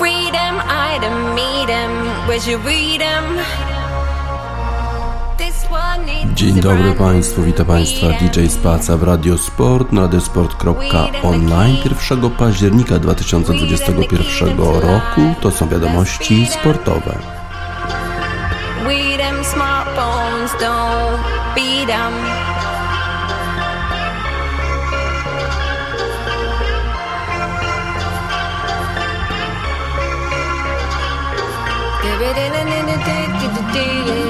freedom, 0.00 0.54
I 0.64 0.98
didn't 1.02 1.34
meet 1.40 1.68
him. 1.68 1.92
Where'd 2.26 2.46
you 2.50 2.58
read 2.72 3.00
him? 3.10 3.24
Dzień 6.34 6.60
dobry 6.60 6.92
Państwu, 6.92 7.42
witam 7.42 7.66
Państwa 7.66 8.06
DJ 8.06 8.46
Spaca 8.46 8.96
w 8.96 9.02
Radio 9.02 9.38
Sport 9.38 9.92
na 9.92 10.02
radiosport.online 10.02 11.76
1 12.10 12.30
października 12.30 12.98
2021 12.98 14.58
roku. 14.58 15.20
To 15.40 15.50
są 15.50 15.68
wiadomości 15.68 16.46
sportowe. 16.46 17.18
We 18.86 19.18
them 19.18 19.44
smartphones 19.44 20.52
don't 20.60 21.18
beat 21.54 21.86
them. 21.86 22.49
baby. 33.72 34.29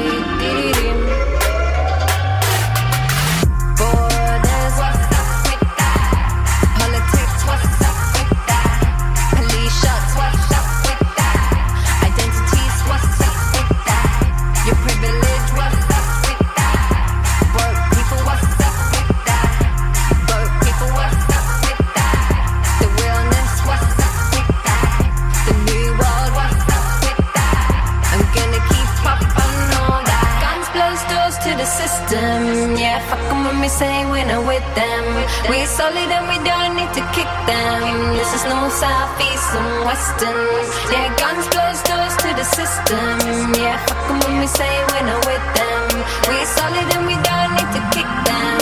Solid 35.76 36.10
and 36.10 36.26
we 36.26 36.38
don't 36.42 36.74
need 36.74 36.92
to 36.98 37.02
kick 37.14 37.30
them. 37.46 37.82
This 38.18 38.30
is 38.34 38.44
no 38.44 38.68
south, 38.68 39.14
east, 39.22 39.50
and 39.54 39.84
western. 39.86 40.50
Yeah, 40.90 41.14
guns 41.16 41.46
close 41.54 41.80
doors 41.86 42.14
to 42.22 42.28
the 42.34 42.46
system. 42.58 43.54
Yeah, 43.54 43.78
fuck 43.86 44.02
them 44.08 44.18
when 44.26 44.40
we 44.40 44.46
say 44.46 44.72
we're 44.90 45.06
not 45.06 45.22
with 45.30 45.46
them. 45.58 45.88
We're 46.26 46.48
solid 46.58 46.88
and 46.96 47.04
we 47.06 47.16
don't 47.28 47.52
need 47.54 47.70
to 47.76 47.82
kick 47.94 48.10
them. 48.26 48.59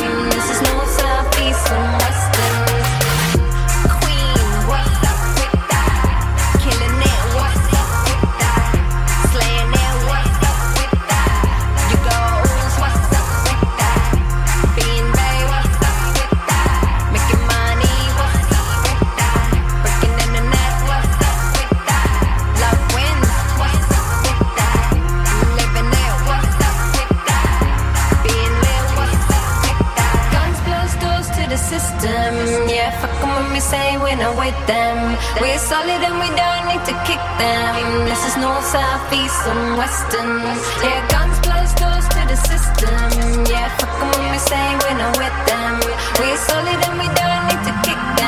We're 35.41 35.59
solid 35.59 36.03
and 36.03 36.19
we 36.19 36.29
don't 36.35 36.65
need 36.67 36.85
to 36.87 36.95
kick 37.07 37.23
them. 37.39 38.05
This 38.05 38.27
is 38.27 38.37
north, 38.37 38.65
south, 38.65 39.13
east, 39.13 39.47
and 39.47 39.79
western. 39.79 40.43
Yeah, 40.83 41.07
guns 41.09 41.39
close 41.39 41.73
doors 41.75 42.07
to 42.09 42.23
the 42.27 42.37
system. 42.37 43.47
Yeah, 43.47 43.69
fuck 43.79 43.93
them 44.01 44.11
when 44.21 44.33
we 44.33 44.39
say 44.39 44.75
we're 44.83 44.99
not 44.99 45.17
with 45.17 45.39
them. 45.47 45.81
We're 46.19 46.37
solid 46.37 46.79
and 46.87 46.99
we 46.99 47.09
don't 47.15 47.45
need 47.49 47.63
to 47.69 47.75
kick 47.87 48.01
them. 48.19 48.28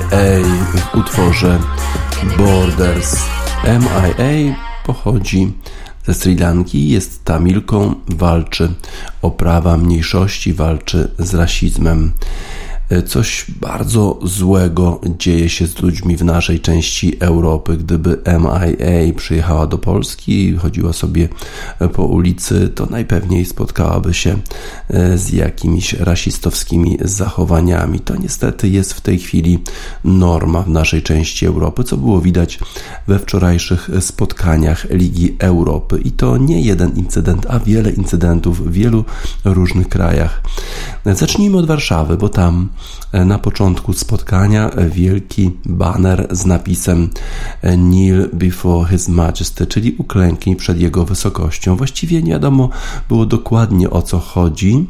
W 0.00 0.94
utworze 0.96 1.58
Borders. 2.38 3.16
MIA 3.64 4.54
pochodzi 4.86 5.52
ze 6.06 6.14
Sri 6.14 6.36
Lanki, 6.36 6.88
jest 6.88 7.24
Tamilką, 7.24 7.94
walczy 8.08 8.72
o 9.22 9.30
prawa 9.30 9.76
mniejszości, 9.76 10.52
walczy 10.52 11.10
z 11.18 11.34
rasizmem. 11.34 12.12
Coś 13.06 13.46
bardzo 13.60 14.18
złego 14.22 15.00
dzieje 15.18 15.48
się 15.48 15.66
z 15.66 15.82
ludźmi 15.82 16.16
w 16.16 16.24
naszej 16.24 16.60
części 16.60 17.16
Europy. 17.20 17.76
Gdyby 17.76 18.22
MIA 18.26 19.14
przyjechała 19.16 19.66
do 19.66 19.78
Polski 19.78 20.48
i 20.48 20.56
chodziła 20.56 20.92
sobie 20.92 21.28
po 21.92 22.04
ulicy, 22.04 22.68
to 22.68 22.86
najpewniej 22.86 23.44
spotkałaby 23.44 24.14
się 24.14 24.38
e, 24.88 25.18
z 25.18 25.32
jakimiś 25.32 25.92
rasistowskimi 25.92 26.98
zachowaniami. 27.00 28.00
To 28.00 28.16
niestety 28.16 28.68
jest 28.68 28.92
w 28.92 29.00
tej 29.00 29.18
chwili 29.18 29.58
norma 30.04 30.62
w 30.62 30.68
naszej 30.68 31.02
części 31.02 31.46
Europy, 31.46 31.84
co 31.84 31.96
było 31.96 32.20
widać 32.20 32.58
we 33.06 33.18
wczorajszych 33.18 33.90
spotkaniach 34.00 34.90
Ligi 34.90 35.36
Europy. 35.38 36.00
I 36.04 36.10
to 36.10 36.36
nie 36.36 36.60
jeden 36.60 36.96
incydent, 36.96 37.46
a 37.48 37.58
wiele 37.58 37.90
incydentów 37.90 38.68
w 38.68 38.72
wielu 38.72 39.04
różnych 39.44 39.88
krajach. 39.88 40.42
Zacznijmy 41.06 41.58
od 41.58 41.66
Warszawy, 41.66 42.16
bo 42.16 42.28
tam 42.28 42.68
E, 42.68 42.77
na 43.12 43.38
początku 43.38 43.92
spotkania 43.92 44.70
wielki 44.90 45.50
banner 45.64 46.28
z 46.30 46.46
napisem 46.46 47.10
e, 47.62 47.76
Kneel 47.76 48.30
before 48.32 48.90
His 48.90 49.08
Majesty, 49.08 49.66
czyli 49.66 49.94
uklęknij 49.98 50.56
przed 50.56 50.80
Jego 50.80 51.04
wysokością. 51.04 51.76
Właściwie 51.76 52.22
nie 52.22 52.32
wiadomo 52.32 52.68
było 53.08 53.26
dokładnie 53.26 53.90
o 53.90 54.02
co 54.02 54.18
chodzi 54.18 54.86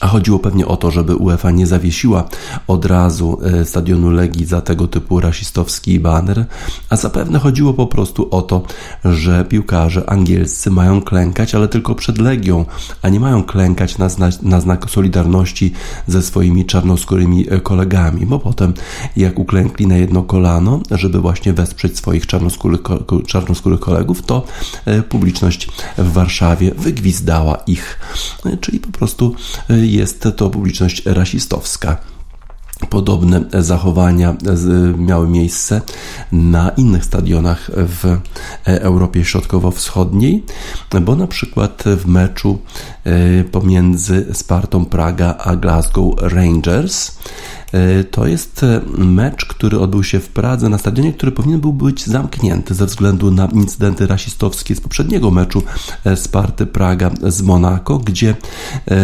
A 0.00 0.06
chodziło 0.06 0.38
pewnie 0.38 0.66
o 0.66 0.76
to, 0.76 0.90
żeby 0.90 1.16
UEFA 1.16 1.50
nie 1.50 1.66
zawiesiła 1.66 2.24
od 2.66 2.84
razu 2.84 3.38
e, 3.42 3.64
stadionu 3.64 4.10
Legii 4.10 4.46
za 4.46 4.60
tego 4.60 4.88
typu 4.88 5.20
rasistowski 5.20 6.00
baner, 6.00 6.44
a 6.90 6.96
zapewne 6.96 7.38
chodziło 7.38 7.74
po 7.74 7.86
prostu 7.86 8.28
o 8.30 8.42
to, 8.42 8.62
że 9.04 9.44
piłkarze 9.44 10.10
angielscy 10.10 10.70
mają 10.70 11.02
klękać, 11.02 11.54
ale 11.54 11.68
tylko 11.68 11.94
przed 11.94 12.18
Legią, 12.18 12.64
a 13.02 13.08
nie 13.08 13.20
mają 13.20 13.44
klękać 13.44 13.98
na, 13.98 14.08
zna 14.08 14.28
na 14.42 14.60
znak 14.60 14.90
solidarności 14.90 15.72
ze 16.06 16.22
swoimi 16.22 16.64
czarnoskórymi 16.64 17.46
e, 17.50 17.60
kolegami, 17.60 18.26
bo 18.26 18.38
potem 18.38 18.74
jak 19.16 19.38
uklękli 19.38 19.86
na 19.86 19.96
jedno 19.96 20.22
kolano, 20.22 20.80
żeby 20.90 21.20
właśnie 21.20 21.52
wesprzeć 21.52 21.96
swoich 21.96 22.26
czarnoskórych, 22.26 22.80
czarnoskórych 23.26 23.80
kolegów, 23.80 24.22
to 24.22 24.44
e, 24.84 25.02
publiczność 25.02 25.68
w 25.98 26.12
Warszawie 26.12 26.70
wygwizdała 26.74 27.56
ich. 27.66 27.98
Czyli 28.60 28.80
po 28.80 28.98
prostu 28.98 29.34
jest 29.92 30.28
to 30.36 30.50
publiczność 30.50 31.06
rasistowska. 31.06 31.96
Podobne 32.90 33.44
zachowania 33.52 34.36
miały 34.98 35.28
miejsce 35.28 35.80
na 36.32 36.68
innych 36.68 37.04
stadionach 37.04 37.70
w 37.74 38.18
Europie 38.64 39.24
Środkowo-Wschodniej, 39.24 40.44
bo 41.00 41.16
na 41.16 41.26
przykład 41.26 41.84
w 41.86 42.06
meczu 42.06 42.58
e, 43.04 43.44
pomiędzy 43.44 44.26
Spartą 44.32 44.84
Praga 44.84 45.34
a 45.38 45.56
Glasgow 45.56 46.14
Rangers 46.18 47.18
to 48.10 48.26
jest 48.26 48.62
e, 48.62 48.80
mecz, 48.98 49.46
który 49.46 49.78
odbył 49.78 50.04
się 50.04 50.20
w 50.20 50.28
Pradze 50.28 50.68
na 50.68 50.78
stadionie, 50.78 51.12
który 51.12 51.32
powinien 51.32 51.60
był 51.60 51.72
być 51.72 52.06
zamknięty 52.06 52.74
ze 52.74 52.86
względu 52.86 53.30
na 53.30 53.46
incydenty 53.46 54.06
rasistowskie 54.06 54.74
z 54.74 54.80
poprzedniego 54.80 55.30
meczu 55.30 55.62
e, 56.04 56.16
Sparty 56.16 56.66
Praga 56.66 57.10
z 57.22 57.42
Monako, 57.42 57.98
gdzie 57.98 58.34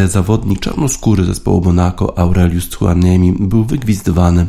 zawodnik 0.08 0.60
czarnoskóry 0.60 1.24
zespołu 1.24 1.64
Monako 1.64 2.19
Aurelius 2.19 2.69
Tchouaniemi 2.69 3.32
był 3.32 3.64
wygwizdywany 3.64 4.46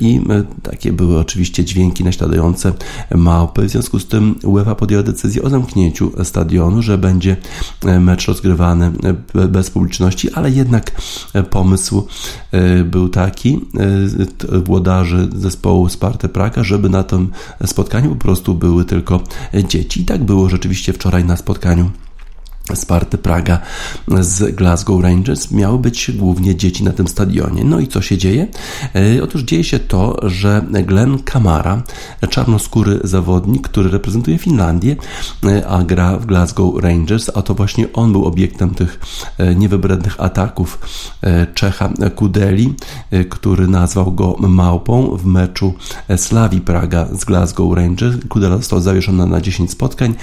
i 0.00 0.20
takie 0.62 0.92
były 0.92 1.18
oczywiście 1.18 1.64
dźwięki 1.64 2.04
naśladujące 2.04 2.72
małpy. 3.14 3.62
W 3.62 3.70
związku 3.70 3.98
z 3.98 4.06
tym 4.06 4.34
UEFA 4.44 4.74
podjęła 4.74 5.02
decyzję 5.02 5.42
o 5.42 5.50
zamknięciu 5.50 6.24
stadionu, 6.24 6.82
że 6.82 6.98
będzie 6.98 7.36
mecz 8.00 8.26
rozgrywany 8.26 8.92
bez 9.48 9.70
publiczności, 9.70 10.32
ale 10.32 10.50
jednak 10.50 10.92
pomysł 11.50 12.06
był 12.84 13.08
taki 13.14 13.60
e, 14.54 14.58
włodarzy 14.58 15.28
zespołu 15.36 15.88
Sparty 15.88 16.28
Praga, 16.28 16.64
żeby 16.64 16.88
na 16.88 17.02
tym 17.02 17.30
spotkaniu 17.66 18.08
po 18.08 18.16
prostu 18.16 18.54
były 18.54 18.84
tylko 18.84 19.20
dzieci. 19.68 20.02
I 20.02 20.04
tak 20.04 20.24
było 20.24 20.48
rzeczywiście 20.48 20.92
wczoraj 20.92 21.24
na 21.24 21.36
spotkaniu 21.36 21.90
Sparty 22.74 23.18
Praga 23.18 23.58
z 24.20 24.54
Glasgow 24.54 25.02
Rangers 25.02 25.50
miały 25.50 25.78
być 25.78 26.10
głównie 26.14 26.56
dzieci 26.56 26.84
na 26.84 26.92
tym 26.92 27.08
stadionie. 27.08 27.64
No 27.64 27.80
i 27.80 27.88
co 27.88 28.02
się 28.02 28.18
dzieje? 28.18 28.46
E, 28.94 29.22
otóż 29.22 29.42
dzieje 29.42 29.64
się 29.64 29.78
to, 29.78 30.16
że 30.22 30.64
Glenn 30.70 31.18
Kamara, 31.18 31.82
czarnoskóry 32.30 33.00
zawodnik, 33.04 33.68
który 33.68 33.90
reprezentuje 33.90 34.38
Finlandię, 34.38 34.96
e, 35.44 35.68
a 35.68 35.82
gra 35.82 36.18
w 36.18 36.26
Glasgow 36.26 36.82
Rangers, 36.82 37.30
a 37.34 37.42
to 37.42 37.54
właśnie 37.54 37.92
on 37.92 38.12
był 38.12 38.24
obiektem 38.24 38.74
tych 38.74 39.00
e, 39.38 39.54
niewybrednych 39.54 40.20
ataków 40.20 40.78
Czecha 41.54 41.92
Kudeli, 42.16 42.74
który 43.30 43.68
nazwał 43.68 44.12
go 44.12 44.36
małpą 44.38 45.16
w 45.16 45.26
meczu 45.26 45.74
Slawi 46.16 46.60
Praga 46.60 47.06
z 47.12 47.24
Glasgow 47.24 47.76
Rangers. 47.76 48.16
Kudela 48.28 48.56
został 48.56 48.80
zawieszony 48.80 49.26
na 49.26 49.40
10 49.40 49.70
spotkań, 49.70 50.14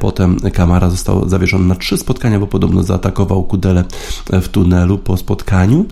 potem 0.00 0.40
Kamara 0.52 0.90
został 0.90 1.28
zawieszony 1.28 1.65
na 1.66 1.74
trzy 1.74 1.96
spotkania, 1.96 2.40
bo 2.40 2.46
podobno 2.46 2.82
zaatakował 2.82 3.44
Kudelę 3.44 3.84
w 4.26 4.48
tunelu 4.48 4.98
po 4.98 5.16
spotkaniu. 5.16 5.84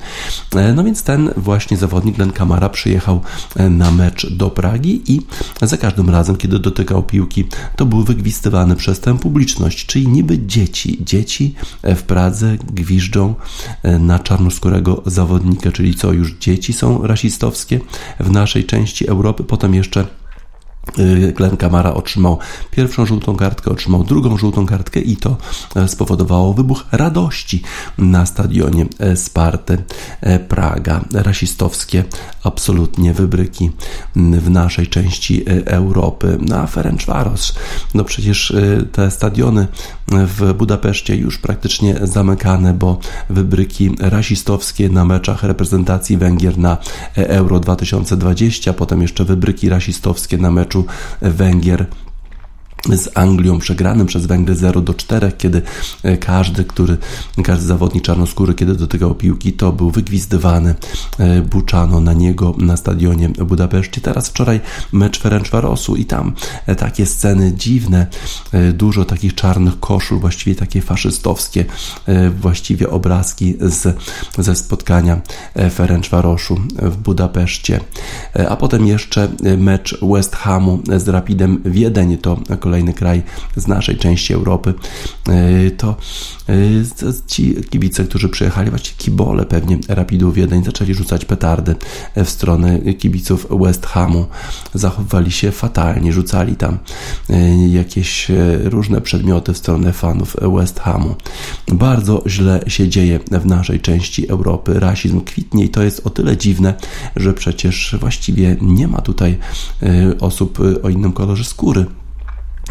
E, 0.56 0.73
no 0.73 0.85
więc 0.85 1.03
ten 1.03 1.31
właśnie 1.37 1.76
zawodnik, 1.76 2.19
Len 2.19 2.32
Kamara, 2.32 2.69
przyjechał 2.69 3.21
e, 3.56 3.71
na 3.71 3.91
mecz 3.91 4.31
do 4.31 4.50
Pragi 4.50 5.03
i 5.12 5.21
za 5.62 5.76
każdym 5.76 6.11
razem, 6.11 6.37
kiedy 6.37 6.59
dotykał 6.59 7.03
piłki, 7.03 7.44
to 7.76 7.87
był 7.87 8.03
wygwistywany 8.05 8.76
przez 8.76 9.00
tę 9.00 9.19
publiczność, 9.19 9.87
czyli 9.87 10.09
niby 10.09 10.47
dzieci. 10.47 10.99
Dzieci 11.05 11.55
w 11.82 12.03
Pradze 12.03 12.56
gwiżdżą 12.73 13.35
e, 13.82 13.99
na 13.99 14.19
czarnoskórego 14.19 15.03
zawodnika, 15.06 15.73
czyli 15.73 15.94
co, 15.94 16.12
już 16.12 16.32
dzieci 16.32 16.73
są 16.73 17.06
rasistowskie 17.06 17.81
w 18.20 18.31
naszej 18.31 18.65
części 18.65 19.09
Europy, 19.09 19.44
potem 19.44 19.75
jeszcze 19.75 20.06
Glenn 21.34 21.56
Kamara 21.56 21.94
otrzymał 21.94 22.38
pierwszą 22.70 23.06
żółtą 23.06 23.36
kartkę, 23.36 23.70
otrzymał 23.70 24.04
drugą 24.04 24.36
żółtą 24.36 24.66
kartkę 24.66 25.00
i 25.00 25.16
to 25.16 25.36
e, 25.76 25.88
spowodowało 25.88 26.54
wybuch 26.54 26.84
radości 26.92 27.62
na 27.98 28.26
stadionie 28.26 28.86
e, 28.98 29.16
Sparty 29.16 29.78
e, 30.20 30.38
Praga. 30.38 31.04
Rasistowskie 31.12 32.04
absolutnie 32.42 33.12
wybryki 33.12 33.70
w 34.16 34.50
naszej 34.50 34.86
części 34.86 35.44
Europy. 35.66 36.38
Na 36.40 36.66
Ferencvaros, 36.66 37.54
no 37.94 38.04
przecież 38.04 38.52
te 38.92 39.10
stadiony 39.10 39.66
w 40.08 40.54
Budapeszcie 40.54 41.16
już 41.16 41.38
praktycznie 41.38 41.94
zamykane, 42.02 42.75
bo 42.75 42.98
wybryki 43.31 43.90
rasistowskie 44.00 44.88
na 44.88 45.04
meczach 45.04 45.42
reprezentacji 45.42 46.16
Węgier 46.16 46.58
na 46.58 46.76
Euro 47.16 47.60
2020, 47.60 48.72
potem 48.72 49.02
jeszcze 49.02 49.25
wybryki 49.25 49.69
rasistowskie 49.69 50.38
na 50.38 50.50
meczu 50.50 50.74
Węgier 51.21 51.87
z 52.92 53.08
Anglią 53.14 53.58
przegranym 53.58 54.06
przez 54.06 54.26
Węgry 54.26 54.54
0 54.54 54.81
do 54.81 54.94
4, 54.94 55.32
kiedy 55.38 55.62
e, 56.02 56.16
każdy, 56.16 56.64
który, 56.64 56.96
każdy 57.44 57.66
zawodnik 57.66 58.04
czarnoskóry, 58.04 58.54
kiedy 58.54 58.75
dotykał 58.75 59.14
piłki, 59.14 59.52
to 59.52 59.72
był 59.72 59.90
wygwizdywany, 59.90 60.75
e, 61.19 61.42
buczano 61.42 62.00
na 62.00 62.12
niego 62.12 62.54
na 62.58 62.76
stadionie 62.76 63.28
w 63.28 63.44
Budapeszcie. 63.44 64.00
Teraz 64.00 64.28
wczoraj 64.28 64.60
mecz 64.92 65.20
Ferencvarosu 65.20 65.96
i 65.96 66.04
tam 66.04 66.32
e, 66.66 66.75
takie 66.76 67.06
sceny 67.06 67.52
dziwne, 67.52 68.06
dużo 68.72 69.04
takich 69.04 69.34
czarnych 69.34 69.81
koszul, 69.81 70.19
właściwie 70.19 70.56
takie 70.56 70.82
faszystowskie, 70.82 71.64
właściwie 72.40 72.90
obrazki 72.90 73.54
z, 73.60 73.96
ze 74.38 74.56
spotkania 74.56 75.20
Ferencvarosu 75.70 76.60
w 76.82 76.96
Budapeszcie. 76.96 77.81
A 78.48 78.56
potem 78.56 78.86
jeszcze 78.86 79.28
mecz 79.58 79.98
West 80.02 80.36
Hamu 80.36 80.82
z 80.96 81.08
Rapidem 81.08 81.62
Wiedeń, 81.64 82.19
to 82.19 82.38
kolejny 82.60 82.74
kolejny 82.75 82.93
kraj 82.94 83.23
z 83.56 83.67
naszej 83.67 83.97
części 83.97 84.35
Europy, 84.35 84.75
e, 85.29 85.71
to 85.71 85.97
e, 86.49 86.55
ci 87.26 87.55
kibice, 87.71 88.05
którzy 88.05 88.29
przyjechali, 88.29 88.71
właściwie 88.71 88.97
kibole 88.99 89.44
pewnie 89.44 89.79
Rapidu 89.88 90.32
Wiedeń, 90.32 90.65
zaczęli 90.65 90.94
rzucać 90.94 91.25
petardy 91.25 91.75
w 92.17 92.31
stronę 92.31 92.79
kibiców 92.79 93.46
West 93.51 93.87
Hamu. 93.87 94.27
Zachowywali 94.75 95.32
się 95.32 95.51
fatalnie, 95.51 96.13
rzucali 96.13 96.56
tam 96.56 96.79
e, 97.31 97.69
jakieś 97.69 98.31
różne 98.65 99.01
przedmioty 99.01 99.53
w 99.53 99.58
stronę 99.58 99.93
fanów 99.93 100.37
West 100.58 100.81
Hamu. 100.81 101.15
Bardzo 101.69 102.22
źle 102.27 102.60
się 102.67 102.89
dzieje 102.89 103.20
w 103.31 103.46
naszej 103.46 103.81
części 103.81 104.29
Europy. 104.29 104.81
Rasizm 104.81 105.20
kwitnie 105.20 105.65
i 105.65 105.69
to 105.69 105.82
jest 105.82 106.06
o 106.06 106.10
tyle 106.10 106.37
dziwne, 106.37 106.75
że 107.17 107.34
przecież 107.34 107.96
właściwie 108.01 108.56
nie 108.60 108.89
ma 108.89 109.01
tutaj 109.01 109.39
osób 110.20 110.58
o 110.82 110.89
innym 110.89 111.13
kolorze 111.13 111.44
skóry. 111.44 111.87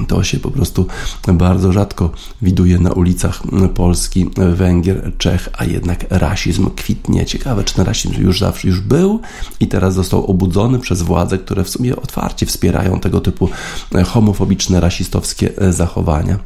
To 0.08 0.24
się 0.24 0.40
po 0.40 0.52
prostu 0.52 0.88
bardzo 1.34 1.72
rzadko 1.72 2.12
widuje 2.42 2.80
na 2.80 2.92
ulicach 2.92 3.44
Polski, 3.76 4.30
Węgier, 4.54 5.12
Czech, 5.18 5.50
a 5.58 5.66
jednak 5.66 6.06
rasizm 6.10 6.70
kwitnie. 6.76 7.26
Ciekawe, 7.26 7.64
czy 7.64 7.74
ten 7.74 7.86
rasizm 7.86 8.22
już 8.22 8.40
zawsze 8.40 8.68
już 8.68 8.80
był 8.80 9.20
i 9.60 9.68
teraz 9.68 9.94
został 9.94 10.26
obudzony 10.26 10.80
przez 10.80 11.02
władze, 11.02 11.38
które 11.38 11.64
w 11.64 11.70
sumie 11.70 11.96
otwarcie 11.96 12.46
wspierają 12.46 13.00
tego 13.00 13.22
typu 13.22 13.50
homofobiczne, 14.06 14.80
rasistowskie 14.80 15.50
zachowania, 15.70 16.40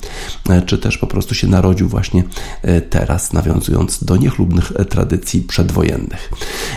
czy 0.66 0.78
też 0.78 0.98
po 0.98 1.08
prostu 1.08 1.36
się 1.36 1.48
narodził 1.48 1.88
właśnie 1.88 2.24
teraz, 2.90 3.34
nawiązując 3.34 4.04
do 4.04 4.18
niechlubnych 4.18 4.74
tradycji 4.90 5.42
przedwojennych. 5.42 6.32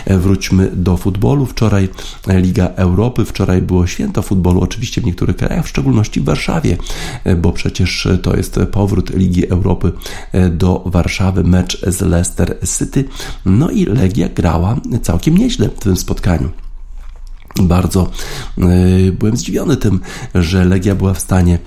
Wróćmy 0.07 0.71
do 0.73 0.97
futbolu. 0.97 1.45
Wczoraj 1.45 1.89
Liga 2.27 2.67
Europy, 2.75 3.25
wczoraj 3.25 3.61
było 3.61 3.87
święto 3.87 4.21
futbolu, 4.21 4.61
oczywiście 4.61 5.01
w 5.01 5.05
niektórych 5.05 5.35
krajach, 5.35 5.65
w 5.65 5.69
szczególności 5.69 6.21
w 6.21 6.23
Warszawie 6.23 6.60
Warszawie, 6.61 6.77
e, 7.23 7.35
bo 7.35 7.51
przecież 7.51 8.07
to 8.21 8.37
jest 8.37 8.59
powrót 8.71 9.15
Ligi 9.15 9.49
Europy 9.49 9.91
e, 10.31 10.49
do 10.49 10.83
Warszawy, 10.85 11.43
mecz 11.43 11.81
z 11.87 12.01
Leicester 12.01 12.57
City. 12.77 13.03
No 13.45 13.69
i 13.69 13.85
Legia 13.85 14.29
grała 14.29 14.75
całkiem 15.01 15.37
nieźle 15.37 15.69
w 15.69 15.79
tym 15.79 15.97
spotkaniu 15.97 16.49
bardzo 17.61 18.11
byłem 19.13 19.37
zdziwiony 19.37 19.77
tym, 19.77 19.99
że 20.35 20.65
Legia 20.65 20.95
była 20.95 21.13
w 21.13 21.19
stanie 21.19 21.59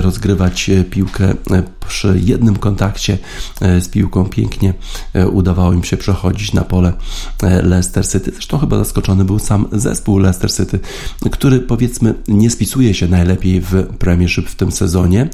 rozgrywać 0.00 0.70
piłkę 0.90 1.34
przy 1.90 2.20
jednym 2.24 2.56
kontakcie 2.56 3.18
z 3.60 3.88
piłką 3.88 4.24
pięknie 4.24 4.74
udawało 5.32 5.72
im 5.72 5.84
się 5.84 5.96
przechodzić 5.96 6.52
na 6.52 6.62
pole 6.62 6.92
Leicester 7.62 8.08
City. 8.08 8.30
Zresztą 8.32 8.58
chyba 8.58 8.78
zaskoczony 8.78 9.24
był 9.24 9.38
sam 9.38 9.68
zespół 9.72 10.18
Leicester 10.18 10.52
City, 10.52 10.78
który 11.30 11.60
powiedzmy 11.60 12.14
nie 12.28 12.50
spisuje 12.50 12.94
się 12.94 13.08
najlepiej 13.08 13.60
w 13.60 13.86
Premiership 13.98 14.48
w 14.48 14.54
tym 14.54 14.72
sezonie, 14.72 15.28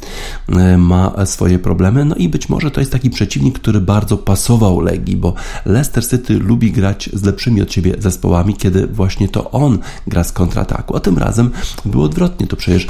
ma 0.77 1.25
swoje 1.25 1.59
problemy, 1.59 2.05
no 2.05 2.15
i 2.15 2.29
być 2.29 2.49
może 2.49 2.71
to 2.71 2.79
jest 2.79 2.91
taki 2.91 3.09
przeciwnik, 3.09 3.59
który 3.59 3.81
bardzo 3.81 4.17
pasował 4.17 4.81
Legii, 4.81 5.17
bo 5.17 5.33
Leicester 5.65 6.07
City 6.07 6.33
lubi 6.39 6.71
grać 6.71 7.09
z 7.13 7.23
lepszymi 7.23 7.61
od 7.61 7.73
siebie 7.73 7.95
zespołami, 7.99 8.53
kiedy 8.53 8.87
właśnie 8.87 9.29
to 9.29 9.51
on 9.51 9.79
gra 10.07 10.23
z 10.23 10.31
kontrataku, 10.31 10.95
a 10.95 10.99
tym 10.99 11.17
razem 11.17 11.51
było 11.85 12.05
odwrotnie, 12.05 12.47
to 12.47 12.55
przecież 12.55 12.87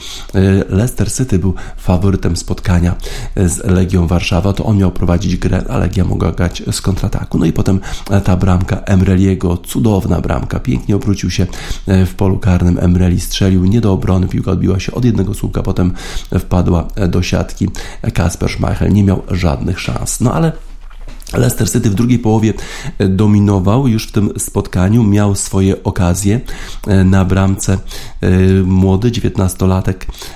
Leicester 0.69 1.13
City 1.13 1.39
był 1.39 1.53
faworytem 1.77 2.37
spotkania 2.37 2.95
z 3.35 3.56
Legią 3.63 4.07
Warszawa, 4.07 4.53
to 4.53 4.65
on 4.65 4.77
miał 4.77 4.91
prowadzić 4.91 5.37
grę, 5.37 5.63
a 5.69 5.77
Legia 5.77 6.05
mogła 6.05 6.31
grać 6.31 6.63
z 6.71 6.81
kontrataku. 6.81 7.37
No 7.37 7.45
i 7.45 7.53
potem 7.53 7.79
ta 8.23 8.37
bramka 8.37 8.77
Emreliego, 8.77 9.57
cudowna 9.57 10.21
bramka, 10.21 10.59
pięknie 10.59 10.95
obrócił 10.95 11.31
się 11.31 11.47
w 11.87 12.13
polu 12.17 12.39
karnym, 12.39 12.77
Emreli 12.81 13.19
strzelił 13.19 13.65
nie 13.65 13.81
do 13.81 13.93
obrony, 13.93 14.27
piłka 14.27 14.51
odbiła 14.51 14.79
się 14.79 14.91
od 14.91 15.05
jednego 15.05 15.33
słupka, 15.33 15.63
potem 15.63 15.93
wpadła 16.39 16.87
do 17.09 17.21
siatki. 17.21 17.67
Kasper 18.13 18.49
Schmeichel 18.49 18.93
nie 18.93 19.03
miał 19.03 19.21
żadnych 19.31 19.79
szans. 19.79 20.21
No 20.21 20.33
ale 20.33 20.51
Leicester 21.33 21.71
City 21.71 21.89
w 21.89 21.95
drugiej 21.95 22.19
połowie 22.19 22.53
e, 22.97 23.07
dominował 23.07 23.87
już 23.87 24.07
w 24.07 24.11
tym 24.11 24.33
spotkaniu, 24.37 25.03
miał 25.03 25.35
swoje 25.35 25.83
okazje 25.83 26.39
e, 26.87 27.03
na 27.03 27.25
bramce 27.25 27.77
e, 28.21 28.29
młody, 28.63 29.11
19-latek 29.11 29.95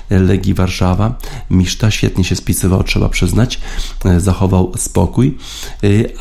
Legii 0.10 0.54
Warszawa. 0.54 1.16
Miszta 1.50 1.92
świetnie 1.92 2.24
się 2.24 2.36
spisywał, 2.36 2.84
trzeba 2.84 3.10
przyznać, 3.10 3.60
zachował 4.18 4.72
spokój, 4.78 5.38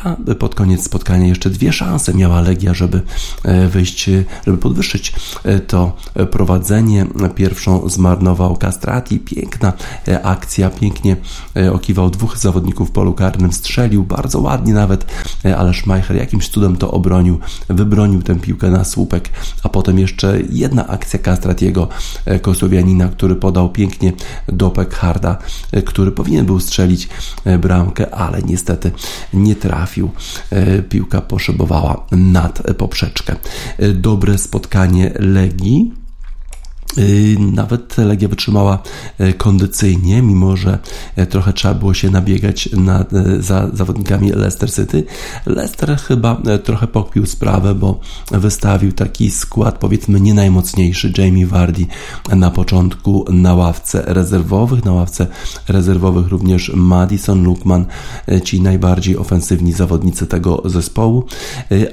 a 0.03 0.33
pod 0.35 0.55
koniec 0.55 0.83
spotkania 0.83 1.27
jeszcze 1.27 1.49
dwie 1.49 1.73
szanse 1.73 2.13
miała 2.13 2.41
Legia, 2.41 2.73
żeby 2.73 3.01
wyjść, 3.69 4.09
żeby 4.45 4.57
podwyższyć 4.57 5.13
to 5.67 5.95
prowadzenie. 6.31 7.05
Pierwszą 7.35 7.89
zmarnował 7.89 8.57
Castrati, 8.57 9.19
piękna 9.19 9.73
akcja, 10.23 10.69
pięknie 10.69 11.15
okiwał 11.73 12.09
dwóch 12.09 12.37
zawodników 12.37 12.89
w 12.89 12.91
polu 12.91 13.13
karnym, 13.13 13.53
strzelił 13.53 14.03
bardzo 14.03 14.39
ładnie 14.39 14.60
ładnie 14.61 14.73
nawet, 14.73 15.05
e, 15.45 15.57
ale 15.57 15.73
Schmeichel 15.73 16.17
jakimś 16.17 16.49
cudem 16.49 16.75
to 16.75 16.91
obronił, 16.91 17.39
wybronił 17.69 18.21
tę 18.21 18.35
piłkę 18.35 18.69
na 18.69 18.83
słupek, 18.83 19.29
a 19.63 19.69
potem 19.69 19.99
jeszcze 19.99 20.39
jedna 20.49 20.87
akcja 20.87 21.19
Kastratiego 21.19 21.87
e, 22.25 22.39
Kosowianina, 22.39 23.07
który 23.09 23.35
podał 23.35 23.69
pięknie 23.69 24.13
do 24.47 24.69
Pekharda, 24.69 25.37
e, 25.71 25.81
który 25.81 26.11
powinien 26.11 26.45
był 26.45 26.59
strzelić 26.59 27.09
bramkę, 27.59 28.15
ale 28.15 28.41
niestety 28.41 28.91
nie 29.33 29.55
trafił. 29.55 30.09
Piłka 30.89 31.21
poszybowała 31.21 32.05
nad 32.11 32.61
poprzeczkę. 32.77 33.35
Dobre 33.93 34.37
spotkanie 34.37 35.11
Legii 35.19 36.00
nawet 37.39 37.97
Legia 37.97 38.27
wytrzymała 38.27 38.79
y, 39.21 39.33
kondycyjnie, 39.33 40.21
mimo 40.21 40.57
że 40.57 40.79
y, 41.17 41.25
trochę 41.25 41.53
trzeba 41.53 41.73
było 41.73 41.93
się 41.93 42.09
nabiegać 42.09 42.69
na, 42.71 43.05
za 43.39 43.69
zawodnikami 43.73 44.31
Leicester 44.31 44.73
City. 44.73 45.03
Leicester 45.45 45.97
chyba 45.97 46.41
trochę 46.63 46.87
pokpił 46.87 47.25
sprawę, 47.25 47.75
bo 47.75 47.99
wystawił 48.31 48.91
taki 48.91 49.31
skład, 49.31 49.77
powiedzmy, 49.77 50.21
nie 50.21 50.33
najmocniejszy. 50.33 51.13
Jamie 51.17 51.47
Vardy 51.47 51.85
na 52.35 52.51
początku 52.51 53.25
na 53.29 53.55
ławce 53.55 54.03
rezerwowych, 54.05 54.85
na 54.85 54.91
ławce 54.91 55.27
rezerwowych 55.67 56.27
również 56.27 56.71
Madison, 56.75 57.43
Lukman, 57.43 57.85
ci 58.43 58.61
najbardziej 58.61 59.17
ofensywni 59.17 59.73
zawodnicy 59.73 60.27
tego 60.27 60.61
zespołu, 60.65 61.23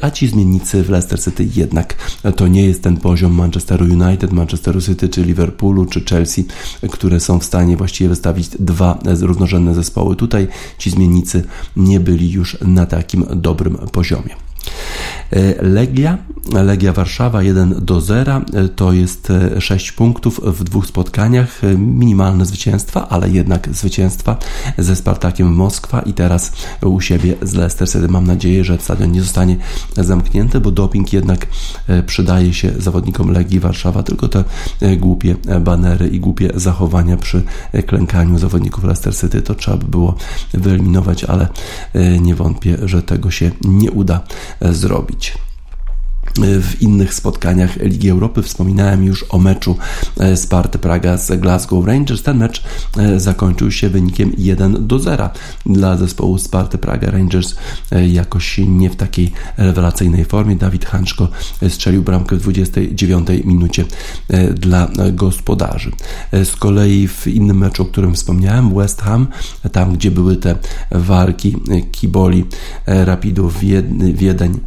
a 0.00 0.10
ci 0.10 0.28
zmiennicy 0.28 0.82
w 0.82 0.90
Leicester 0.90 1.20
City 1.20 1.48
jednak 1.56 1.94
to 2.36 2.48
nie 2.48 2.66
jest 2.66 2.82
ten 2.82 2.96
poziom 2.96 3.32
Manchesteru 3.32 3.84
United, 3.84 4.32
Manchesteru 4.32 4.80
City, 4.88 5.08
czy 5.08 5.22
Liverpoolu, 5.22 5.86
czy 5.86 6.04
Chelsea, 6.04 6.44
które 6.90 7.20
są 7.20 7.38
w 7.38 7.44
stanie 7.44 7.76
właściwie 7.76 8.08
wystawić 8.08 8.48
dwa 8.48 8.98
równorzędne 9.20 9.74
zespoły. 9.74 10.16
Tutaj 10.16 10.48
ci 10.78 10.90
zmiennicy 10.90 11.44
nie 11.76 12.00
byli 12.00 12.30
już 12.30 12.56
na 12.60 12.86
takim 12.86 13.24
dobrym 13.34 13.78
poziomie. 13.92 14.47
E, 15.30 15.62
Legia, 15.62 16.18
Legia 16.52 16.92
Warszawa 16.92 17.42
1 17.42 17.74
do 17.84 18.00
0 18.00 18.42
e, 18.54 18.68
to 18.68 18.92
jest 18.92 19.32
6 19.58 19.90
e, 19.90 19.92
punktów 19.92 20.40
w 20.44 20.64
dwóch 20.64 20.86
spotkaniach, 20.86 21.60
minimalne 21.78 22.46
zwycięstwa, 22.46 23.08
ale 23.08 23.30
jednak 23.30 23.68
zwycięstwa 23.72 24.36
ze 24.78 24.96
Spartakiem 24.96 25.52
Moskwa 25.52 26.00
i 26.00 26.12
teraz 26.12 26.52
u 26.82 27.00
siebie 27.00 27.34
z 27.42 27.54
Leicester 27.54 27.88
City. 27.88 28.08
Mam 28.08 28.26
nadzieję, 28.26 28.64
że 28.64 28.78
stadion 28.78 29.12
nie 29.12 29.22
zostanie 29.22 29.56
zamknięty, 29.96 30.60
bo 30.60 30.70
doping 30.70 31.12
jednak 31.12 31.46
przydaje 32.06 32.54
się 32.54 32.72
zawodnikom 32.78 33.32
Legii 33.32 33.60
Warszawa, 33.60 34.02
tylko 34.02 34.28
te 34.28 34.44
głupie 34.96 35.36
banery 35.60 36.08
i 36.08 36.20
głupie 36.20 36.50
zachowania 36.54 37.16
przy 37.16 37.42
klękaniu 37.86 38.38
zawodników 38.38 38.84
Leicester 38.84 39.16
City 39.16 39.42
to 39.42 39.54
trzeba 39.54 39.76
by 39.76 39.86
było 39.86 40.14
wyeliminować, 40.54 41.24
ale 41.24 41.48
nie 42.20 42.34
wątpię, 42.34 42.78
że 42.82 43.02
tego 43.02 43.30
się 43.30 43.50
nie 43.62 43.90
uda 43.90 44.20
zrobić 44.60 45.34
w 46.42 46.82
innych 46.82 47.14
spotkaniach 47.14 47.76
Ligi 47.76 48.10
Europy. 48.10 48.42
Wspominałem 48.42 49.04
już 49.04 49.24
o 49.28 49.38
meczu 49.38 49.76
e, 50.20 50.36
Sparty 50.36 50.78
Praga 50.78 51.16
z 51.16 51.40
Glasgow 51.40 51.86
Rangers. 51.86 52.22
Ten 52.22 52.38
mecz 52.38 52.62
e, 52.98 53.20
zakończył 53.20 53.70
się 53.70 53.88
wynikiem 53.88 54.32
1 54.38 54.86
do 54.86 54.98
0 54.98 55.30
dla 55.66 55.96
zespołu 55.96 56.38
Sparty 56.38 56.78
Praga. 56.78 57.10
Rangers 57.10 57.54
e, 57.92 58.08
jakoś 58.08 58.58
nie 58.58 58.90
w 58.90 58.96
takiej 58.96 59.32
rewelacyjnej 59.56 60.24
formie. 60.24 60.56
Dawid 60.56 60.84
Hanczko 60.84 61.28
strzelił 61.68 62.02
bramkę 62.02 62.36
w 62.36 62.42
29 62.42 63.28
minucie 63.44 63.84
dla 64.54 64.88
gospodarzy. 65.12 65.90
Z 66.32 66.56
kolei 66.56 67.08
w 67.08 67.26
innym 67.26 67.58
meczu, 67.58 67.82
o 67.82 67.86
którym 67.86 68.14
wspomniałem, 68.14 68.74
West 68.74 69.02
Ham, 69.02 69.26
tam 69.72 69.92
gdzie 69.92 70.10
były 70.10 70.36
te 70.36 70.54
walki 70.90 71.56
Kiboli, 71.92 72.44
Rapidów 72.86 73.60
Wiedeń 74.14 74.60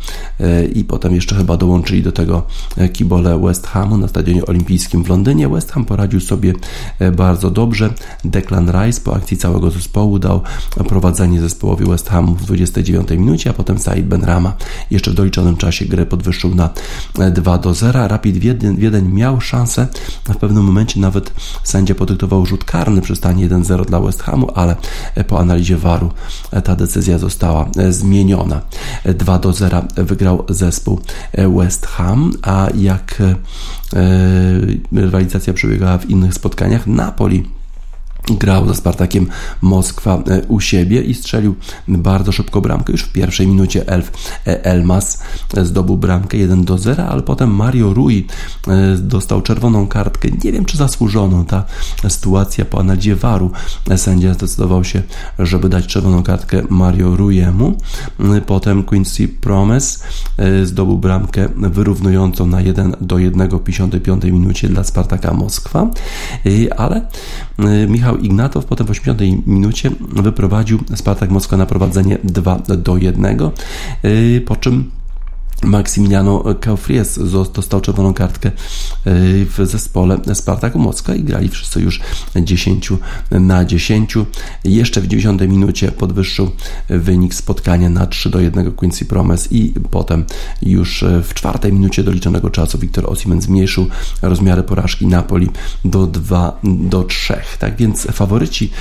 i 0.76 0.84
potem 0.84 1.16
jeszcze 1.16 1.36
chyba 1.36 1.58
dołączyli 1.62 2.04
do 2.04 2.12
tego 2.12 2.44
e, 2.78 2.90
kibole 2.90 3.40
West 3.40 3.68
Hamu 3.68 3.98
na 3.98 4.08
Stadionie 4.08 4.46
Olimpijskim 4.46 5.04
w 5.04 5.10
Londynie. 5.10 5.50
West 5.50 5.72
Ham 5.72 5.86
poradził 5.86 6.20
sobie 6.20 6.54
e, 7.00 7.12
bardzo 7.12 7.52
dobrze. 7.52 7.94
Declan 8.26 8.72
Rice 8.72 9.02
po 9.02 9.16
akcji 9.16 9.38
całego 9.38 9.72
zespołu 9.72 10.20
dał 10.20 10.42
prowadzenie 10.88 11.42
zespołowi 11.42 11.86
West 11.86 12.10
Hamu 12.10 12.36
w 12.36 12.46
29 12.46 13.10
minucie, 13.10 13.50
a 13.50 13.54
potem 13.54 13.80
Said 13.80 14.08
Benrama 14.08 14.54
jeszcze 14.92 15.12
w 15.12 15.14
doliczonym 15.14 15.58
czasie 15.58 15.86
grę 15.86 16.06
podwyższył 16.06 16.56
na 16.56 16.70
2 17.32 17.56
e, 17.56 17.60
do 17.60 17.74
0. 17.74 18.08
Rapid 18.08 18.38
Wiedeń, 18.38 18.78
Wiedeń 18.78 19.10
miał 19.10 19.42
szansę, 19.42 19.88
w 20.30 20.38
pewnym 20.38 20.64
momencie 20.64 21.00
nawet 21.00 21.34
sędzia 21.64 21.96
podyktował 21.96 22.46
rzut 22.46 22.66
karny 22.66 23.02
przy 23.02 23.16
stanie 23.16 23.50
1-0 23.50 23.86
dla 23.86 24.00
West 24.00 24.24
Hamu, 24.24 24.52
ale 24.56 24.76
po 25.28 25.40
analizie 25.40 25.78
VAR-u 25.78 26.10
ta 26.64 26.76
decyzja 26.76 27.18
została 27.18 27.70
zmieniona. 27.90 28.62
2 29.06 29.40
do 29.40 29.54
0 29.54 29.84
wygrał 29.96 30.44
zespół 30.50 31.00
West 31.50 31.86
Ham, 31.86 32.32
a 32.42 32.68
jak 32.76 33.22
e, 33.22 33.36
rywalizacja 34.92 35.54
przebiegała 35.54 35.98
w 35.98 36.10
innych 36.10 36.34
spotkaniach, 36.34 36.88
Napoli 36.88 37.61
grał 38.30 38.68
ze 38.68 38.76
Spartakiem 38.76 39.28
Moskwa 39.62 40.24
e, 40.28 40.42
u 40.48 40.60
siebie 40.60 41.02
i 41.02 41.14
strzelił 41.14 41.56
bardzo 41.88 42.32
szybko 42.32 42.62
bramkę. 42.62 42.92
Już 42.92 43.02
w 43.02 43.12
pierwszej 43.12 43.48
minucie 43.48 43.88
Elf 43.88 44.12
e, 44.48 44.66
Elmas 44.66 45.24
zdobył 45.64 45.98
bramkę 45.98 46.38
1 46.38 46.66
do 46.66 46.78
0, 46.78 47.08
ale 47.08 47.22
potem 47.22 47.56
Mario 47.56 47.94
Rui 47.94 48.28
e, 48.68 48.98
dostał 48.98 49.42
czerwoną 49.42 49.88
kartkę. 49.88 50.30
Nie 50.44 50.52
wiem, 50.52 50.66
czy 50.66 50.78
zasłużoną 50.78 51.46
ta 51.46 51.66
sytuacja 52.10 52.66
po 52.66 52.80
analizie 52.80 53.16
waru. 53.16 53.52
Sędzia 53.98 54.34
zdecydował 54.34 54.84
się, 54.84 55.02
żeby 55.40 55.70
dać 55.70 55.88
czerwoną 55.88 56.24
kartkę 56.24 56.62
Mario 56.70 57.16
Ruiemu. 57.16 57.78
Potem 58.46 58.84
Quincy 58.84 59.28
Promes 59.28 60.04
zdobył 60.64 60.98
bramkę 60.98 61.50
wyrównującą 61.56 62.46
na 62.46 62.62
1 62.62 62.96
do 63.02 63.18
1 63.18 63.50
w 63.50 63.64
55 63.64 64.24
minucie 64.24 64.68
dla 64.70 64.84
Spartaka 64.84 65.34
Moskwa, 65.34 65.88
ale 66.78 67.02
Michał 67.88 68.11
Michał 68.12 68.26
Ignatow 68.26 68.66
potem 68.66 68.88
w 68.88 68.90
80 68.90 69.48
minucie 69.48 69.92
wyprowadził 70.00 70.80
Spartak 70.96 71.30
Moskwa 71.30 71.58
na 71.58 71.66
prowadzenie 71.66 72.18
2 72.24 72.60
do 72.60 72.98
1, 72.98 73.40
y, 74.06 74.44
po 74.46 74.56
czym 74.56 74.92
Maximiliano 75.64 76.44
Caufries 76.62 77.20
dostał 77.54 77.82
czerwoną 77.82 78.14
kartkę 78.14 78.50
e, 78.50 78.54
w 79.46 79.58
zespole 79.64 80.20
Spartaku 80.34 80.80
Moskwa 80.80 81.16
i 81.16 81.24
grali 81.24 81.50
wszyscy 81.50 81.82
już 81.82 82.00
10 82.36 82.90
na 83.32 83.66
10. 83.66 84.14
Jeszcze 84.64 85.02
w 85.02 85.08
90 85.08 85.42
minucie 85.42 85.92
podwyższył 85.92 86.52
wynik 86.90 87.34
spotkania 87.34 87.90
na 87.90 88.06
3 88.06 88.30
do 88.30 88.40
1 88.40 88.72
Quincy 88.72 89.06
Promes 89.06 89.52
i 89.52 89.74
potem 89.92 90.26
już 90.62 91.06
w 91.24 91.34
czwartej 91.34 91.74
minucie 91.74 92.04
doliczonego 92.04 92.50
czasu 92.50 92.78
Wiktor 92.78 93.12
Osimen 93.12 93.42
zmniejszył 93.42 93.88
rozmiary 94.22 94.64
porażki 94.64 95.08
Napoli 95.08 95.50
do 95.86 96.08
2 96.08 96.60
do 96.64 97.04
3. 97.04 97.34
Tak 97.60 97.78
więc 97.78 98.04
faworyci 98.06 98.72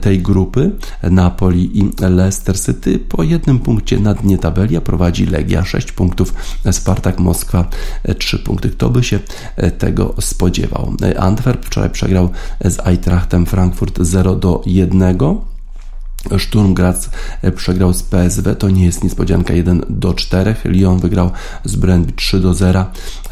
tej 0.00 0.18
grupy 0.18 0.70
Napoli 1.02 1.78
i 1.78 1.90
Leicester 2.00 2.60
City 2.60 2.98
po 2.98 3.22
jednym 3.22 3.58
punkcie 3.58 3.98
na 3.98 4.14
dnie 4.14 4.38
tabeli, 4.38 4.76
a 4.76 4.80
prowadzi 4.80 5.26
Legia 5.26 5.64
6 5.64 5.92
punktów 5.92 6.15
punktów, 6.16 6.34
Spartak 6.72 7.18
Moskwa 7.18 7.68
3 8.18 8.38
punkty. 8.38 8.70
Kto 8.70 8.90
by 8.90 9.04
się 9.04 9.18
e, 9.56 9.70
tego 9.70 10.14
spodziewał? 10.20 10.92
E, 11.02 11.20
Antwerp 11.20 11.66
wczoraj 11.66 11.90
przegrał 11.90 12.30
z 12.64 12.86
Eintrachtem 12.86 13.46
Frankfurt 13.46 13.98
0 14.00 14.34
do 14.34 14.62
1. 14.66 15.18
Sturm 16.38 16.74
Graz 16.74 17.10
e, 17.42 17.52
przegrał 17.52 17.92
z 17.92 18.02
PSW, 18.02 18.54
to 18.54 18.70
nie 18.70 18.84
jest 18.84 19.04
niespodzianka 19.04 19.54
1 19.54 19.82
do 19.90 20.14
4. 20.14 20.54
Lyon 20.64 20.98
wygrał 20.98 21.30
z 21.64 21.76
Brentby 21.76 22.12
3 22.12 22.40
do 22.40 22.54
0. 22.54 22.84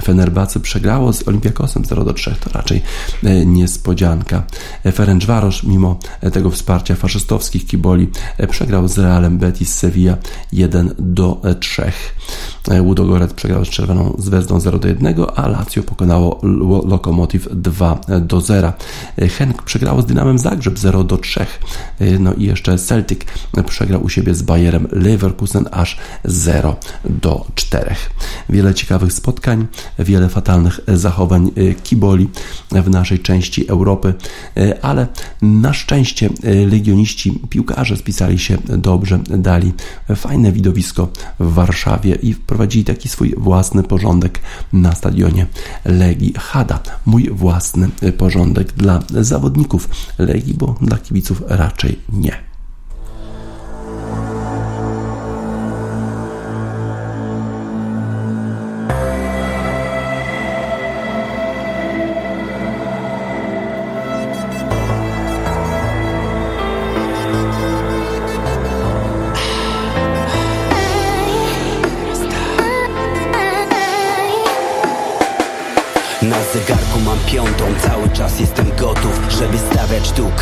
Fenerbahce 0.03 0.61
przegrało 0.61 1.12
z 1.12 1.29
Olympiakosem 1.29 1.85
0 1.85 2.05
do 2.05 2.12
3. 2.12 2.35
To 2.41 2.50
raczej 2.50 2.83
e, 3.25 3.47
niespodzianka. 3.47 4.43
E, 4.85 4.93
Ferencvaros 4.93 5.62
mimo 5.62 5.99
tego 6.33 6.50
wsparcia 6.50 6.95
faszystowskich 6.95 7.67
kiboli 7.67 8.11
przegrał 8.50 8.88
z 8.88 8.99
Realem 8.99 9.38
Betis 9.38 9.75
Sevilla 9.75 10.17
1 10.53 10.95
do 10.99 11.41
3. 11.61 11.93
Łudogoret 12.80 13.33
przegrał 13.33 13.64
z 13.64 13.68
Czerwoną 13.68 14.16
Zvezdą 14.18 14.61
0 14.61 14.78
do 14.78 14.88
1, 14.88 15.14
a 15.37 15.49
Lazio 15.49 15.83
pokonało 15.83 16.40
Lokomotiv 16.87 17.49
2 17.52 18.00
do 18.21 18.40
0. 18.40 18.73
Henk 19.38 19.62
przegrało 19.62 20.02
z 20.02 20.06
Dynamem 20.06 20.38
Zagrzeb 20.38 20.78
0 20.78 21.04
do 21.04 21.16
3. 21.16 21.47
No 22.21 22.35
i 22.35 22.44
jeszcze 22.44 22.78
Celtic 22.78 23.21
przegrał 23.66 24.02
u 24.02 24.09
siebie 24.09 24.35
z 24.35 24.42
Bayerem 24.42 24.88
Leverkusen 24.92 25.68
aż 25.71 25.99
0 26.25 26.76
do 27.04 27.47
4. 27.54 27.94
Wiele 28.49 28.75
ciekawych 28.75 29.12
spotkań, 29.12 29.66
wiele 29.99 30.28
fatalnych 30.28 30.80
zachowań 30.88 31.50
e, 31.56 31.75
kiboli 31.75 32.28
w 32.71 32.90
naszej 32.90 33.18
części 33.18 33.68
Europy, 33.68 34.14
e, 34.56 34.85
ale 34.85 35.06
na 35.42 35.73
szczęście 35.73 36.30
e, 36.42 36.54
legioniści, 36.66 37.40
piłkarze 37.50 37.97
spisali 37.97 38.38
się 38.38 38.59
dobrze, 38.68 39.18
dali 39.18 39.73
fajne 40.16 40.52
widowisko 40.52 41.09
w 41.40 41.52
Warszawie 41.52 42.14
i 42.14 42.35
wprowadzili 42.54 42.84
taki 42.84 43.08
swój 43.08 43.34
własny 43.37 43.82
porządek 43.82 44.40
na 44.73 44.94
stadionie 44.94 45.46
Legii 45.84 46.34
Hada. 46.38 46.80
Mój 47.06 47.30
własny 47.30 47.88
porządek 48.18 48.73
dla 48.73 49.00
zawodników 49.11 49.88
Legii, 50.18 50.54
bo 50.54 50.75
dla 50.80 50.99
kibiców 50.99 51.42
raczej 51.49 51.99
nie. 52.12 52.53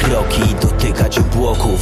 Kroki 0.02 0.61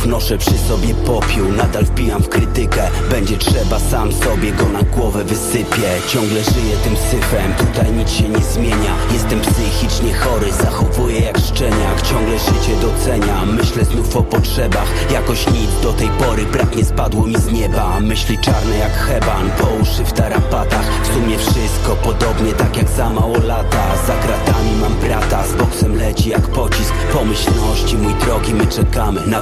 obłoków 0.00 0.07
Noszę 0.07 0.38
przy 0.38 0.59
sobie 0.59 0.95
popiół, 0.95 1.52
nadal 1.52 1.85
wpijam 1.87 2.23
w 2.23 2.28
krytykę. 2.28 2.90
Będzie 3.11 3.37
trzeba, 3.37 3.78
sam 3.78 4.12
sobie 4.12 4.52
go 4.52 4.69
na 4.69 4.83
głowę 4.83 5.25
wysypię. 5.25 5.90
Ciągle 6.09 6.45
żyję 6.45 6.76
tym 6.85 6.97
syfem, 6.97 7.54
tutaj 7.54 7.92
nic 7.92 8.11
się 8.11 8.28
nie 8.28 8.38
zmienia. 8.38 8.95
Jestem 9.12 9.40
psychicznie 9.40 10.14
chory, 10.14 10.52
zachowuję 10.52 11.21
jak 11.21 11.38
szczeniak. 11.38 12.02
Ciągle 12.02 12.38
życie 12.38 12.76
doceniam, 12.83 13.57
myślę 13.57 13.85
znów 13.85 14.16
o 14.16 14.23
potrzebach. 14.23 15.12
Jakoś 15.12 15.47
nic 15.47 15.71
do 15.83 15.92
tej 15.92 16.09
pory, 16.09 16.47
brak 16.47 16.76
nie 16.76 16.85
spadło 16.85 17.26
mi 17.26 17.37
z 17.37 17.52
nieba. 17.52 18.00
Myśli 18.00 18.38
czarne 18.38 18.76
jak 18.76 18.92
heban, 18.92 19.50
po 19.59 19.66
uszy 19.83 20.04
w 20.04 20.12
tarapatach. 20.12 20.87
W 21.02 21.14
sumie 21.14 21.38
wszystko 21.38 21.97
podobnie, 22.02 22.52
tak 22.52 22.76
jak 22.76 22.88
za 22.88 23.11
mało 23.11 23.38
lata. 23.38 23.97
Za 24.07 24.14
kratami 24.14 24.71
mam 24.80 24.95
brata, 24.95 25.47
z 25.47 25.54
boksem 25.54 25.97
leci 25.97 26.30
jak 26.30 26.49
pocisk. 26.49 26.92
Pomyślności, 27.12 27.97
mój 27.97 28.14
drogi, 28.14 28.54
my 28.54 28.66
czekamy 28.66 29.26
na 29.26 29.40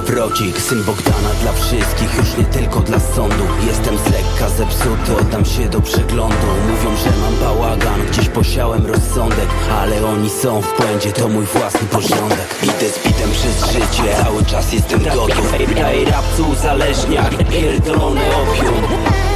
wrodzik 0.49 0.61
Syn 0.61 0.83
Bogdana 0.83 1.29
dla 1.41 1.53
wszystkich, 1.53 2.17
już 2.17 2.37
nie 2.37 2.43
tylko 2.43 2.79
dla 2.79 2.99
sądu 2.99 3.43
Jestem 3.67 3.97
z 3.97 4.05
lekka 4.05 4.49
zepsuty, 4.49 5.17
oddam 5.21 5.45
się 5.45 5.69
do 5.69 5.81
przeglądu 5.81 6.47
Mówią, 6.69 6.97
że 6.97 7.11
mam 7.21 7.35
bałagan, 7.35 8.05
gdzieś 8.11 8.29
posiałem 8.29 8.85
rozsądek 8.85 9.49
Ale 9.79 10.05
oni 10.05 10.29
są 10.29 10.61
w 10.61 10.77
błędzie, 10.77 11.11
to 11.11 11.27
mój 11.27 11.45
własny 11.45 11.87
porządek 11.91 12.55
Idę 12.63 12.89
z 12.89 13.07
bitem 13.07 13.31
przez 13.31 13.71
życie, 13.71 14.15
cały 14.23 14.45
czas 14.45 14.73
jestem 14.73 15.03
gotów 15.03 15.53
Ej, 15.85 16.05
rapcu 16.05 16.49
uzależniak, 16.51 17.37
pierdolone 17.49 18.21
opium 18.21 19.28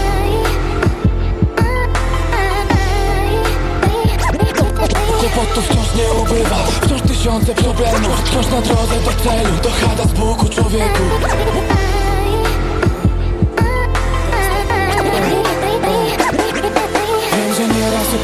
Kłopotów 5.33 5.65
wciąż 5.65 5.95
nie 5.95 6.21
ubywa. 6.21 6.55
Wciąż 6.81 7.01
tysiące 7.01 7.55
problemów. 7.55 8.21
Wciąż 8.25 8.47
na 8.47 8.61
drodze 8.61 8.95
do 9.05 9.23
celu. 9.23 9.57
To 9.63 9.69
chada 9.69 10.03
z 10.03 10.13
Bóg 10.13 10.49
człowieku. 10.49 11.03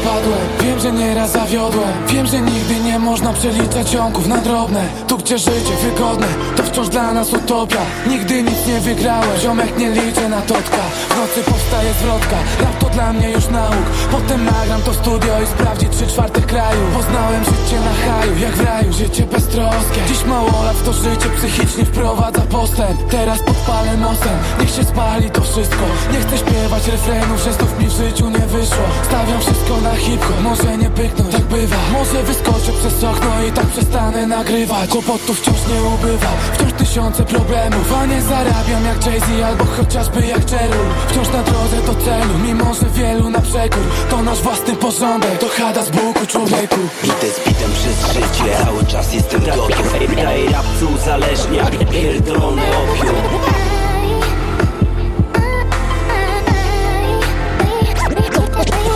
Upadłem. 0.02 0.38
Wiem, 0.60 0.80
że 0.80 0.92
nieraz 0.92 1.32
zawiodłem. 1.32 1.92
Wiem, 2.06 2.26
że 2.26 2.40
nigdy 2.40 2.74
nie 2.74 2.98
można 2.98 3.32
przeliczać 3.32 3.90
ciągów 3.90 4.26
na 4.26 4.36
drobne. 4.36 4.84
Tu 5.08 5.18
gdzie 5.18 5.38
życie 5.38 5.76
wygodne 5.82 6.26
To 6.56 6.62
wciąż 6.70 6.88
dla 6.88 7.12
nas 7.12 7.32
utopia. 7.32 7.82
Nigdy 8.06 8.42
nic 8.42 8.66
nie 8.66 8.80
wygrałem. 8.80 9.40
Ziomek 9.40 9.78
nie 9.78 9.90
liczę 9.90 10.28
na 10.28 10.42
totka. 10.42 10.82
W 11.08 11.16
nocy 11.16 11.50
powstaje 11.50 11.92
zwrotka. 11.92 12.36
Rap 12.60 12.78
to 12.78 12.88
dla 12.88 13.12
mnie 13.12 13.30
już 13.30 13.48
nauk. 13.48 13.86
Potem 14.10 14.44
nagram 14.44 14.82
to 14.82 14.94
studio 14.94 15.42
i 15.44 15.46
sprawdzi 15.46 15.86
trzy 15.86 16.06
czwartych 16.06 16.46
kraju. 16.46 16.80
Poznałem 16.94 17.44
życie 17.44 17.78
na 17.80 17.94
haju 18.04 18.38
Jak 18.38 18.56
w 18.56 18.64
raju, 18.64 18.92
życie 18.92 19.22
beztroskie. 19.26 20.00
Dziś 20.08 20.24
mało 20.24 20.62
lat 20.64 20.84
to 20.84 20.92
życie 20.92 21.28
psychicznie 21.36 21.84
wprowadza 21.84 22.40
postęp. 22.40 23.10
Teraz 23.10 23.38
podpalę 23.42 23.96
mostem 23.96 24.36
Niech 24.60 24.70
się 24.70 24.84
spali 24.84 25.30
to 25.30 25.40
wszystko. 25.40 25.84
Nie 26.12 26.20
chcę 26.20 26.38
śpiewać 26.38 26.86
refrenów, 26.86 27.40
że 27.44 27.52
znów 27.52 27.78
mi 27.78 27.86
w 27.86 27.92
życiu 27.92 28.30
nie 28.30 28.46
wyszło. 28.54 28.84
Stawiam 29.02 29.40
wszystko 29.40 29.80
na 29.80 29.94
hip-hop 29.94 30.40
Może 30.42 30.78
nie 30.78 30.90
pyknąć, 30.90 31.32
tak 31.32 31.42
bywa. 31.44 31.76
Może 31.92 32.22
wyskoczę 32.22 32.72
przez 32.80 33.04
okno 33.04 33.44
i 33.48 33.52
tak 33.52 33.66
przestanę 33.66 34.26
nagrywać. 34.26 34.90
Kłopotów 34.90 35.40
wciąż 35.40 35.58
nie 35.72 35.82
ubywa 35.82 36.30
Wciąż 36.60 36.72
tysiące 36.72 37.24
problemów 37.24 37.92
A 38.02 38.06
nie 38.06 38.22
zarabiam 38.22 38.84
jak 38.84 39.06
Jay-Z 39.06 39.42
albo 39.46 39.64
chociażby 39.64 40.26
jak 40.26 40.50
Cheryl. 40.50 40.84
Wciąż 41.08 41.28
na 41.28 41.42
drodze 41.42 41.76
do 41.86 41.94
celu 42.04 42.38
Mimo, 42.44 42.74
że 42.74 42.86
wielu 42.94 43.30
na 43.30 43.40
przekór. 43.40 43.82
To 44.10 44.22
nasz 44.22 44.38
własny 44.42 44.76
porządek 44.76 45.38
To 45.38 45.48
chada 45.48 45.82
z 45.82 45.90
Bogu 45.90 46.26
człowieku. 46.28 46.80
Idę 47.04 47.30
z 47.34 47.48
bitem 47.48 47.70
przez 47.72 48.12
życie 48.12 48.64
Cały 48.64 48.84
czas 48.86 49.14
jestem 49.14 49.40
gotów. 49.44 49.94
Ej, 50.26 50.48
rapcu 50.48 50.88
uzależnia 50.94 51.66
Pierdolone 51.92 52.62
opium. 52.62 53.16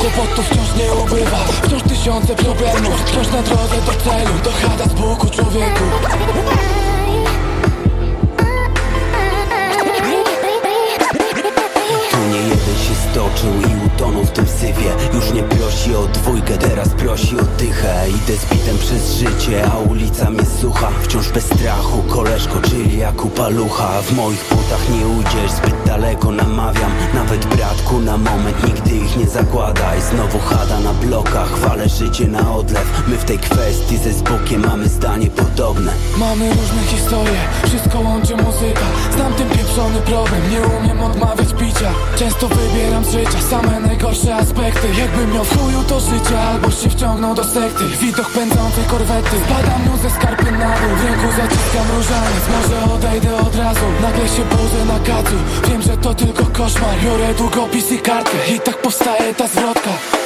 Kłopotów 0.01 0.47
wciąż 0.47 0.77
nie 0.79 0.95
ubywa 0.95 1.39
Wciąż 1.63 1.83
tysiące 1.83 2.35
problemów. 2.35 3.03
Wciąż 3.07 3.27
na 3.29 3.43
drodze 3.43 3.77
do 3.87 3.93
celu 3.93 4.35
To 4.45 4.51
chada 4.53 4.85
z 4.85 4.95
Bogu 4.95 5.27
człowieku 5.31 5.85
stoczył 13.45 13.77
i 13.77 13.84
utonął 13.95 14.25
w 14.25 14.31
tym 14.31 14.47
syfie. 14.47 14.91
Już 15.15 15.33
nie 15.33 15.43
prosi 15.43 15.95
o 15.95 16.07
dwójkę, 16.07 16.59
teraz 16.59 16.89
prosi 16.89 17.37
o 17.41 17.43
dychę. 17.59 18.05
Idę 18.09 18.37
z 18.37 18.45
bitem 18.53 18.79
przez 18.79 19.15
życie, 19.15 19.67
a 19.73 19.79
ulica 19.79 20.31
mnie 20.31 20.45
sucha 20.61 20.89
Wciąż 21.03 21.29
bez 21.29 21.45
strachu, 21.45 22.03
koleżko, 22.09 22.61
czyli 22.61 22.99
jak 22.99 23.25
upalucha 23.25 24.03
W 24.03 24.13
moich 24.13 24.45
butach 24.51 24.89
nie 24.91 25.07
ujdziesz, 25.07 25.51
zbyt 25.51 25.75
daleko 25.87 26.31
namawiam. 26.33 26.93
Nawet 27.15 27.47
bratku 27.47 28.01
na 28.01 28.19
moment, 28.19 28.69
nigdy 28.69 28.97
ich 28.97 29.17
nie 29.17 29.27
zakładaj. 29.27 30.01
Znowu 30.01 30.39
chada 30.39 30.81
na 30.81 30.93
blokach, 30.93 31.59
wale 31.59 31.89
życie 31.89 32.27
na 32.29 32.55
odlew. 32.55 33.05
My 33.09 33.17
w 33.17 33.25
tej 33.25 33.39
kwestii 33.39 33.99
ze 33.99 34.13
zbokiem 34.13 34.67
mamy 34.67 34.89
zdanie 34.89 35.31
podobne. 35.31 35.93
Mamy 36.19 36.49
różne 36.49 36.83
historie, 36.87 37.41
wszystko 37.67 38.01
łączy 38.01 38.37
muzyka. 38.37 38.87
Znam 39.17 39.35
ten 39.35 39.49
pieprzony 39.49 40.01
problem, 40.01 40.41
nie 40.51 40.61
umiem 40.61 41.03
odmawiać 41.03 41.55
picia. 41.55 41.91
Często 42.17 42.49
wybieram 42.49 43.05
życia 43.05 43.41
same 43.51 43.84
najgorsze 43.87 44.35
aspekty. 44.35 44.89
Jakbym 44.99 45.33
miał 45.35 45.45
w 45.45 45.59
chuju 45.59 45.83
to 45.89 46.01
życie, 46.01 46.41
albo 46.41 46.71
się 46.71 46.91
wciągnął 46.91 47.35
do 47.35 47.45
sekty. 47.45 47.85
Widok 48.01 48.31
pędzącej 48.31 48.85
korwety, 48.91 49.37
spadam 49.47 49.81
nią 49.87 49.97
ze 50.03 50.11
skarpy 50.11 50.53
na 50.53 50.71
dół. 50.81 50.97
W 50.97 51.05
ręku 51.05 51.29
zaciskam 51.37 51.87
różaniec, 51.97 52.45
może 52.55 52.95
odejdę 52.95 53.37
od 53.37 53.57
razu. 53.57 53.87
Nagle 54.03 54.29
się 54.29 54.45
budzę 54.45 54.85
na 54.93 54.99
kacu, 54.99 55.37
wiem, 55.69 55.83
że 55.83 55.97
to 55.97 56.15
tylko 56.15 56.45
koszmar. 56.45 56.95
Biorę 57.05 57.35
długopis 57.35 57.93
i 57.93 57.99
kartkę 57.99 58.39
i 58.57 58.61
tak 58.61 58.77
powstaje 58.83 59.35
ta 59.35 59.47
zwrotka 59.49 60.24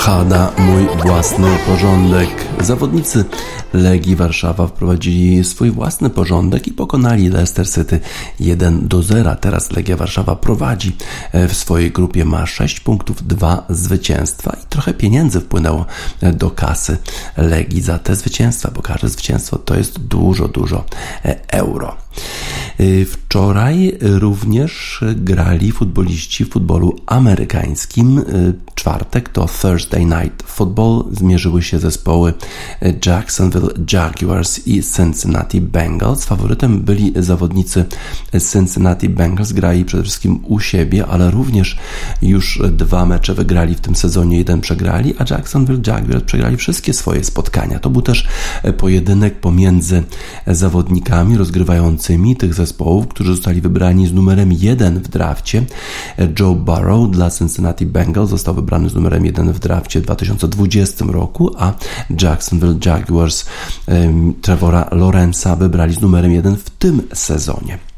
Hada, 0.00 0.52
mój 0.58 0.86
własny 1.02 1.48
porządek. 1.66 2.28
Zawodnicy 2.60 3.24
Legii 3.72 4.16
Warszawa 4.16 4.66
wprowadzili 4.66 5.44
swój 5.44 5.70
własny 5.70 6.10
porządek 6.10 6.68
i 6.68 6.72
pokonali 6.72 7.28
Leicester 7.28 7.70
City 7.70 8.00
1 8.40 8.88
do 8.88 9.02
0. 9.02 9.36
Teraz 9.36 9.70
Legia 9.70 9.96
Warszawa 9.96 10.36
prowadzi 10.36 10.96
e, 11.32 11.48
w 11.48 11.54
swojej 11.54 11.90
grupie, 11.90 12.24
ma 12.24 12.46
6 12.46 12.80
punktów, 12.80 13.26
2 13.26 13.64
zwycięstwa 13.68 14.56
i 14.62 14.66
trochę 14.66 14.94
pieniędzy 14.94 15.40
wpłynęło 15.40 15.86
e, 16.20 16.32
do 16.32 16.50
kasy 16.50 16.96
Legii 17.36 17.82
za 17.82 17.98
te 17.98 18.16
zwycięstwa, 18.16 18.70
bo 18.74 18.82
każde 18.82 19.08
zwycięstwo 19.08 19.58
to 19.58 19.74
jest 19.74 19.98
dużo, 19.98 20.48
dużo 20.48 20.84
e, 21.24 21.48
euro. 21.48 21.96
Wczoraj 23.06 23.98
również 24.00 25.04
grali 25.16 25.72
futboliści 25.72 26.44
w 26.44 26.50
futbolu 26.50 26.96
amerykańskim. 27.06 28.22
Czwartek 28.74 29.28
to 29.28 29.46
Thursday 29.62 30.04
Night 30.04 30.42
Football. 30.46 31.04
Zmierzyły 31.12 31.62
się 31.62 31.78
zespoły 31.78 32.34
Jacksonville 33.06 33.68
Jaguars 33.92 34.66
i 34.66 34.82
Cincinnati 34.82 35.60
Bengals. 35.60 36.24
Faworytem 36.24 36.80
byli 36.80 37.12
zawodnicy 37.16 37.84
Cincinnati 38.52 39.08
Bengals. 39.08 39.52
Grali 39.52 39.84
przede 39.84 40.02
wszystkim 40.02 40.40
u 40.44 40.60
siebie, 40.60 41.06
ale 41.06 41.30
również 41.30 41.78
już 42.22 42.62
dwa 42.72 43.06
mecze 43.06 43.34
wygrali 43.34 43.74
w 43.74 43.80
tym 43.80 43.96
sezonie. 43.96 44.38
Jeden 44.38 44.60
przegrali, 44.60 45.14
a 45.18 45.24
Jacksonville 45.30 45.80
Jaguars 45.86 46.24
przegrali 46.24 46.56
wszystkie 46.56 46.92
swoje 46.92 47.24
spotkania. 47.24 47.78
To 47.78 47.90
był 47.90 48.02
też 48.02 48.28
pojedynek 48.78 49.40
pomiędzy 49.40 50.02
zawodnikami 50.46 51.36
rozgrywającymi 51.36 52.36
tych 52.36 52.54
zespołów, 52.54 52.69
którzy 53.08 53.34
zostali 53.34 53.60
wybrani 53.60 54.06
z 54.06 54.12
numerem 54.12 54.52
1 54.52 54.98
w 54.98 55.08
drafcie. 55.08 55.62
Joe 56.40 56.54
Burrow 56.54 57.10
dla 57.10 57.30
Cincinnati 57.30 57.86
Bengals 57.86 58.30
został 58.30 58.54
wybrany 58.54 58.88
z 58.88 58.94
numerem 58.94 59.26
1 59.26 59.52
w 59.52 59.58
drafcie 59.58 60.00
w 60.00 60.02
2020 60.02 61.04
roku, 61.08 61.50
a 61.58 61.72
Jacksonville 62.22 62.78
Jaguars 62.86 63.44
Trevora 64.42 64.88
Lorenza 64.92 65.56
wybrali 65.56 65.94
z 65.94 66.00
numerem 66.00 66.32
1 66.32 66.56
w 66.56 66.70
tym 66.70 67.02
sezonie. 67.12 67.89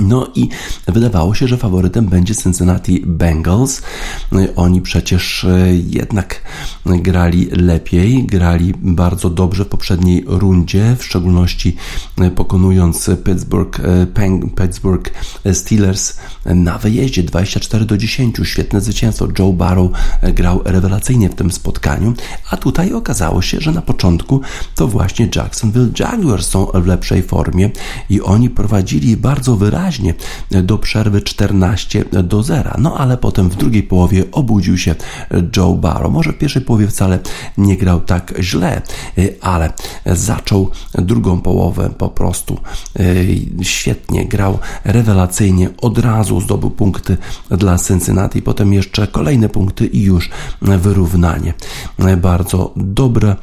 No 0.00 0.26
i 0.34 0.48
wydawało 0.86 1.34
się, 1.34 1.48
że 1.48 1.56
faworytem 1.56 2.06
będzie 2.06 2.34
Cincinnati 2.34 3.02
Bengals. 3.06 3.82
Oni 4.56 4.82
przecież 4.82 5.44
e, 5.44 5.74
jednak 5.74 6.42
grali 6.86 7.48
lepiej, 7.50 8.26
grali 8.26 8.74
bardzo 8.76 9.30
dobrze 9.30 9.64
w 9.64 9.68
poprzedniej 9.68 10.24
rundzie, 10.26 10.96
w 10.98 11.04
szczególności 11.04 11.76
e, 12.18 12.30
pokonując 12.30 13.10
Pittsburgh, 13.24 13.80
e, 13.80 14.06
Pittsburgh 14.56 15.10
Steelers 15.52 16.16
na 16.44 16.78
wyjeździe 16.78 17.22
24 17.22 17.84
do 17.84 17.98
10. 17.98 18.36
Świetne 18.44 18.80
zwycięstwo. 18.80 19.28
Joe 19.38 19.52
Barrow 19.52 19.90
grał 20.22 20.60
rewelacyjnie 20.64 21.28
w 21.28 21.34
tym 21.34 21.50
spotkaniu, 21.50 22.14
a 22.50 22.56
tutaj 22.56 22.92
okazało 22.92 23.42
się, 23.42 23.60
że 23.60 23.72
na 23.72 23.82
początku 23.82 24.40
to 24.74 24.88
właśnie 24.88 25.28
Jacksonville 25.36 25.88
Jaguars 25.98 26.48
są 26.48 26.66
w 26.66 26.86
lepszej 26.86 27.22
formie 27.22 27.70
i 28.10 28.20
oni 28.20 28.50
prowadzili 28.50 29.16
bardzo 29.16 29.56
wyraźnie 29.56 29.87
wyraźnie 29.88 30.14
do 30.50 30.78
przerwy 30.78 31.22
14 31.22 32.04
do 32.22 32.42
0. 32.42 32.70
No 32.78 32.98
ale 32.98 33.16
potem 33.16 33.48
w 33.48 33.56
drugiej 33.56 33.82
połowie 33.82 34.24
obudził 34.32 34.78
się 34.78 34.94
Joe 35.56 35.74
Barrow. 35.74 36.12
Może 36.12 36.32
w 36.32 36.38
pierwszej 36.38 36.62
połowie 36.62 36.88
wcale 36.88 37.18
nie 37.58 37.76
grał 37.76 38.00
tak 38.00 38.34
źle, 38.40 38.82
ale 39.40 39.72
zaczął 40.06 40.70
drugą 40.94 41.40
połowę 41.40 41.90
po 41.98 42.08
prostu 42.08 42.60
e, 42.96 43.04
świetnie, 43.64 44.26
grał 44.26 44.58
rewelacyjnie, 44.84 45.70
od 45.80 45.98
razu 45.98 46.40
zdobył 46.40 46.70
punkty 46.70 47.16
dla 47.50 47.78
Cincinnati, 47.78 48.42
potem 48.42 48.72
jeszcze 48.72 49.06
kolejne 49.06 49.48
punkty 49.48 49.86
i 49.86 50.02
już 50.02 50.30
wyrównanie. 50.62 51.54
Bardzo 52.16 52.72
dobre, 52.76 53.36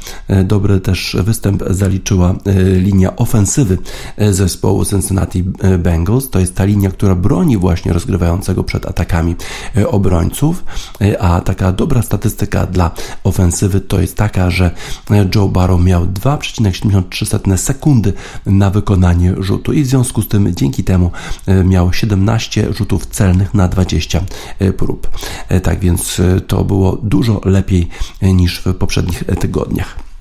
dobry 0.44 0.80
też 0.80 1.18
występ 1.24 1.64
zaliczyła 1.70 2.36
linia 2.78 3.16
ofensywy 3.16 3.78
zespołu 4.32 4.86
Cincinnati 4.86 5.44
Bengals 5.80 6.25
to 6.32 6.40
jest 6.40 6.56
ta 6.56 6.66
linia, 6.66 6.92
która 6.92 7.16
broni 7.16 7.58
właśnie 7.58 7.94
rozgrywającego 7.94 8.64
przed 8.64 8.86
atakami 8.86 9.36
e, 9.78 9.88
obrońców, 9.88 10.64
e, 11.02 11.22
a 11.22 11.42
taka 11.42 11.72
dobra 11.72 12.02
statystyka 12.02 12.66
dla 12.66 12.92
ofensywy 13.24 13.82
to 13.82 14.02
jest 14.02 14.18
taka, 14.18 14.50
że 14.50 14.72
e, 15.12 15.30
Joe 15.36 15.48
Barrow 15.48 15.82
miał 15.82 16.06
2,73 16.06 17.58
sekundy 17.58 18.14
na 18.46 18.70
wykonanie 18.70 19.34
rzutu 19.40 19.74
i 19.74 19.84
w 19.84 19.88
związku 19.88 20.22
z 20.22 20.28
tym 20.28 20.56
dzięki 20.56 20.84
temu 20.84 21.12
miał 21.64 21.94
17 21.94 22.74
rzutów 22.74 23.06
celnych 23.06 23.54
na 23.54 23.68
20 23.68 24.22
prób. 24.78 25.10
Tak 25.64 25.80
więc 25.80 26.22
to 26.48 26.64
było 26.64 26.98
dużo 27.04 27.42
lepiej 27.46 27.88
niż 28.22 28.62
w 28.66 28.74
poprzednich 28.74 29.24
tygodniach. 29.40 30.15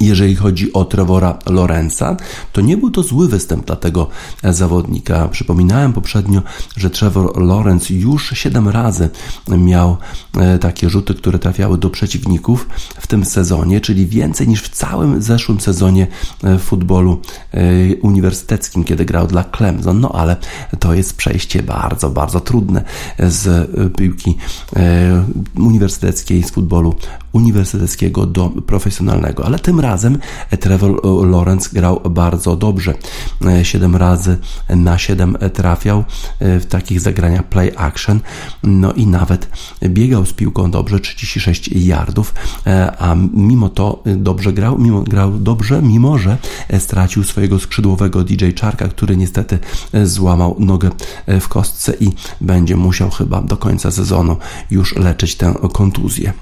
Jeżeli 0.00 0.36
chodzi 0.36 0.72
o 0.72 0.84
Trevora 0.84 1.38
Lorenza, 1.46 2.16
to 2.52 2.60
nie 2.60 2.76
był 2.76 2.90
to 2.90 3.02
zły 3.02 3.28
występ 3.28 3.66
dla 3.66 3.76
tego 3.76 4.08
zawodnika. 4.44 5.28
Przypominałem 5.28 5.92
poprzednio, 5.92 6.42
że 6.76 6.90
Trevor 6.90 7.42
Lawrence 7.42 7.94
już 7.94 8.30
7 8.34 8.68
razy 8.68 9.10
miał 9.48 9.96
e, 10.36 10.58
takie 10.58 10.90
rzuty, 10.90 11.14
które 11.14 11.38
trafiały 11.38 11.78
do 11.78 11.90
przeciwników 11.90 12.68
w 13.00 13.06
tym 13.06 13.24
sezonie, 13.24 13.80
czyli 13.80 14.06
więcej 14.06 14.48
niż 14.48 14.62
w 14.62 14.68
całym 14.68 15.22
zeszłym 15.22 15.60
sezonie 15.60 16.06
e, 16.44 16.58
w 16.58 16.62
futbolu 16.62 17.20
e, 17.52 17.60
uniwersyteckim, 17.96 18.84
kiedy 18.84 19.04
grał 19.04 19.26
dla 19.26 19.44
Clemson. 19.44 20.00
No 20.00 20.12
ale 20.12 20.36
to 20.78 20.94
jest 20.94 21.16
przejście 21.16 21.62
bardzo, 21.62 22.10
bardzo 22.10 22.40
trudne 22.40 22.84
z 23.18 23.70
piłki 23.96 24.36
uniwersyteckiej, 25.56 26.42
z 26.42 26.50
futbolu 26.50 26.94
uniwersyteckiego 27.32 28.26
do 28.26 28.48
profesjonalnego, 28.48 29.46
ale 29.46 29.58
tym 29.58 29.80
razem 29.80 29.87
Trevor 30.60 31.04
Lawrence 31.30 31.70
grał 31.72 32.00
bardzo 32.10 32.56
dobrze. 32.56 32.94
7 33.62 33.96
razy 33.96 34.38
na 34.68 34.98
7 34.98 35.36
trafiał 35.52 36.04
w 36.40 36.66
takich 36.68 37.00
zagraniach 37.00 37.44
play 37.44 37.72
action, 37.76 38.20
no 38.62 38.92
i 38.92 39.06
nawet 39.06 39.48
biegał 39.84 40.26
z 40.26 40.32
piłką 40.32 40.70
dobrze, 40.70 41.00
36 41.00 41.68
yardów, 41.68 42.34
a 42.98 43.14
mimo 43.32 43.68
to 43.68 44.02
dobrze 44.16 44.52
grał, 44.52 44.78
mimo 44.78 45.02
grał 45.02 45.38
dobrze, 45.38 45.82
mimo 45.82 46.18
że 46.18 46.38
stracił 46.78 47.24
swojego 47.24 47.58
skrzydłowego 47.58 48.24
DJ 48.24 48.44
Charka, 48.60 48.88
który 48.88 49.16
niestety 49.16 49.58
złamał 50.04 50.56
nogę 50.58 50.90
w 51.40 51.48
kostce 51.48 51.94
i 52.00 52.12
będzie 52.40 52.76
musiał 52.76 53.10
chyba 53.10 53.42
do 53.42 53.56
końca 53.56 53.90
sezonu 53.90 54.36
już 54.70 54.96
leczyć 54.96 55.34
tę 55.36 55.54
kontuzję. 55.72 56.32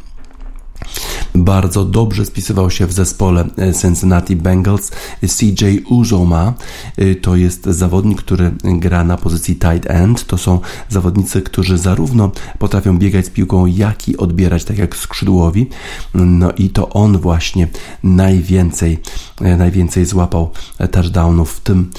Bardzo 1.37 1.85
dobrze 1.85 2.25
spisywał 2.25 2.71
się 2.71 2.87
w 2.87 2.93
zespole 2.93 3.45
e, 3.59 3.75
Cincinnati 3.75 4.37
Bengals 4.37 4.91
CJ 5.39 5.65
Uzoma. 5.89 6.55
E, 6.97 7.15
to 7.15 7.37
jest 7.37 7.65
zawodnik, 7.65 8.19
który 8.19 8.51
gra 8.65 9.05
na 9.05 9.17
pozycji 9.17 9.57
tight 9.57 9.91
end. 9.91 10.27
To 10.27 10.39
są 10.39 10.61
zawodnicy, 10.89 11.43
którzy 11.43 11.79
zarówno 11.79 12.31
potrafią 12.59 12.99
biegać 12.99 13.27
z 13.27 13.31
piłką, 13.31 13.67
jak 13.67 14.09
i 14.09 14.17
odbierać, 14.17 14.65
tak 14.65 14.79
jak 14.79 14.97
skrzydłowi. 14.97 15.69
No 16.15 16.53
i 16.53 16.71
to 16.71 16.89
on 16.89 17.19
właśnie 17.19 17.69
najwięcej, 18.03 18.99
e, 19.41 19.57
najwięcej 19.57 20.07
złapał 20.07 20.51
touchdownów 20.91 21.53
w 21.53 21.61
tym 21.61 21.91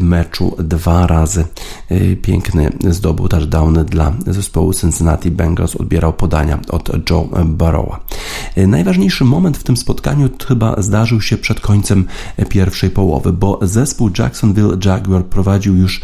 meczu. 0.00 0.56
Dwa 0.58 1.06
razy 1.06 1.44
piękny 2.22 2.72
zdobył 2.90 3.28
touchdowny 3.28 3.84
dla 3.84 4.12
zespołu 4.26 4.74
Cincinnati 4.74 5.30
Bengals. 5.30 5.76
Odbierał 5.76 6.12
podania 6.12 6.58
od 6.68 7.10
Joe 7.10 7.28
Burrowa. 7.44 8.00
Najważniejszy 8.56 9.24
moment 9.24 9.58
w 9.58 9.62
tym 9.62 9.76
spotkaniu 9.76 10.28
chyba 10.48 10.82
zdarzył 10.82 11.20
się 11.20 11.38
przed 11.38 11.60
końcem 11.60 12.04
pierwszej 12.48 12.90
połowy, 12.90 13.32
bo 13.32 13.58
zespół 13.62 14.10
Jacksonville 14.18 14.78
Jaguar 14.84 15.24
prowadził 15.24 15.76
już 15.76 16.00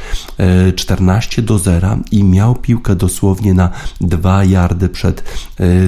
14 0.76 1.42
do 1.42 1.58
0 1.58 1.96
i 2.10 2.24
miał 2.24 2.54
piłkę 2.54 2.96
dosłownie 2.96 3.54
na 3.54 3.70
2 4.00 4.44
yardy 4.44 4.88
przed 4.88 5.24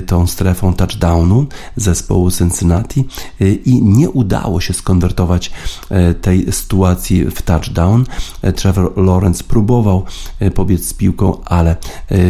tą 0.07 0.27
strefą 0.27 0.75
touchdownu 0.75 1.47
zespołu 1.77 2.31
Cincinnati 2.31 3.05
i 3.65 3.83
nie 3.83 4.11
udało 4.11 4.61
się 4.61 4.75
skonwertować 4.75 5.51
tej 6.21 6.53
sytuacji 6.53 7.25
w 7.25 7.43
touchdown. 7.43 8.05
Trevor 8.57 8.93
Lawrence 8.97 9.45
próbował 9.45 10.05
pobiec 10.55 10.87
z 10.89 10.95
piłką, 10.95 11.45
ale 11.45 11.77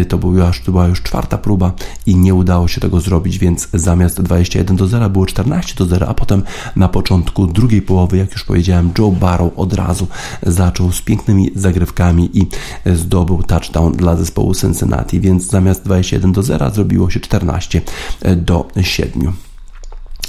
to, 0.09 0.19
to 0.65 0.73
była 0.73 0.87
już 0.87 1.03
czwarta 1.03 1.39
próba 1.39 1.73
i 2.07 2.17
nie 2.17 2.35
udało 2.35 2.69
się 2.69 2.81
tego 2.81 3.01
zrobić, 3.01 3.39
więc 3.39 3.69
zamiast 3.87 4.21
21 4.21 4.77
do 4.77 4.87
0 4.87 5.11
było 5.11 5.27
14 5.27 5.75
do 5.75 5.87
0, 5.87 6.09
a 6.09 6.15
potem 6.15 6.43
na 6.77 6.89
początku 6.89 7.47
drugiej 7.47 7.83
połowy, 7.83 8.17
jak 8.17 8.33
już 8.33 8.45
powiedziałem, 8.45 8.91
Joe 8.99 9.11
Barrow 9.11 9.53
od 9.57 9.73
razu 9.73 10.07
zaczął 10.43 10.93
z 10.93 11.03
pięknymi 11.03 11.51
zagrywkami 11.55 12.31
i 12.39 12.47
zdobył 12.87 13.43
touchdown 13.43 13.93
dla 13.93 14.17
zespołu 14.17 14.55
Cincinnati, 14.55 15.21
więc 15.21 15.47
zamiast 15.47 15.85
21 15.85 16.33
do 16.33 16.43
0 16.43 16.71
zrobiło 16.71 17.11
się 17.11 17.21
14 17.21 17.81
do 18.37 18.69
7. 18.83 19.46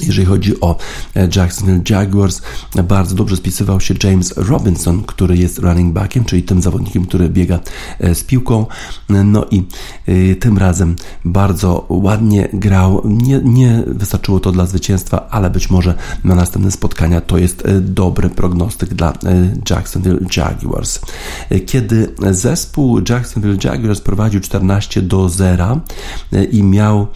Jeżeli 0.01 0.25
chodzi 0.25 0.61
o 0.61 0.77
e, 1.15 1.29
Jacksonville 1.35 1.81
Jaguars, 1.89 2.41
bardzo 2.83 3.15
dobrze 3.15 3.35
spisywał 3.35 3.81
się 3.81 3.93
James 4.03 4.33
Robinson, 4.37 5.03
który 5.03 5.37
jest 5.37 5.59
running 5.59 5.93
backiem, 5.93 6.25
czyli 6.25 6.43
tym 6.43 6.61
zawodnikiem, 6.61 7.05
który 7.05 7.29
biega 7.29 7.59
e, 7.99 8.15
z 8.15 8.23
piłką. 8.23 8.65
No 9.09 9.45
i 9.51 9.63
e, 10.05 10.35
tym 10.35 10.57
razem 10.57 10.95
bardzo 11.25 11.85
ładnie 11.89 12.49
grał. 12.53 13.01
Nie, 13.05 13.41
nie 13.43 13.83
wystarczyło 13.87 14.39
to 14.39 14.51
dla 14.51 14.65
zwycięstwa, 14.65 15.27
ale 15.29 15.49
być 15.49 15.69
może 15.69 15.93
na 16.23 16.35
następne 16.35 16.71
spotkania 16.71 17.21
to 17.21 17.37
jest 17.37 17.63
dobry 17.81 18.29
prognostyk 18.29 18.93
dla 18.93 19.13
Jacksonville 19.69 20.19
Jaguars. 20.37 20.99
Kiedy 21.65 22.15
zespół 22.31 23.01
Jacksonville 23.09 23.57
Jaguars 23.63 24.01
prowadził 24.01 24.41
14 24.41 25.01
do 25.01 25.29
0 25.29 25.79
i 26.51 26.63
miał 26.63 27.07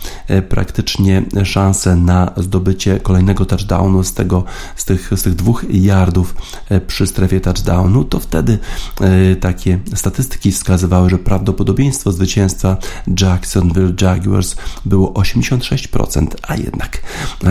praktycznie 0.49 1.23
szansę 1.43 1.95
na 1.95 2.31
zdobycie 2.37 2.70
zdobycie 2.71 2.99
kolejnego 2.99 3.45
touchdownu 3.45 4.03
z, 4.03 4.13
tego, 4.13 4.43
z, 4.75 4.85
tych, 4.85 5.09
z 5.15 5.23
tych 5.23 5.35
dwóch 5.35 5.65
yardów 5.69 6.35
e, 6.69 6.81
przy 6.81 7.07
strefie 7.07 7.39
touchdownu, 7.39 8.03
to 8.03 8.19
wtedy 8.19 8.59
e, 9.01 9.35
takie 9.35 9.79
statystyki 9.95 10.51
wskazywały, 10.51 11.09
że 11.09 11.17
prawdopodobieństwo 11.17 12.11
zwycięstwa 12.11 12.77
Jacksonville 13.21 13.93
Jaguars 14.01 14.55
było 14.85 15.13
86%, 15.13 16.27
a 16.41 16.55
jednak, 16.55 17.01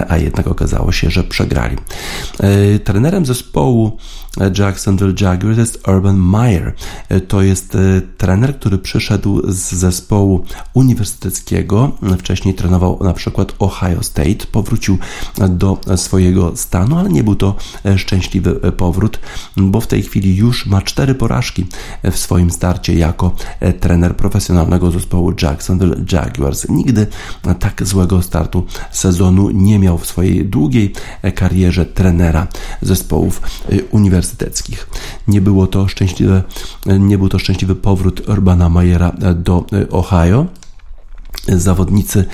a 0.09 0.17
jednak 0.17 0.47
okazało 0.47 0.93
się, 0.93 1.11
że 1.11 1.25
przegrali. 1.25 1.77
E, 2.39 2.79
trenerem 2.79 3.27
zespołu 3.27 3.99
Jacksonville 4.59 5.15
Jaguars 5.21 5.59
jest 5.59 5.89
Urban 5.89 6.17
Meyer. 6.17 6.75
To 7.29 7.43
jest 7.43 7.77
trener, 8.19 8.59
który 8.59 8.79
przyszedł 8.79 9.53
z 9.53 9.73
zespołu 9.73 10.45
uniwersyteckiego. 10.75 11.93
Wcześniej 12.19 12.55
trenował 12.55 12.99
na 13.05 13.13
przykład 13.13 13.55
Ohio 13.59 14.03
State. 14.03 14.47
Powrócił 14.53 14.99
do 15.49 15.81
swojego 15.97 16.57
stanu, 16.57 16.99
ale 16.99 17.09
nie 17.09 17.25
był 17.25 17.37
to 17.37 17.55
e, 17.85 17.99
szczęśliwy 17.99 18.61
e, 18.63 18.73
powrót, 18.73 19.21
bo 19.57 19.81
w 19.81 19.87
tej 19.87 20.03
chwili 20.03 20.37
już 20.37 20.67
ma 20.67 20.83
cztery 20.83 21.15
porażki 21.15 21.67
w 22.05 22.19
swoim 22.19 22.51
starcie 22.51 22.95
jako 22.95 23.35
e, 23.61 23.73
trener 23.73 24.17
profesjonalnego 24.17 24.91
zespołu 24.91 25.33
Jacksonville 25.43 25.97
Jaguars. 26.13 26.69
Nigdy 26.69 27.07
tak 27.59 27.87
złego 27.87 28.23
startu 28.23 28.67
sezonu 28.91 29.51
nie 29.51 29.79
miał 29.79 29.99
w 29.99 30.07
swojej 30.07 30.45
długiej 30.45 30.93
karierze 31.35 31.87
trenera 31.87 32.47
zespołów 32.83 33.43
uniwersyteckich. 33.91 34.20
Nie 35.29 35.41
było 35.41 35.67
to 35.67 35.89
szczęśliwe, 35.89 36.43
nie 36.87 37.19
był 37.19 37.29
to 37.29 37.39
szczęśliwy 37.39 37.75
powrót 37.75 38.29
Urbana 38.29 38.69
Mayera 38.69 39.13
do 39.35 39.65
Ohio 39.91 40.47
zawodnicy 41.49 42.25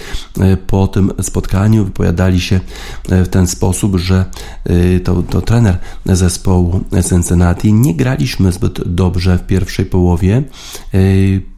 e, 0.41 0.57
po 0.57 0.89
tym 0.89 1.13
spotkaniu 1.23 1.85
wypowiadali 1.85 2.41
się 2.41 2.61
e, 3.09 3.25
w 3.25 3.29
ten 3.29 3.47
sposób, 3.47 3.97
że 3.97 4.25
e, 4.65 5.01
to, 5.01 5.23
to 5.23 5.41
trener 5.41 5.79
zespołu 6.07 6.81
Cincinnati 7.09 7.73
nie 7.73 7.95
graliśmy 7.95 8.53
zbyt 8.53 8.95
dobrze 8.95 9.39
w 9.39 9.47
pierwszej 9.47 9.87
połowie. 9.87 10.43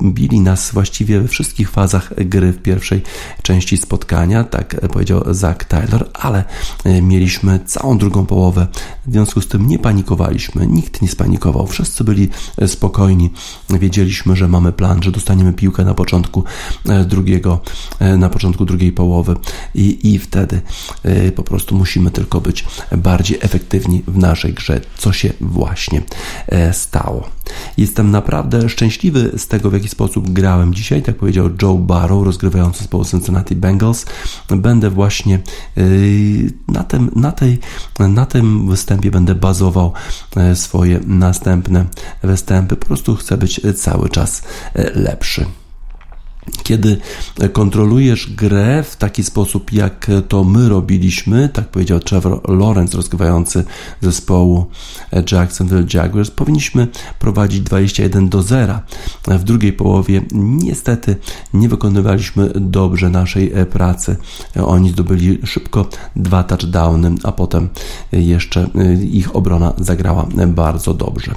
Bili 0.03 0.40
nas 0.40 0.70
właściwie 0.72 1.20
we 1.20 1.29
wszystkich 1.29 1.70
fazach 1.70 2.12
gry 2.16 2.53
w 2.53 2.62
pierwszej 2.62 3.03
części 3.42 3.77
spotkania, 3.77 4.44
tak 4.44 4.81
powiedział 4.88 5.22
Zach 5.35 5.64
Taylor, 5.64 6.11
ale 6.14 6.44
mieliśmy 7.03 7.61
całą 7.66 7.98
drugą 7.98 8.27
połowę. 8.27 8.66
W 9.07 9.12
związku 9.12 9.40
z 9.40 9.48
tym 9.48 9.66
nie 9.66 9.79
panikowaliśmy, 9.79 10.66
nikt 10.66 11.03
nie 11.03 11.09
spanikował, 11.09 11.66
wszyscy 11.66 12.05
byli 12.05 12.29
spokojni. 12.66 13.31
Wiedzieliśmy, 13.70 14.37
że 14.37 14.48
mamy 14.48 14.72
plan, 14.72 15.03
że 15.03 15.11
dostaniemy 15.11 15.53
piłkę 15.53 15.85
na 15.85 15.94
początku 15.94 16.44
drugiego 17.07 17.28
drugiego, 17.29 17.61
e, 17.99 18.17
na 18.17 18.29
początku 18.29 18.64
drugiej 18.64 18.93
połowy 18.93 19.37
i, 19.75 20.14
i 20.14 20.19
wtedy 20.19 20.61
e, 21.03 21.33
po 21.33 21.43
prostu 21.43 21.75
musimy 21.75 22.11
tylko 22.11 22.41
być 22.41 22.64
bardziej 22.97 23.38
efektywni 23.41 24.03
w 24.07 24.19
naszej 24.19 24.55
grze, 24.55 24.81
co 24.99 25.12
się 25.12 25.33
właśnie 25.41 26.03
e, 26.47 26.73
stało. 26.73 27.29
Jestem 27.77 28.11
naprawdę 28.11 28.69
szczęśliwy 28.69 29.33
z 29.37 29.47
tego, 29.49 29.71
w 29.71 29.73
jaki 29.73 29.88
sposób 29.88 30.31
grałem 30.31 30.75
dzisiaj, 30.75 31.03
tak 31.03 31.17
powiedział 31.17 31.51
Joe 31.62 31.75
Barrow, 31.75 32.25
rozgrywający 32.25 32.79
zespołu 32.79 33.05
Cincinnati 33.05 33.57
Bengals. 33.57 34.07
Będę 34.51 34.91
właśnie 34.91 35.38
na 36.69 36.85
tym, 36.85 37.11
na, 37.17 37.33
tej, 37.33 37.59
na 37.99 38.27
tym 38.27 38.69
występie 38.69 39.11
będę 39.11 39.35
bazował 39.35 39.93
swoje 40.55 41.01
następne 41.07 41.85
występy. 42.23 42.77
Po 42.77 42.87
prostu 42.87 43.17
chcę 43.17 43.37
być 43.37 43.61
cały 43.77 44.09
czas 44.09 44.43
lepszy. 44.95 45.47
Kiedy 46.63 46.97
kontrolujesz 47.53 48.33
grę 48.35 48.83
w 48.83 48.97
taki 48.97 49.25
sposób, 49.25 49.73
jak 49.73 50.07
to 50.29 50.45
my 50.45 50.69
robiliśmy, 50.69 51.49
tak 51.49 51.69
powiedział 51.69 52.01
Trevor 52.01 52.51
Lawrence, 52.51 52.97
rozgrywający 52.97 53.65
zespołu 54.01 54.67
Jacksonville 55.33 55.87
Jaguars, 55.95 56.31
powinniśmy 56.31 56.89
prowadzić 57.19 57.61
21 57.61 58.29
do 58.29 58.43
0. 58.43 58.79
W 59.29 59.45
drugiej 59.45 59.73
połowie 59.73 60.23
niestety 60.33 61.17
nie 61.55 61.69
wykonywaliśmy 61.69 62.51
dobrze 62.55 63.11
naszej 63.11 63.53
pracy. 63.71 64.17
Oni 64.65 64.91
zdobyli 64.91 65.39
szybko 65.45 65.87
dwa 66.17 66.43
touchdowny, 66.43 67.15
a 67.25 67.33
potem 67.33 67.69
jeszcze 68.13 68.69
ich 69.11 69.37
obrona 69.37 69.73
zagrała 69.79 70.27
bardzo 70.49 70.95
dobrze. 70.95 71.35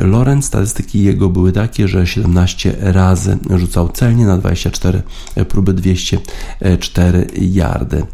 Lawrence, 0.00 0.48
statystyki 0.48 1.02
jego 1.02 1.28
były 1.28 1.52
takie, 1.52 1.88
że 1.88 2.06
17 2.06 2.76
razy 2.80 3.38
rzucał 3.56 3.88
cel 3.88 4.07
celnie 4.08 4.26
na 4.26 4.38
24 4.38 5.02
próby 5.48 5.74
204 5.74 7.26
yardy. 7.40 8.06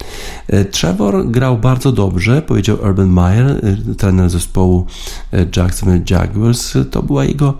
Trevor 0.71 1.31
grał 1.31 1.59
bardzo 1.59 1.93
dobrze, 1.93 2.43
powiedział 2.43 2.79
Urban 2.83 3.09
Meyer, 3.09 3.61
trener 3.99 4.31
zespołu 4.31 4.87
Jacksonville 5.57 6.05
Jaguars. 6.11 6.75
To 6.91 7.03
była 7.03 7.25
jego 7.25 7.59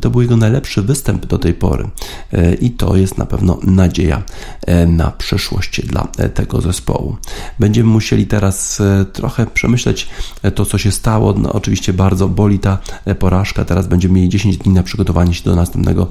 to 0.00 0.10
był 0.10 0.22
jego 0.22 0.36
najlepszy 0.36 0.82
występ 0.82 1.26
do 1.26 1.38
tej 1.38 1.54
pory 1.54 1.88
e, 2.32 2.54
i 2.54 2.70
to 2.70 2.96
jest 2.96 3.18
na 3.18 3.26
pewno 3.26 3.58
nadzieja 3.62 4.22
e, 4.66 4.86
na 4.86 5.10
przyszłość 5.10 5.86
dla 5.86 6.08
e, 6.18 6.28
tego 6.28 6.60
zespołu. 6.60 7.16
Będziemy 7.58 7.90
musieli 7.90 8.26
teraz 8.26 8.82
trochę 9.12 9.46
przemyśleć 9.46 10.08
to, 10.54 10.66
co 10.66 10.78
się 10.78 10.92
stało. 10.92 11.32
No, 11.32 11.52
oczywiście 11.52 11.92
bardzo 11.92 12.28
boli 12.28 12.58
ta 12.58 12.78
porażka. 13.18 13.64
Teraz 13.64 13.86
będziemy 13.86 14.14
mieli 14.14 14.28
10 14.28 14.56
dni 14.56 14.72
na 14.72 14.82
przygotowanie 14.82 15.34
się 15.34 15.44
do 15.44 15.56
następnego 15.56 16.08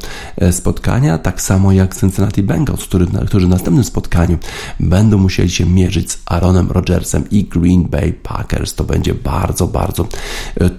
spotkania, 0.52 1.18
tak 1.18 1.42
samo 1.42 1.65
jak 1.72 1.96
Cincinnati 1.96 2.44
Bengals, 2.44 2.84
który, 2.84 3.08
którzy 3.28 3.48
w 3.48 3.50
następnym 3.50 3.84
spotkaniu 3.84 4.38
będą 4.80 5.18
musieli 5.18 5.50
się 5.50 5.66
mierzyć 5.66 6.12
z 6.12 6.22
Aaronem 6.26 6.72
Rodgersem 6.72 7.30
i 7.32 7.44
Green 7.44 7.84
Bay 7.84 8.14
Packers. 8.14 8.74
To 8.74 8.84
będzie 8.84 9.14
bardzo, 9.14 9.68
bardzo 9.68 10.08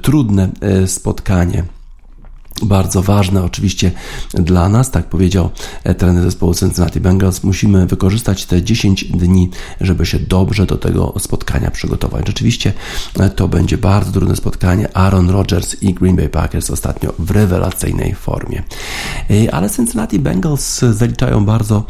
trudne 0.03 0.49
spotkanie 0.87 1.65
bardzo 2.63 3.03
ważne 3.03 3.45
oczywiście 3.45 3.91
dla 4.35 4.69
nas, 4.69 4.91
tak 4.91 5.07
powiedział 5.07 5.51
e, 5.85 5.95
trener 5.95 6.25
zespołu 6.25 6.55
Cincinnati 6.55 7.01
Bengals. 7.01 7.45
Musimy 7.45 7.87
wykorzystać 7.87 8.45
te 8.45 8.63
10 8.63 9.05
dni, 9.05 9.51
żeby 9.81 10.07
się 10.07 10.19
dobrze 10.19 10.67
do 10.67 10.77
tego 10.77 11.15
spotkania 11.19 11.71
przygotować. 11.71 12.27
Rzeczywiście 12.27 12.73
e, 13.19 13.31
to 13.31 13.49
będzie 13.49 13.79
bardzo 13.79 14.13
trudne 14.13 14.37
spotkanie. 14.37 14.97
Aaron 14.97 15.31
Rodgers 15.31 15.83
i 15.83 15.95
Green 15.95 16.17
Bay 16.17 16.29
Packers 16.29 16.71
ostatnio 16.71 17.13
w 17.19 17.31
rewelacyjnej 17.31 18.15
formie. 18.15 18.63
E, 19.31 19.55
ale 19.55 19.71
Cincinnati 19.71 20.19
Bengals 20.19 20.79
zaliczają 20.79 21.45
bardzo 21.45 21.85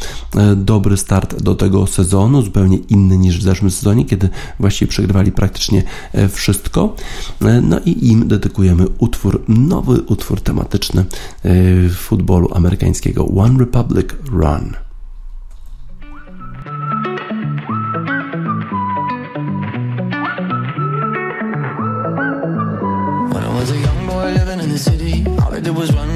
dobry 0.57 0.97
start 0.97 1.43
do 1.43 1.55
tego 1.55 1.87
sezonu, 1.87 2.43
zupełnie 2.43 2.77
inny 2.77 3.19
niż 3.19 3.39
w 3.39 3.43
zeszłym 3.43 3.71
sezonie, 3.71 4.05
kiedy 4.05 4.29
właściwie 4.61 4.89
przegrywali 4.89 5.33
praktycznie 5.33 5.83
wszystko. 6.29 6.95
No 7.63 7.81
i 7.85 8.09
im 8.09 8.29
dedykujemy 8.29 8.87
utwór, 8.99 9.45
nowy 9.49 10.03
utwór 10.03 10.41
tematyczny 10.41 10.56
tematyczny 10.57 11.05
y, 11.45 11.91
futbolu 11.95 12.49
amerykańskiego 12.55 13.27
One 13.37 13.59
Republic 13.59 14.15
Run. 14.33 14.75
When 23.33 23.45
I 23.45 23.61
was 23.61 23.71
a 23.71 23.75
young 23.75 24.07
boy 24.07 24.33
living 24.33 24.65
in 24.65 24.73
the 24.73 24.79
city, 24.79 25.25
all 25.45 25.59
I 25.59 25.61
did 25.61 25.77
was 25.77 25.93
run 25.93 26.16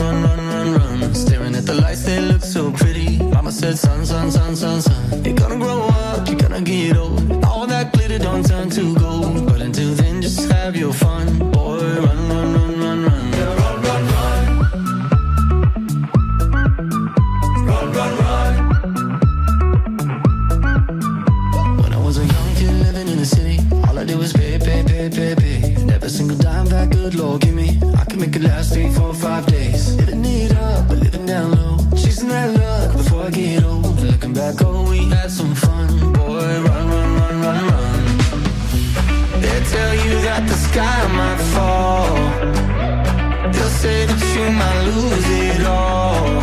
lose 44.91 45.29
it 45.47 45.67
all. 45.67 46.43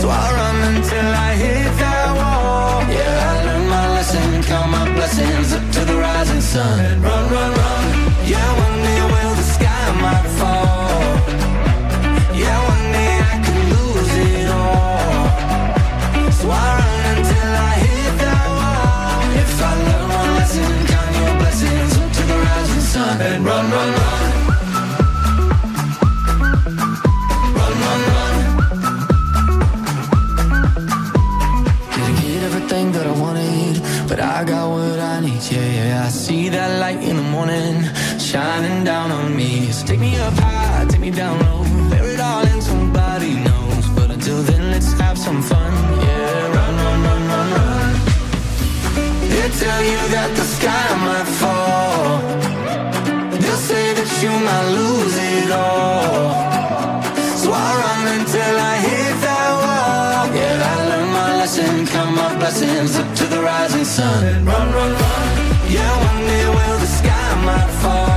So 0.00 0.08
I 0.08 0.26
run 0.38 0.74
until 0.74 1.08
I 1.28 1.30
hit 1.42 1.70
that 1.82 2.08
wall. 2.18 2.82
Yeah, 2.96 3.30
I 3.30 3.44
learned 3.46 3.68
my 3.70 3.86
lesson, 3.94 4.42
count 4.42 4.70
my 4.70 4.84
blessings 4.94 5.52
up 5.52 5.64
to 5.74 5.80
the 5.84 5.96
rising 5.96 6.40
sun. 6.40 7.02
Run, 7.02 7.32
run, 7.32 7.50
run. 7.52 7.63
Everything 32.84 32.92
that 32.92 33.06
I 33.06 33.20
wanted, 33.20 34.08
but 34.08 34.20
I 34.20 34.44
got 34.44 34.70
what 34.70 34.98
I 34.98 35.20
need. 35.20 35.42
Yeah, 35.50 35.72
yeah. 35.78 36.04
I 36.06 36.08
see 36.08 36.48
that 36.50 36.80
light 36.80 37.02
in 37.02 37.16
the 37.16 37.22
morning 37.22 37.84
shining 38.18 38.84
down 38.84 39.10
on 39.10 39.36
me. 39.36 39.70
So 39.72 39.86
take 39.86 40.00
me 40.00 40.16
up 40.16 40.34
high, 40.34 40.86
take 40.88 41.00
me 41.00 41.10
down 41.10 41.38
low. 41.40 41.62
Bear 41.90 42.06
it 42.14 42.20
all 42.20 42.46
in, 42.46 42.60
somebody 42.60 43.34
knows. 43.34 43.88
But 43.96 44.10
until 44.10 44.42
then, 44.42 44.70
let's 44.70 44.92
have 45.00 45.18
some 45.18 45.42
fun. 45.42 45.72
Yeah, 46.06 46.56
run, 46.56 46.74
run, 46.84 47.02
run, 47.06 47.22
run, 47.32 47.48
run. 47.58 47.92
They 49.30 49.48
tell 49.62 49.82
you 49.92 50.00
that 50.14 50.30
the 50.38 50.46
sky 50.56 50.86
might 51.06 51.28
fall 51.40 52.14
They'll 53.42 53.62
say 53.70 53.94
that 53.98 54.10
you 54.22 54.32
might 54.46 54.68
lose 54.78 55.16
it 55.16 55.50
all. 55.52 56.33
My 62.44 62.98
up 62.98 63.16
to 63.16 63.24
the 63.24 63.40
rising 63.40 63.86
sun. 63.86 64.44
Run, 64.44 64.66
run, 64.74 64.92
run. 64.92 65.28
Yeah, 65.66 65.92
one 66.08 66.26
day 66.26 66.46
will 66.46 66.78
the 66.78 66.86
sky 66.86 67.42
might 67.42 67.70
fall. 67.80 68.13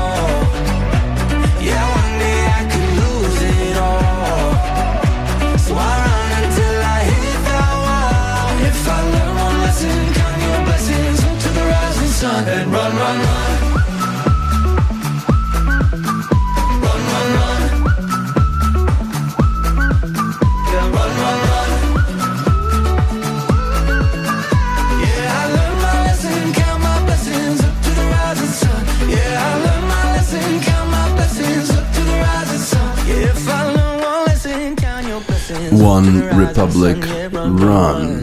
One 35.97 36.21
Republic 36.37 37.03
Run. 37.33 38.16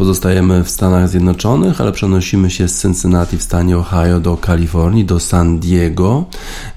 Pozostajemy 0.00 0.64
w 0.64 0.70
Stanach 0.70 1.08
Zjednoczonych, 1.08 1.80
ale 1.80 1.92
przenosimy 1.92 2.50
się 2.50 2.68
z 2.68 2.82
Cincinnati 2.82 3.38
w 3.38 3.42
stanie 3.42 3.78
Ohio 3.78 4.20
do 4.20 4.36
Kalifornii, 4.36 5.04
do 5.04 5.20
San 5.20 5.58
Diego. 5.58 6.24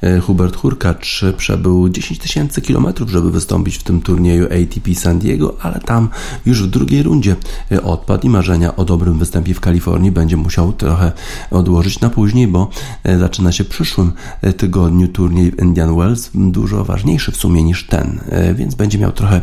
E, 0.01 0.19
Hubert 0.19 0.55
Hurkacz 0.55 1.21
przebył 1.37 1.89
10 1.89 2.19
tysięcy 2.19 2.61
kilometrów, 2.61 3.09
żeby 3.09 3.31
wystąpić 3.31 3.77
w 3.77 3.83
tym 3.83 4.01
turnieju 4.01 4.45
ATP 4.45 4.95
San 4.95 5.19
Diego, 5.19 5.55
ale 5.61 5.79
tam 5.79 6.09
już 6.45 6.63
w 6.63 6.67
drugiej 6.67 7.03
rundzie 7.03 7.35
e, 7.71 7.83
odpadł 7.83 8.27
i 8.27 8.29
marzenia 8.29 8.75
o 8.75 8.85
dobrym 8.85 9.19
występie 9.19 9.53
w 9.53 9.59
Kalifornii 9.59 10.11
będzie 10.11 10.37
musiał 10.37 10.73
trochę 10.73 11.11
odłożyć 11.51 11.99
na 11.99 12.09
później, 12.09 12.47
bo 12.47 12.69
e, 13.03 13.19
zaczyna 13.19 13.51
się 13.51 13.63
w 13.63 13.67
przyszłym 13.67 14.11
tygodniu 14.57 15.07
turniej 15.07 15.51
w 15.51 15.59
Indian 15.61 15.95
Wells, 15.95 16.29
dużo 16.33 16.83
ważniejszy 16.83 17.31
w 17.31 17.37
sumie 17.37 17.63
niż 17.63 17.87
ten, 17.87 18.19
więc 18.55 18.75
będzie 18.75 18.97
miał 18.97 19.11
trochę 19.11 19.41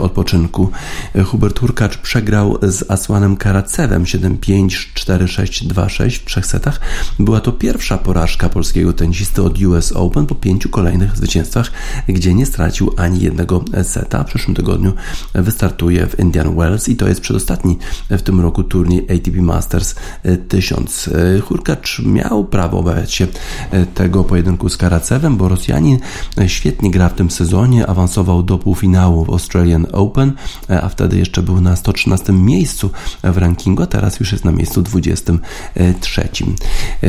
odpoczynku. 0.00 0.70
Hubert 1.26 1.60
Hurkacz 1.60 1.98
przegrał 1.98 2.58
z 2.62 2.90
Aswan 2.90 3.19
Romanem 3.20 3.36
Karacewem 3.36 4.04
7-5-4-6-2-6 4.04 6.18
w 6.18 6.24
trzech 6.24 6.46
setach. 6.46 6.80
Była 7.18 7.40
to 7.40 7.52
pierwsza 7.52 7.98
porażka 7.98 8.48
polskiego 8.48 8.92
tenisisty 8.92 9.42
od 9.42 9.62
US 9.62 9.92
Open 9.92 10.26
po 10.26 10.34
pięciu 10.34 10.68
kolejnych 10.68 11.16
zwycięstwach, 11.16 11.72
gdzie 12.08 12.34
nie 12.34 12.46
stracił 12.46 12.94
ani 12.96 13.20
jednego 13.20 13.64
seta. 13.82 14.24
W 14.24 14.26
przyszłym 14.26 14.56
tygodniu 14.56 14.92
wystartuje 15.34 16.06
w 16.06 16.18
Indian 16.18 16.56
Wells 16.56 16.88
i 16.88 16.96
to 16.96 17.08
jest 17.08 17.20
przedostatni 17.20 17.78
w 18.10 18.22
tym 18.22 18.40
roku 18.40 18.62
turniej 18.62 19.00
ATP 19.00 19.42
Masters 19.42 19.94
1000. 20.48 21.10
Hurkacz 21.42 21.98
miał 21.98 22.44
prawo 22.44 22.78
obawiać 22.78 23.14
się 23.14 23.26
tego 23.94 24.24
pojedynku 24.24 24.68
z 24.68 24.76
Karacewem, 24.76 25.36
bo 25.36 25.48
Rosjanin 25.48 25.98
świetnie 26.46 26.90
gra 26.90 27.08
w 27.08 27.14
tym 27.14 27.30
sezonie, 27.30 27.86
awansował 27.86 28.42
do 28.42 28.58
półfinału 28.58 29.24
w 29.24 29.30
Australian 29.30 29.86
Open, 29.92 30.32
a 30.82 30.88
wtedy 30.88 31.18
jeszcze 31.18 31.42
był 31.42 31.60
na 31.60 31.76
113 31.76 32.32
miejscu 32.32 32.90
w 33.22 33.36
rankingu, 33.36 33.82
a 33.82 33.86
teraz 33.86 34.20
już 34.20 34.32
jest 34.32 34.44
na 34.44 34.52
miejscu 34.52 34.82
23. 34.82 36.28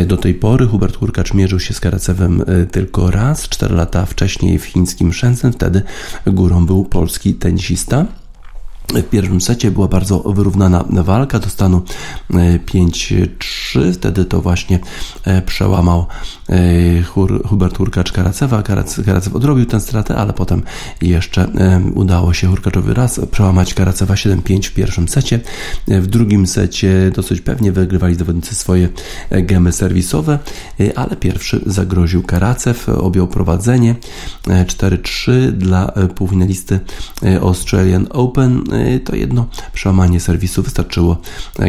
Do 0.06 0.18
tej 0.18 0.34
pory 0.34 0.68
Hubert 0.68 0.98
Hurkacz 0.98 1.34
mierzył 1.34 1.60
się 1.60 1.74
z 1.74 1.80
Karacewem 1.80 2.44
e, 2.48 2.66
tylko 2.66 3.12
raz, 3.12 3.50
4 3.50 3.76
lata 3.76 4.06
wcześniej 4.06 4.60
w 4.60 4.66
chińskim 4.66 5.14
Shenzhen, 5.14 5.54
wtedy 5.54 5.82
górą 6.26 6.66
był 6.66 6.86
polski 6.86 7.34
tenisista. 7.34 8.06
W 8.96 9.04
pierwszym 9.04 9.42
secie 9.42 9.72
była 9.72 9.88
bardzo 9.88 10.20
wyrównana 10.20 10.86
walka 10.90 11.40
do 11.40 11.50
stanu 11.50 11.82
5-3. 12.30 13.90
E, 13.90 13.94
Wtedy 13.94 14.26
to 14.26 14.42
właśnie 14.42 14.80
e, 15.26 15.42
przełamał 15.42 16.06
e, 16.50 17.02
Hubert 17.46 17.78
Hurkacz 17.78 18.12
Karacewa. 18.12 18.64
Karacew 18.64 19.36
odrobił 19.36 19.66
tę 19.66 19.80
stratę, 19.80 20.16
ale 20.16 20.34
potem 20.34 20.62
jeszcze 21.02 21.48
udało 21.96 22.34
się 22.34 22.48
Hurkaczowi 22.48 22.94
raz 22.94 23.20
przełamać 23.32 23.74
Karacewa 23.74 24.14
7-5 24.14 24.68
w 24.68 24.74
pierwszym 24.74 25.08
secie. 25.08 25.40
W 25.88 26.08
drugim 26.08 26.48
secie 26.48 27.12
dosyć 27.16 27.42
pewnie 27.42 27.72
wygrywali 27.72 28.16
zawodnicy 28.16 28.56
swoje 28.56 28.90
gemy 29.30 29.72
serwisowe, 29.72 30.40
ale 30.96 31.16
pierwszy 31.16 31.62
zagroził 31.66 32.24
Karacew, 32.24 32.90
objął 32.90 33.28
prowadzenie 33.28 33.96
4-3 34.48 35.52
dla 35.52 35.92
półfinalisty 36.16 36.80
Australian 37.42 38.08
Open 38.10 38.64
to 39.04 39.16
jedno 39.16 39.48
przełamanie 39.74 40.20
serwisu 40.20 40.64
wystarczyło 40.64 41.18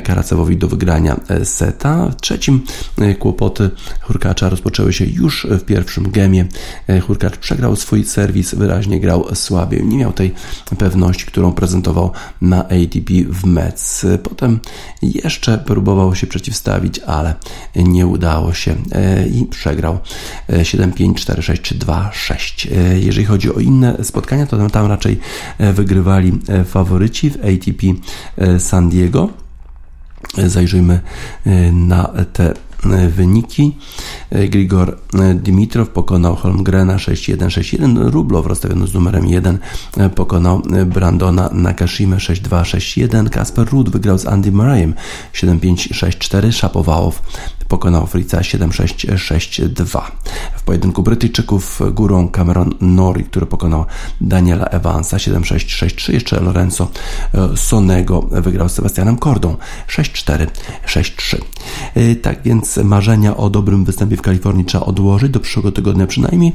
Karacewowi 0.05 0.57
do 0.57 0.68
wygrania 0.68 1.16
seta. 1.44 2.09
W 2.09 2.20
trzecim 2.20 2.61
e, 2.98 3.14
kłopoty 3.14 3.70
Hurkacza 4.01 4.48
rozpoczęły 4.48 4.92
się 4.92 5.05
już 5.05 5.46
w 5.51 5.64
pierwszym 5.64 6.11
gemie. 6.11 6.46
E, 6.88 7.01
Hurkacz 7.01 7.37
przegrał 7.37 7.77
swój 7.77 8.05
serwis, 8.05 8.55
wyraźnie 8.55 9.01
grał 9.01 9.35
słabiej. 9.35 9.87
Nie 9.87 9.96
miał 9.96 10.12
tej 10.12 10.35
pewności, 10.79 11.27
którą 11.27 11.53
prezentował 11.53 12.11
na 12.40 12.64
ATP 12.64 13.12
w 13.29 13.44
Metz. 13.44 14.07
Potem 14.22 14.61
jeszcze 15.03 15.59
próbował 15.59 16.14
się 16.14 16.27
przeciwstawić, 16.27 16.98
ale 16.98 17.35
nie 17.77 18.07
udało 18.07 18.55
się 18.55 18.75
e, 18.92 19.29
i 19.29 19.46
przegrał 19.46 19.98
7-5, 20.48 21.12
4-6 21.12 21.62
czy 21.62 21.75
2-6. 21.75 22.68
Jeżeli 22.94 23.27
chodzi 23.27 23.55
o 23.55 23.61
inne 23.61 24.05
spotkania, 24.05 24.46
to 24.46 24.68
tam 24.68 24.87
raczej 24.87 25.18
wygrywali 25.59 26.33
faworyci 26.64 26.91
faworyci 26.92 27.31
w 27.31 27.37
ATP 27.37 27.83
e, 28.37 28.61
San 28.61 28.88
Diego. 28.88 29.28
E, 30.38 30.48
zajrzyjmy 30.48 31.00
e, 31.46 31.72
na 31.72 32.11
te 32.33 32.55
wyniki. 33.16 33.76
Grigor 34.48 34.98
Dimitrow 35.35 35.88
pokonał 35.88 36.37
Holmgrena 36.37 36.96
6-1-6-1. 36.96 38.11
Rublow 38.11 38.46
rozstawiony 38.46 38.87
z 38.87 38.94
numerem 38.94 39.26
1 39.26 39.59
pokonał 40.14 40.62
Brandona 40.87 41.50
Nakashima 41.52 42.16
6-2-6-1. 42.16 43.28
Kasper 43.28 43.68
Ruud 43.68 43.90
wygrał 43.90 44.18
z 44.18 44.26
Andy 44.26 44.52
Murrayem 44.52 44.94
7-5-6-4. 45.33 46.52
Szapowałow 46.52 47.22
pokonał 47.72 48.06
Fritza 48.06 48.38
7-6-6-2. 48.40 50.00
W 50.56 50.62
pojedynku 50.62 51.02
Brytyjczyków 51.02 51.80
górą 51.92 52.28
Cameron 52.28 52.74
Nori, 52.80 53.24
który 53.24 53.46
pokonał 53.46 53.85
Daniela 54.20 54.64
Evansa 54.64 55.16
7-6-6-3. 55.16 56.12
Jeszcze 56.12 56.40
Lorenzo 56.40 56.88
e, 57.35 57.56
Sonego 57.56 58.22
wygrał 58.22 58.68
z 58.68 58.72
Sebastianem 58.72 59.18
Kordą 59.18 59.56
6-4-6-3. 59.88 61.38
E, 61.94 62.14
tak 62.14 62.42
więc 62.42 62.77
marzenia 62.77 63.37
o 63.37 63.50
dobrym 63.50 63.85
występie 63.85 64.16
w 64.16 64.23
Kalifornii 64.23 64.64
trzeba 64.64 64.85
odłożyć 64.85 65.33
do 65.33 65.40
przyszłego 65.40 65.73
tygodnia 65.73 66.06
przynajmniej, 66.06 66.52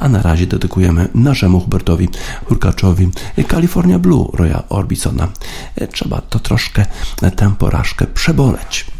a 0.00 0.08
na 0.08 0.22
razie 0.22 0.46
dedykujemy 0.46 1.08
naszemu 1.14 1.60
Hubertowi 1.60 2.08
Hurkaczowi 2.44 3.08
California 3.50 3.98
Blue 3.98 4.28
Roya 4.32 4.62
Orbisona. 4.68 5.28
E, 5.76 5.88
trzeba 5.88 6.20
to 6.20 6.38
troszkę 6.38 6.86
tę 7.36 7.52
porażkę 7.58 8.06
przeboleć. 8.06 8.97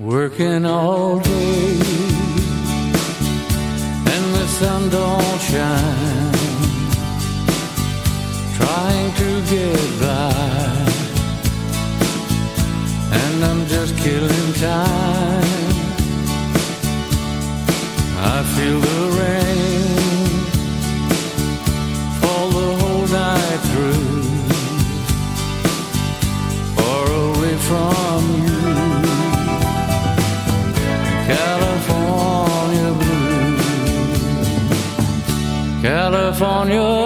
Working 0.00 0.64
all 0.64 1.18
day 1.20 1.78
and 4.12 4.34
the 4.34 4.46
sun 4.48 4.88
don't 4.88 5.40
shine. 5.40 6.32
Trying 8.56 9.12
to 9.20 9.42
get 9.50 10.00
by, 10.00 10.32
and 13.12 13.44
I'm 13.44 13.66
just 13.66 13.94
killing 13.98 14.52
time. 14.54 15.44
I 18.16 18.42
feel 18.56 18.80
the 18.80 19.09
California 36.00 36.99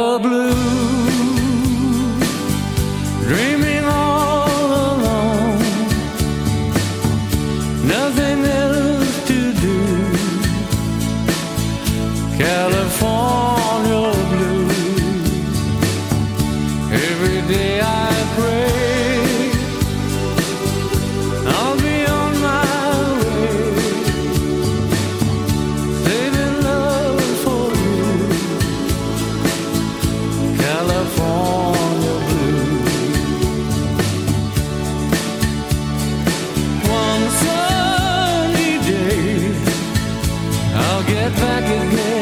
forgiveness. 41.64 42.13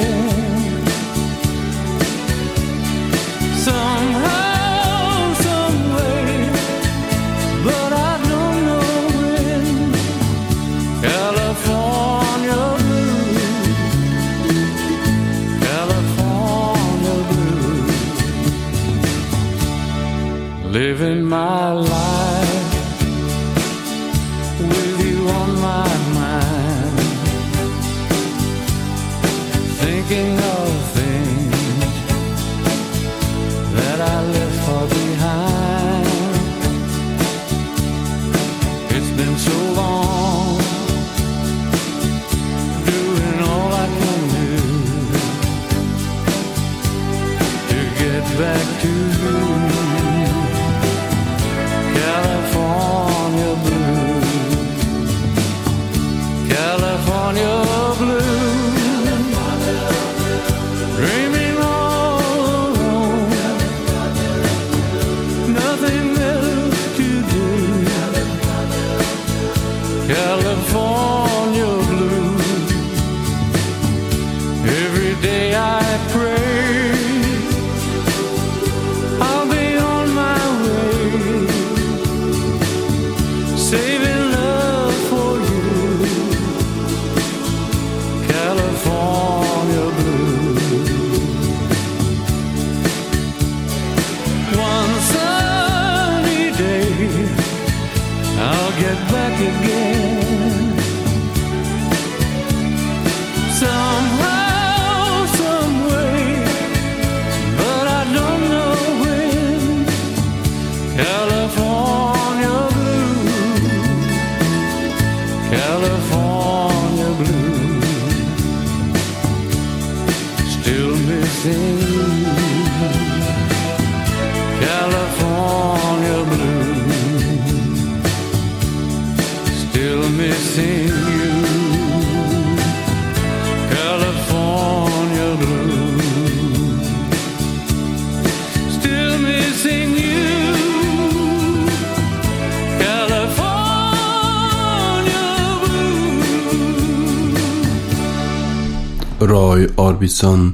Roy 149.53 149.69
Orbison, 149.77 150.53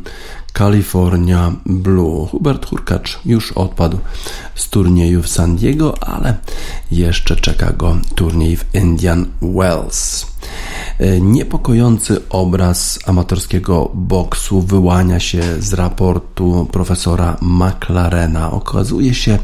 California 0.52 1.52
Blue. 1.66 2.26
Hubert 2.26 2.66
Hurkacz 2.66 3.18
już 3.24 3.52
odpadł 3.52 3.98
z 4.54 4.68
turnieju 4.68 5.22
w 5.22 5.28
San 5.28 5.56
Diego, 5.56 5.94
ale 6.08 6.36
jeszcze 6.90 7.36
czeka 7.36 7.72
go 7.72 7.96
turniej 8.14 8.56
w 8.56 8.64
Indian 8.74 9.26
Wells. 9.42 10.26
Niepokojący 11.20 12.28
obraz 12.28 12.98
amatorskiego 13.06 13.90
boksu 13.94 14.62
wyłania 14.62 15.20
się 15.20 15.42
z 15.58 15.72
raportu 15.72 16.68
profesora 16.72 17.36
McLarena. 17.42 18.50
Okazuje 18.50 19.14
się, 19.14 19.38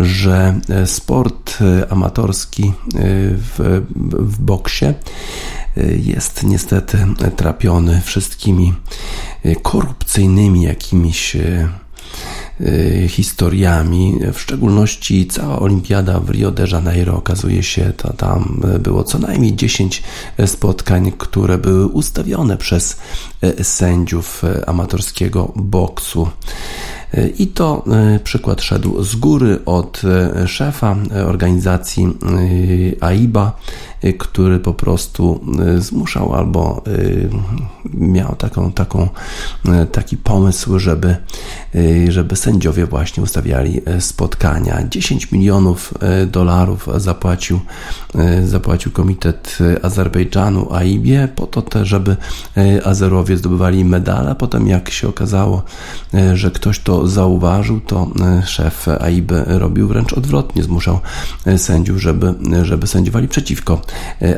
że 0.00 0.60
sport 0.86 1.58
amatorski 1.90 2.72
w, 2.94 3.82
w 4.20 4.38
boksie 4.38 4.86
jest 5.96 6.42
niestety 6.42 6.98
trapiony 7.36 8.00
wszystkimi 8.04 8.74
korupcyjnymi 9.62 10.62
jakimiś 10.62 11.36
Y, 12.60 13.08
historiami. 13.08 14.18
W 14.32 14.40
szczególności 14.40 15.26
cała 15.26 15.58
olimpiada 15.58 16.20
w 16.20 16.30
Rio 16.30 16.50
de 16.50 16.66
Janeiro 16.72 17.16
okazuje 17.16 17.62
się, 17.62 17.92
to 17.96 18.12
tam 18.12 18.60
było 18.80 19.04
co 19.04 19.18
najmniej 19.18 19.56
10 19.56 20.02
spotkań, 20.46 21.12
które 21.18 21.58
były 21.58 21.86
ustawione 21.86 22.56
przez 22.56 22.96
sędziów 23.62 24.42
amatorskiego 24.66 25.52
boksu. 25.56 26.28
Y, 27.14 27.32
I 27.38 27.46
to 27.46 27.84
przykład 28.24 28.62
szedł 28.62 29.02
z 29.02 29.16
góry 29.16 29.58
od 29.66 30.02
szefa 30.46 30.96
organizacji 31.26 32.08
AIBA, 33.00 33.56
który 34.18 34.60
po 34.60 34.74
prostu 34.74 35.40
zmuszał 35.78 36.34
albo 36.34 36.82
miał 37.94 38.36
taką, 38.36 38.72
taką, 38.72 39.08
taki 39.92 40.16
pomysł, 40.16 40.78
żeby, 40.78 41.16
żeby 42.08 42.36
sędziowie 42.36 42.86
właśnie 42.86 43.22
ustawiali 43.22 43.80
e, 43.86 44.00
spotkania. 44.00 44.82
10 44.90 45.32
milionów 45.32 45.94
e, 46.00 46.26
dolarów 46.26 46.88
zapłacił, 46.96 47.60
e, 48.14 48.46
zapłacił 48.46 48.92
Komitet 48.92 49.58
Azerbejdżanu 49.82 50.72
AIB 50.72 51.34
po 51.36 51.46
to 51.46 51.62
też, 51.62 51.88
żeby 51.88 52.16
Azerowie 52.84 53.36
zdobywali 53.36 53.84
medale. 53.84 54.34
Potem 54.34 54.68
jak 54.68 54.90
się 54.90 55.08
okazało, 55.08 55.62
że 56.34 56.50
ktoś 56.50 56.78
to 56.78 57.03
zauważył, 57.06 57.80
to 57.80 58.10
szef 58.46 58.88
AIB 59.00 59.32
robił 59.46 59.88
wręcz 59.88 60.12
odwrotnie, 60.12 60.62
zmuszał 60.62 61.00
sędziów, 61.56 61.98
żeby, 61.98 62.34
żeby 62.62 62.86
sędziowali 62.86 63.28
przeciwko 63.28 63.82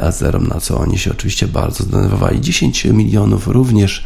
Azerom, 0.03 0.47
na 0.47 0.61
co 0.61 0.79
oni 0.79 0.99
się 0.99 1.11
oczywiście 1.11 1.49
bardzo 1.49 1.85
zdenerwowali. 1.85 2.41
10 2.41 2.85
milionów 2.85 3.47
również 3.47 4.05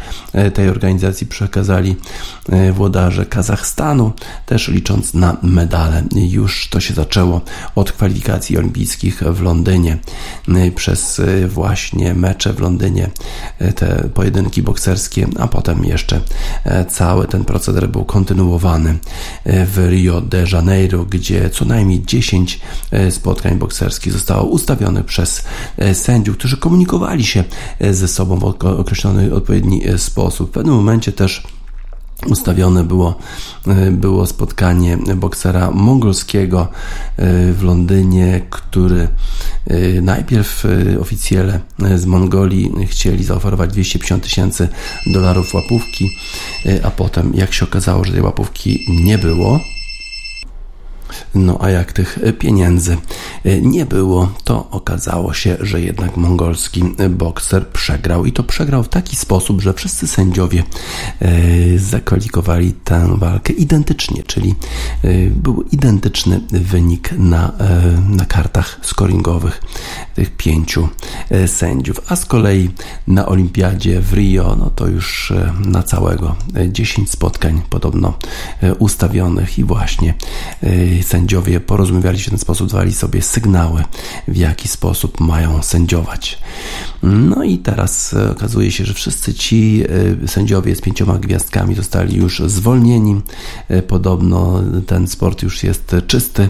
tej 0.54 0.68
organizacji 0.68 1.26
przekazali 1.26 1.96
włodarze 2.72 3.26
Kazachstanu 3.26 3.80
stanu, 3.80 4.12
też 4.46 4.68
licząc 4.68 5.14
na 5.14 5.36
medale. 5.42 6.02
Już 6.14 6.68
to 6.68 6.80
się 6.80 6.94
zaczęło 6.94 7.40
od 7.74 7.92
kwalifikacji 7.92 8.58
olimpijskich 8.58 9.22
w 9.22 9.42
Londynie 9.42 9.98
przez 10.74 11.20
właśnie 11.48 12.14
mecze 12.14 12.52
w 12.52 12.60
Londynie, 12.60 13.10
te 13.74 14.08
pojedynki 14.14 14.62
bokserskie, 14.62 15.26
a 15.38 15.48
potem 15.48 15.84
jeszcze 15.84 16.20
cały 16.88 17.26
ten 17.26 17.44
proceder 17.44 17.88
był 17.88 18.04
kontynuowany 18.04 18.39
w 19.44 19.86
Rio 19.90 20.20
de 20.20 20.44
Janeiro, 20.52 21.04
gdzie 21.04 21.50
co 21.50 21.64
najmniej 21.64 22.02
10 22.06 22.60
spotkań 23.10 23.58
bokserskich 23.58 24.12
zostało 24.12 24.50
ustawionych 24.50 25.04
przez 25.04 25.44
sędziów, 25.92 26.36
którzy 26.36 26.56
komunikowali 26.56 27.24
się 27.24 27.44
ze 27.90 28.08
sobą 28.08 28.38
w 28.38 28.44
określony 28.64 29.34
odpowiedni 29.34 29.82
sposób. 29.96 30.50
W 30.50 30.52
pewnym 30.52 30.74
momencie 30.74 31.12
też 31.12 31.42
ustawione 32.26 32.84
było, 32.84 33.14
e, 33.66 33.90
było 33.90 34.26
spotkanie 34.26 34.98
boksera 35.16 35.70
mongolskiego 35.70 36.60
e, 36.60 37.52
w 37.52 37.62
Londynie, 37.62 38.40
który 38.50 39.08
e, 39.66 40.00
najpierw 40.00 40.64
oficjele 41.00 41.60
z 41.96 42.06
Mongolii 42.06 42.72
chcieli 42.86 43.24
zaoferować 43.24 43.70
250 43.70 44.22
tysięcy 44.22 44.68
dolarów 45.06 45.54
łapówki, 45.54 46.10
a 46.82 46.90
potem 46.90 47.32
jak 47.34 47.54
się 47.54 47.64
okazało, 47.64 48.04
że 48.04 48.12
tej 48.12 48.22
łapówki 48.22 48.86
nie 48.88 49.18
było, 49.18 49.60
no 51.34 51.58
a 51.60 51.70
jak 51.70 51.92
tych 51.92 52.18
pieniędzy 52.38 52.96
e, 53.44 53.60
nie 53.60 53.86
było, 53.86 54.32
to 54.44 54.70
okazało 54.70 55.34
się, 55.34 55.56
że 55.60 55.80
jednak 55.80 56.16
mongolski 56.16 56.84
bokser 57.10 57.68
przegrał 57.68 58.26
i 58.26 58.32
to 58.32 58.42
przegrał 58.42 58.82
w 58.82 58.88
taki 58.88 59.16
sposób, 59.16 59.60
że 59.60 59.74
wszyscy 59.74 60.06
sędziowie 60.06 60.62
e, 61.20 61.78
zakwalifikowali 61.78 62.72
tę 62.72 63.16
walkę 63.18 63.52
identycznie, 63.52 64.22
czyli 64.22 64.54
e, 65.04 65.30
był 65.30 65.62
identyczny 65.62 66.40
wynik 66.50 67.12
na, 67.18 67.52
na 68.08 68.24
kartach 68.24 68.78
scoringowych 68.82 69.62
tych 70.14 70.36
pięciu 70.36 70.88
sędziów, 71.46 72.00
a 72.08 72.16
z 72.16 72.24
kolei 72.24 72.70
na 73.06 73.26
olimpiadzie 73.26 74.00
w 74.00 74.12
Rio, 74.12 74.56
no 74.58 74.70
to 74.70 74.86
już 74.86 75.32
na 75.64 75.82
całego 75.82 76.36
10 76.68 77.10
spotkań 77.10 77.62
podobno 77.70 78.14
ustawionych 78.78 79.58
i 79.58 79.64
właśnie 79.64 80.14
sędziowie 81.02 81.60
porozumiewali 81.60 82.18
się 82.18 82.26
w 82.26 82.30
ten 82.30 82.38
sposób, 82.38 82.70
dawali 82.70 82.94
sobie 82.94 83.22
sygnały, 83.22 83.84
w 84.28 84.36
jaki 84.36 84.68
sposób 84.68 85.20
mają 85.20 85.62
sędziować. 85.62 86.38
No 87.02 87.44
i 87.44 87.58
teraz 87.58 88.14
e, 88.14 88.30
okazuje 88.30 88.70
się, 88.70 88.84
że 88.84 88.94
wszyscy 88.94 89.34
ci 89.34 89.84
e, 90.24 90.28
sędziowie 90.28 90.76
z 90.76 90.80
pięcioma 90.80 91.18
gwiazdkami 91.18 91.74
zostali 91.74 92.16
już 92.16 92.42
zwolnieni. 92.46 93.20
E, 93.68 93.82
podobno 93.82 94.62
ten 94.86 95.06
sport 95.06 95.42
już 95.42 95.62
jest 95.62 95.96
czysty, 96.06 96.48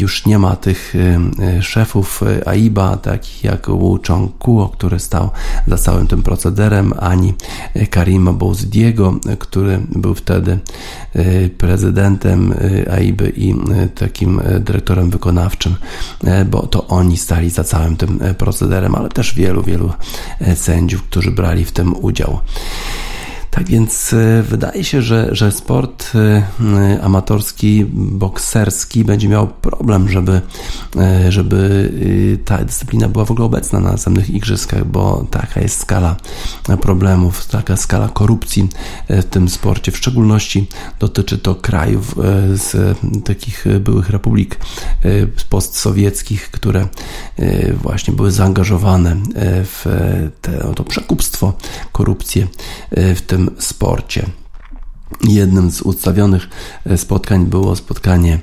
już 0.00 0.26
nie 0.26 0.38
ma 0.38 0.56
tych 0.56 0.94
szefów 1.60 2.20
AIBA, 2.46 2.96
takich 2.96 3.44
jak 3.44 3.70
Wu 3.70 3.98
Chong-kuo, 3.98 4.70
który 4.72 4.98
stał 4.98 5.30
za 5.66 5.76
całym 5.76 6.06
tym 6.06 6.22
procederem, 6.22 6.92
ani 7.00 7.34
Karima 7.90 8.32
Bouzdiego, 8.32 9.20
który 9.38 9.80
był 9.88 10.14
wtedy 10.14 10.58
prezydentem 11.58 12.54
AIB 12.90 13.22
i 13.36 13.54
takim 13.94 14.40
dyrektorem 14.60 15.10
wykonawczym, 15.10 15.74
bo 16.50 16.66
to 16.66 16.86
oni 16.86 17.16
stali 17.16 17.50
za 17.50 17.64
całym 17.64 17.96
tym 17.96 18.20
procederem, 18.38 18.94
ale 18.94 19.08
też 19.08 19.34
wielu, 19.34 19.57
wielu 19.62 19.92
sędziów, 20.54 21.02
którzy 21.02 21.30
brali 21.30 21.64
w 21.64 21.72
tym 21.72 22.04
udział. 22.04 22.40
Tak 23.58 23.68
więc 23.68 24.12
e, 24.12 24.42
wydaje 24.42 24.84
się, 24.84 25.02
że, 25.02 25.28
że 25.32 25.52
sport 25.52 26.12
e, 26.14 27.02
amatorski, 27.02 27.84
bokserski 27.92 29.04
będzie 29.04 29.28
miał 29.28 29.48
problem, 29.48 30.08
żeby, 30.08 30.40
e, 30.96 31.32
żeby 31.32 31.92
ta 32.44 32.64
dyscyplina 32.64 33.08
była 33.08 33.24
w 33.24 33.30
ogóle 33.30 33.46
obecna 33.46 33.80
na 33.80 33.92
następnych 33.92 34.30
igrzyskach, 34.30 34.84
bo 34.84 35.26
taka 35.30 35.60
jest 35.60 35.80
skala 35.80 36.16
problemów, 36.80 37.46
taka 37.46 37.76
skala 37.76 38.08
korupcji 38.08 38.68
w 39.08 39.24
tym 39.24 39.48
sporcie. 39.48 39.92
W 39.92 39.96
szczególności 39.96 40.66
dotyczy 40.98 41.38
to 41.38 41.54
krajów 41.54 42.14
z 42.54 42.98
takich 43.24 43.64
byłych 43.80 44.10
republik 44.10 44.58
postsowieckich, 45.50 46.50
które 46.50 46.88
właśnie 47.82 48.14
były 48.14 48.30
zaangażowane 48.30 49.16
w 49.64 49.84
te, 50.42 50.72
to 50.76 50.84
przekupstwo, 50.84 51.52
korupcję 51.92 52.46
w 52.90 53.20
tym 53.26 53.47
sporcie. 53.58 54.24
Jednym 55.28 55.70
z 55.70 55.82
ustawionych 55.82 56.48
e, 56.86 56.98
spotkań 56.98 57.46
było 57.46 57.76
spotkanie 57.76 58.38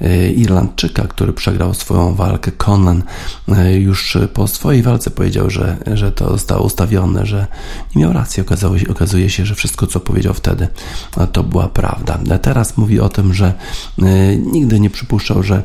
e, 0.00 0.30
Irlandczyka, 0.30 1.06
który 1.06 1.32
przegrał 1.32 1.74
swoją 1.74 2.14
walkę. 2.14 2.52
Conan 2.52 3.02
e, 3.48 3.76
już 3.76 4.18
po 4.34 4.48
swojej 4.48 4.82
walce 4.82 5.10
powiedział, 5.10 5.50
że, 5.50 5.76
że 5.94 6.12
to 6.12 6.30
zostało 6.30 6.64
ustawione, 6.64 7.26
że 7.26 7.46
nie 7.96 8.02
miał 8.02 8.12
racji. 8.12 8.40
Okazało 8.40 8.78
się, 8.78 8.88
okazuje 8.88 9.30
się, 9.30 9.46
że 9.46 9.54
wszystko, 9.54 9.86
co 9.86 10.00
powiedział 10.00 10.34
wtedy, 10.34 10.68
to 11.32 11.42
była 11.42 11.68
prawda. 11.68 12.18
Teraz 12.38 12.76
mówi 12.76 13.00
o 13.00 13.08
tym, 13.08 13.34
że 13.34 13.54
nigdy 14.52 14.80
nie 14.80 14.90
przypuszczał, 14.90 15.42
że 15.42 15.62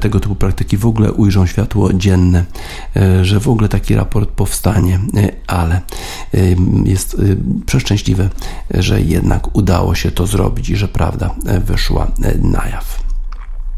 tego 0.00 0.20
typu 0.20 0.34
praktyki 0.34 0.76
w 0.76 0.86
ogóle 0.86 1.12
ujrzą 1.12 1.46
światło 1.46 1.92
dzienne, 1.92 2.44
że 3.22 3.40
w 3.40 3.48
ogóle 3.48 3.68
taki 3.68 3.94
raport 3.94 4.30
powstanie, 4.30 5.00
ale 5.46 5.80
jest 6.84 7.16
przeszczęśliwy, 7.66 8.28
że 8.70 9.00
jednak 9.00 9.56
udało 9.56 9.89
udało 9.90 9.94
się 9.94 10.10
to 10.10 10.26
zrobić 10.26 10.70
i 10.70 10.76
że 10.76 10.88
prawda 10.88 11.34
e, 11.46 11.60
wyszła 11.60 12.06
e, 12.22 12.38
na 12.38 12.68
jaw. 12.68 13.00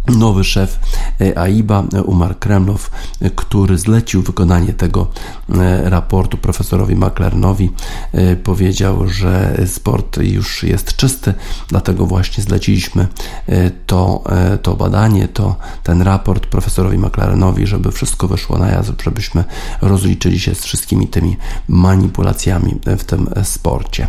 Nowy 0.07 0.45
szef 0.45 0.79
e, 1.21 1.39
AIBA, 1.39 1.85
Umar 2.05 2.39
Kremlow, 2.39 2.91
który 3.37 3.79
zlecił 3.79 4.23
wykonanie 4.23 4.73
tego 4.73 5.07
raportu 5.85 6.37
profesorowi 6.39 6.97
McLarenowi, 6.97 7.71
powiedział, 8.45 9.09
że 9.09 9.57
sport 9.67 10.19
już 10.19 10.63
jest 10.63 10.97
czysty, 10.97 11.35
dlatego 11.69 12.07
właśnie 12.07 12.45
zleciliśmy 12.45 13.07
to, 13.87 14.25
to 14.63 14.77
badanie, 14.77 15.29
to 15.29 15.57
ten 15.83 16.03
raport 16.03 16.47
profesorowi 16.47 16.99
McLarenowi, 16.99 17.67
żeby 17.67 17.93
wszystko 17.93 18.29
wyszło 18.29 18.59
na 18.59 18.69
jaw, 18.69 18.87
żebyśmy 19.05 19.45
rozliczyli 19.83 20.41
się 20.41 20.55
z 20.55 20.65
wszystkimi 20.65 21.09
tymi 21.09 21.37
manipulacjami 21.69 22.81
w 22.99 23.05
tym 23.05 23.29
sporcie. 23.43 24.07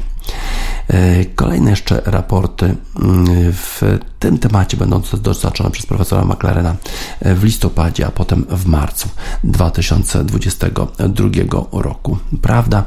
Kolejne 1.36 1.70
jeszcze 1.70 2.02
raporty 2.06 2.66
mm, 2.66 3.26
w 3.54 3.82
tym 4.20 4.38
temacie 4.38 4.78
będą 4.78 5.02
dostarczone 5.22 5.72
przez 5.72 5.86
profesora 5.86 6.26
McLarena 6.26 6.76
w 7.22 7.44
listopadzie, 7.44 8.08
a 8.08 8.12
potem 8.12 8.46
w 8.50 8.66
marcu 8.66 9.10
2022 9.44 11.30
roku. 11.72 12.18
Prawda 12.42 12.84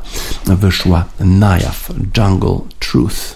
wyszła 0.46 1.04
na 1.20 1.58
jaw. 1.58 1.92
Jungle 2.16 2.58
Truth. 2.78 3.35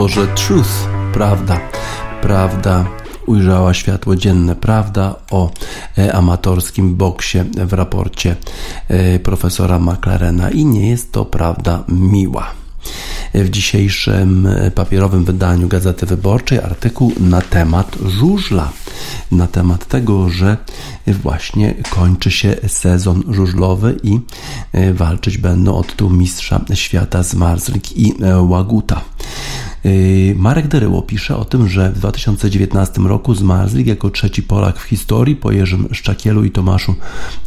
Utworze 0.00 0.26
Truth, 0.26 0.88
prawda, 1.12 1.60
prawda 2.22 2.84
ujrzała 3.26 3.74
światło 3.74 4.16
dzienne, 4.16 4.56
prawda 4.56 5.14
o 5.30 5.50
e, 5.98 6.14
amatorskim 6.14 6.96
boksie 6.96 7.38
w 7.66 7.72
raporcie 7.72 8.36
e, 8.88 9.18
profesora 9.18 9.78
McLarena 9.78 10.50
i 10.50 10.64
nie 10.64 10.90
jest 10.90 11.12
to 11.12 11.24
prawda 11.24 11.84
miła 11.88 12.50
w 13.34 13.50
dzisiejszym 13.50 14.46
e, 14.46 14.70
papierowym 14.70 15.24
wydaniu 15.24 15.68
Gazety 15.68 16.06
Wyborczej 16.06 16.58
artykuł 16.58 17.12
na 17.20 17.40
temat 17.40 17.96
żużla. 18.06 18.72
Na 19.32 19.46
temat 19.46 19.86
tego, 19.86 20.28
że 20.28 20.56
właśnie 21.06 21.74
kończy 21.90 22.30
się 22.30 22.56
sezon 22.68 23.22
żużlowy 23.28 23.96
i 24.02 24.20
walczyć 24.94 25.38
będą 25.38 25.76
o 25.76 25.84
tytuł 25.84 26.10
mistrza 26.10 26.60
świata 26.74 27.22
z 27.22 27.34
Marzlik 27.34 27.96
i 27.96 28.14
Łaguta. 28.40 29.09
Yy, 29.84 30.34
Marek 30.34 30.68
Deryło 30.68 31.02
pisze 31.02 31.36
o 31.36 31.44
tym, 31.44 31.68
że 31.68 31.90
w 31.90 31.98
2019 31.98 33.00
roku 33.00 33.34
zmarzlik 33.34 33.86
jako 33.86 34.10
trzeci 34.10 34.42
Polak 34.42 34.78
w 34.78 34.82
historii 34.82 35.36
po 35.36 35.52
Jerzym 35.52 35.88
Szczakielu 35.92 36.44
i 36.44 36.50
Tomaszu 36.50 36.94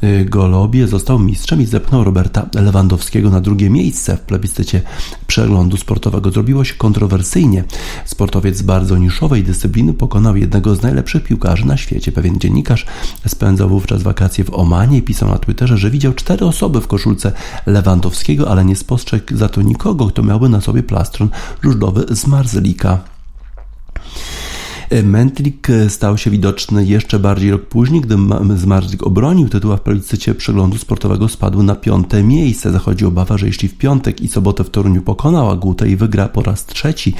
yy, 0.01 0.25
Golobie 0.25 0.87
został 0.87 1.19
mistrzem 1.19 1.61
i 1.61 1.65
zepchnął 1.65 2.03
Roberta 2.03 2.49
Lewandowskiego 2.55 3.29
na 3.29 3.41
drugie 3.41 3.69
miejsce 3.69 4.17
w 4.17 4.21
plebiscycie 4.21 4.81
przeglądu 5.27 5.77
sportowego. 5.77 6.31
Zrobiło 6.31 6.63
się 6.63 6.73
kontrowersyjnie. 6.73 7.63
Sportowiec 8.05 8.61
bardzo 8.61 8.97
niszowej 8.97 9.43
dyscypliny 9.43 9.93
pokonał 9.93 10.35
jednego 10.37 10.75
z 10.75 10.81
najlepszych 10.81 11.23
piłkarzy 11.23 11.65
na 11.65 11.77
świecie. 11.77 12.11
Pewien 12.11 12.39
dziennikarz 12.39 12.85
spędzał 13.27 13.69
wówczas 13.69 14.03
wakacje 14.03 14.43
w 14.43 14.53
Omanie 14.53 14.97
i 14.97 15.01
pisał 15.01 15.29
na 15.29 15.37
Twitterze, 15.37 15.77
że 15.77 15.91
widział 15.91 16.13
cztery 16.13 16.45
osoby 16.45 16.81
w 16.81 16.87
koszulce 16.87 17.31
Lewandowskiego, 17.65 18.51
ale 18.51 18.65
nie 18.65 18.75
spostrzegł 18.75 19.37
za 19.37 19.49
to 19.49 19.61
nikogo, 19.61 20.07
kto 20.07 20.23
miałby 20.23 20.49
na 20.49 20.61
sobie 20.61 20.83
plastron 20.83 21.29
żużlowy 21.63 22.05
z 22.15 22.22
Marzlika. 22.27 23.03
Mentlik 25.01 25.67
stał 25.87 26.17
się 26.17 26.29
widoczny 26.31 26.85
jeszcze 26.85 27.19
bardziej 27.19 27.51
rok 27.51 27.65
później, 27.65 28.01
gdy 28.01 28.15
Zmarzlik 28.55 29.03
obronił 29.03 29.49
tytuł, 29.49 29.71
a 29.71 29.77
w 29.77 29.81
plebiscycie 29.81 30.35
przeglądu 30.35 30.77
sportowego 30.77 31.27
spadł 31.27 31.63
na 31.63 31.75
piąte 31.75 32.23
miejsce. 32.23 32.71
Zachodzi 32.71 33.05
obawa, 33.05 33.37
że 33.37 33.47
jeśli 33.47 33.67
w 33.67 33.77
piątek 33.77 34.21
i 34.21 34.27
sobotę 34.27 34.63
w 34.63 34.69
Toruniu 34.69 35.01
pokonał 35.01 35.49
Agutę 35.49 35.89
i 35.89 35.95
wygra 35.95 36.27
po 36.27 36.41
raz 36.41 36.65
trzeci, 36.65 37.13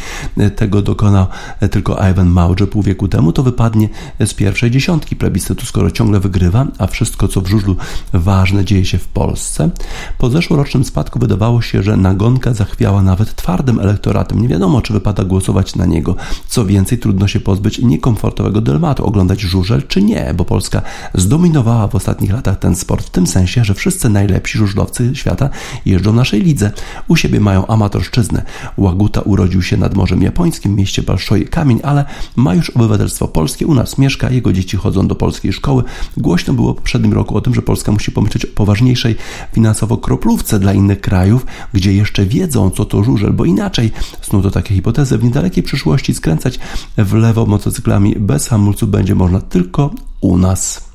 tego 0.55 0.81
dokonał 0.81 1.25
tylko 1.71 2.09
Ivan 2.11 2.29
Małdrze 2.29 2.67
pół 2.67 2.83
wieku 2.83 3.07
temu, 3.07 3.31
to 3.31 3.43
wypadnie 3.43 3.89
z 4.25 4.33
pierwszej 4.33 4.71
dziesiątki 4.71 5.15
plebiscytu, 5.15 5.65
skoro 5.65 5.91
ciągle 5.91 6.19
wygrywa, 6.19 6.67
a 6.77 6.87
wszystko 6.87 7.27
co 7.27 7.41
w 7.41 7.47
żużlu 7.47 7.75
ważne 8.13 8.65
dzieje 8.65 8.85
się 8.85 8.97
w 8.97 9.07
Polsce. 9.07 9.69
Po 10.17 10.29
zeszłorocznym 10.29 10.83
spadku 10.83 11.19
wydawało 11.19 11.61
się, 11.61 11.83
że 11.83 11.97
nagonka 11.97 12.53
zachwiała 12.53 13.01
nawet 13.01 13.35
twardym 13.35 13.79
elektoratem. 13.79 14.41
Nie 14.41 14.47
wiadomo, 14.47 14.81
czy 14.81 14.93
wypada 14.93 15.23
głosować 15.23 15.75
na 15.75 15.85
niego. 15.85 16.15
Co 16.47 16.65
więcej, 16.65 16.97
trudno 16.97 17.27
się 17.27 17.39
pozbyć 17.39 17.62
pozbyć 17.63 17.85
niekomfortowego 17.85 18.61
dylematu, 18.61 19.05
oglądać 19.05 19.41
żużel 19.41 19.83
czy 19.87 20.01
nie, 20.01 20.33
bo 20.37 20.45
Polska 20.45 20.81
zdominowała 21.13 21.87
w 21.87 21.95
ostatnich 21.95 22.33
latach 22.33 22.59
ten 22.59 22.75
sport 22.75 23.05
w 23.05 23.09
tym 23.09 23.27
sensie, 23.27 23.63
że 23.63 23.73
wszyscy 23.73 24.09
najlepsi 24.09 24.57
żużlowcy 24.57 25.11
świata 25.13 25.49
jeżdżą 25.85 26.11
w 26.11 26.15
naszej 26.15 26.41
lidze. 26.41 26.71
U 27.07 27.15
siebie 27.15 27.39
mają 27.39 27.67
amatorszczyznę. 27.67 28.45
Łaguta 28.77 29.21
urodził 29.21 29.61
się 29.61 29.77
nad 29.77 29.95
Morzem 29.95 30.21
Japońskim 30.21 30.75
w 30.75 30.77
mieście 30.77 31.03
Balszoj 31.03 31.45
Kamień, 31.45 31.79
ale 31.83 32.05
ma 32.35 32.55
już 32.55 32.69
obywatelstwo 32.69 33.27
polskie, 33.27 33.67
u 33.67 33.73
nas 33.73 33.97
mieszka, 33.97 34.29
jego 34.29 34.53
dzieci 34.53 34.77
chodzą 34.77 35.07
do 35.07 35.15
polskiej 35.15 35.53
szkoły. 35.53 35.83
Głośno 36.17 36.53
było 36.53 36.73
w 36.73 36.75
poprzednim 36.75 37.13
roku 37.13 37.37
o 37.37 37.41
tym, 37.41 37.55
że 37.55 37.61
Polska 37.61 37.91
musi 37.91 38.11
pomyśleć 38.11 38.45
o 38.45 38.47
poważniejszej 38.55 39.15
finansowo 39.53 39.97
kroplówce 39.97 40.59
dla 40.59 40.73
innych 40.73 41.01
krajów, 41.01 41.45
gdzie 41.73 41.93
jeszcze 41.93 42.25
wiedzą, 42.25 42.69
co 42.69 42.85
to 42.85 43.03
żużel, 43.03 43.33
bo 43.33 43.45
inaczej 43.45 43.91
snuto 44.21 44.43
to 44.49 44.51
takie 44.51 44.75
hipotezy 44.75 45.17
w 45.17 45.23
niedalekiej 45.23 45.63
przyszłości 45.63 46.13
skręcać 46.13 46.59
w 46.97 47.13
lewo 47.13 47.42
motocyklami 47.45 48.15
bez 48.19 48.47
hamulców 48.47 48.89
będzie 48.89 49.15
można 49.15 49.41
tylko 49.41 49.91
u 50.21 50.37
nas. 50.37 50.93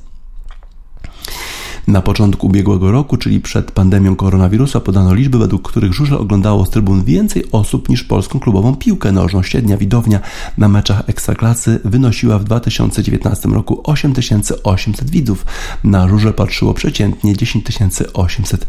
Na 1.87 2.01
początku 2.01 2.47
ubiegłego 2.47 2.91
roku, 2.91 3.17
czyli 3.17 3.41
przed 3.41 3.71
pandemią 3.71 4.15
koronawirusa, 4.15 4.79
podano 4.79 5.13
liczby, 5.13 5.37
według 5.37 5.69
których 5.69 5.93
żużel 5.93 6.17
oglądało 6.17 6.65
z 6.65 6.69
trybun 6.69 7.03
więcej 7.03 7.43
osób 7.51 7.89
niż 7.89 8.03
polską 8.03 8.39
klubową 8.39 8.75
piłkę 8.75 9.11
nożną. 9.11 9.43
Średnia 9.43 9.77
widownia 9.77 10.19
na 10.57 10.69
meczach 10.69 11.03
Ekstraklasy 11.07 11.79
wynosiła 11.85 12.39
w 12.39 12.43
2019 12.43 13.49
roku 13.49 13.81
8800 13.83 15.09
widzów. 15.09 15.45
Na 15.83 16.07
żużel 16.07 16.33
patrzyło 16.33 16.73
przeciętnie 16.73 17.33
10800 17.35 18.67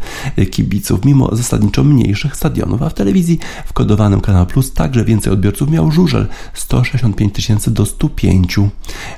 kibiców, 0.51 1.05
mimo 1.05 1.35
zasadniczo 1.35 1.83
mniejszych 1.83 2.35
stadionów, 2.35 2.81
a 2.81 2.89
w 2.89 2.93
telewizji 2.93 3.39
w 3.65 3.73
kodowanym 3.73 4.21
Kanal 4.21 4.45
Plus 4.45 4.73
także 4.73 5.05
więcej 5.05 5.33
odbiorców 5.33 5.69
miał 5.69 5.91
żużel 5.91 6.27
165 6.53 7.33
tysięcy 7.33 7.71
do 7.71 7.85
105. 7.85 8.59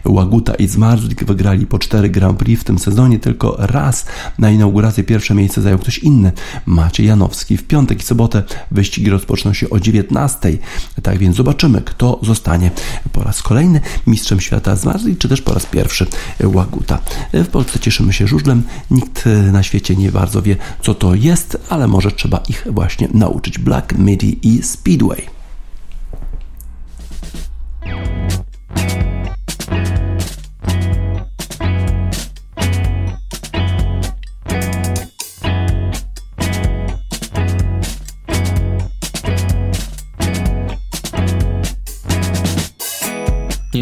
Łaguta 0.06 0.56
i 0.56 0.68
Zmarzlik 0.68 1.24
wygrali 1.26 1.66
po 1.66 1.80
4 1.80 2.10
Grand 2.10 2.38
Prix 2.38 2.62
w 2.62 2.64
tym 2.64 2.80
sezonie 2.80 3.20
tylko 3.20 3.56
raz 3.60 3.83
raz 3.84 4.06
na 4.40 4.52
inaugurację 4.52 5.04
pierwsze 5.04 5.36
miejsce 5.36 5.62
zajął 5.62 5.80
ktoś 5.80 5.98
inny, 6.00 6.32
Maciej 6.66 7.08
Janowski. 7.08 7.58
W 7.58 7.64
piątek 7.64 8.00
i 8.00 8.04
sobotę 8.04 8.44
wyścigi 8.72 9.10
rozpoczną 9.10 9.54
się 9.54 9.70
o 9.70 9.80
19. 9.80 10.58
Tak 11.04 11.18
więc 11.18 11.36
zobaczymy, 11.36 11.82
kto 11.82 12.20
zostanie 12.22 12.72
po 13.12 13.24
raz 13.24 13.42
kolejny 13.42 13.82
mistrzem 14.08 14.40
świata 14.40 14.76
z 14.76 14.86
Marzli, 14.86 15.18
czy 15.18 15.30
też 15.30 15.42
po 15.42 15.54
raz 15.54 15.66
pierwszy 15.66 16.08
Łaguta. 16.44 17.00
W 17.34 17.48
Polsce 17.48 17.80
cieszymy 17.80 18.14
się 18.14 18.28
żużlem. 18.28 18.64
Nikt 18.92 19.26
na 19.52 19.64
świecie 19.64 19.96
nie 19.96 20.12
bardzo 20.12 20.42
wie, 20.42 20.56
co 20.82 20.94
to 20.94 21.16
jest, 21.16 21.58
ale 21.70 21.88
może 21.88 22.12
trzeba 22.12 22.44
ich 22.50 22.68
właśnie 22.70 23.08
nauczyć. 23.14 23.60
Black, 23.60 23.94
Midi 23.98 24.48
i 24.48 24.64
Speedway. 24.64 25.34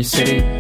New 0.02 0.06
City. 0.08 0.51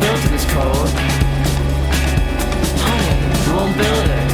Won't 0.00 0.22
to 0.22 0.28
this 0.28 0.44
code. 0.44 0.90
Honey, 2.84 3.14
won't 3.52 3.76
build 3.76 4.10
it. 4.18 4.28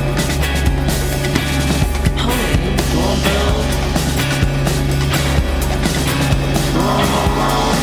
Honey, 2.24 2.76
won't 2.96 3.20
build. 3.24 3.64
Won't. 6.76 7.73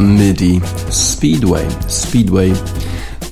Midi 0.00 0.60
Speedway. 0.90 1.66
Speedway 1.86 2.52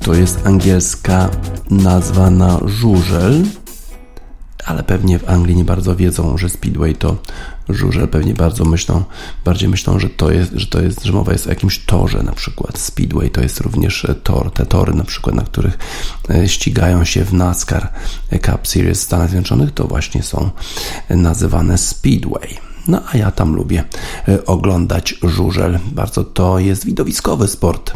to 0.00 0.14
jest 0.14 0.46
angielska 0.46 1.30
nazwa 1.70 2.30
na 2.30 2.60
żużel, 2.66 3.44
ale 4.64 4.82
pewnie 4.82 5.18
w 5.18 5.28
Anglii 5.28 5.56
nie 5.56 5.64
bardzo 5.64 5.96
wiedzą, 5.96 6.38
że 6.38 6.48
Speedway 6.48 6.94
to 6.94 7.16
żużel. 7.68 8.08
Pewnie 8.08 8.34
bardzo 8.34 8.64
myślą, 8.64 9.04
bardziej 9.44 9.68
myślą, 9.68 9.98
że 9.98 10.10
to 10.10 10.30
jest, 10.30 10.52
że 10.54 10.66
to 10.66 10.80
jest, 10.80 11.04
że 11.04 11.12
mowa 11.12 11.32
jest 11.32 11.46
o 11.46 11.50
jakimś 11.50 11.78
torze 11.78 12.22
na 12.22 12.32
przykład. 12.32 12.78
Speedway 12.78 13.30
to 13.30 13.40
jest 13.40 13.60
również 13.60 14.06
tor. 14.22 14.50
Te 14.50 14.66
tory 14.66 14.94
na 14.94 15.04
przykład, 15.04 15.34
na 15.36 15.42
których 15.42 15.78
e, 16.30 16.48
ścigają 16.48 17.04
się 17.04 17.24
w 17.24 17.32
NASCAR 17.32 17.92
Cup 18.30 18.68
Series 18.68 19.00
w 19.00 19.02
Stanach 19.02 19.30
Zjednoczonych, 19.30 19.72
to 19.72 19.84
właśnie 19.84 20.22
są 20.22 20.50
nazywane 21.10 21.78
Speedway. 21.78 22.71
No 22.88 23.02
a 23.12 23.16
ja 23.16 23.30
tam 23.30 23.54
lubię 23.54 23.84
e, 24.28 24.46
oglądać 24.46 25.14
żużel. 25.22 25.78
Bardzo 25.92 26.24
to 26.24 26.58
jest 26.58 26.86
widowiskowy 26.86 27.48
sport. 27.48 27.92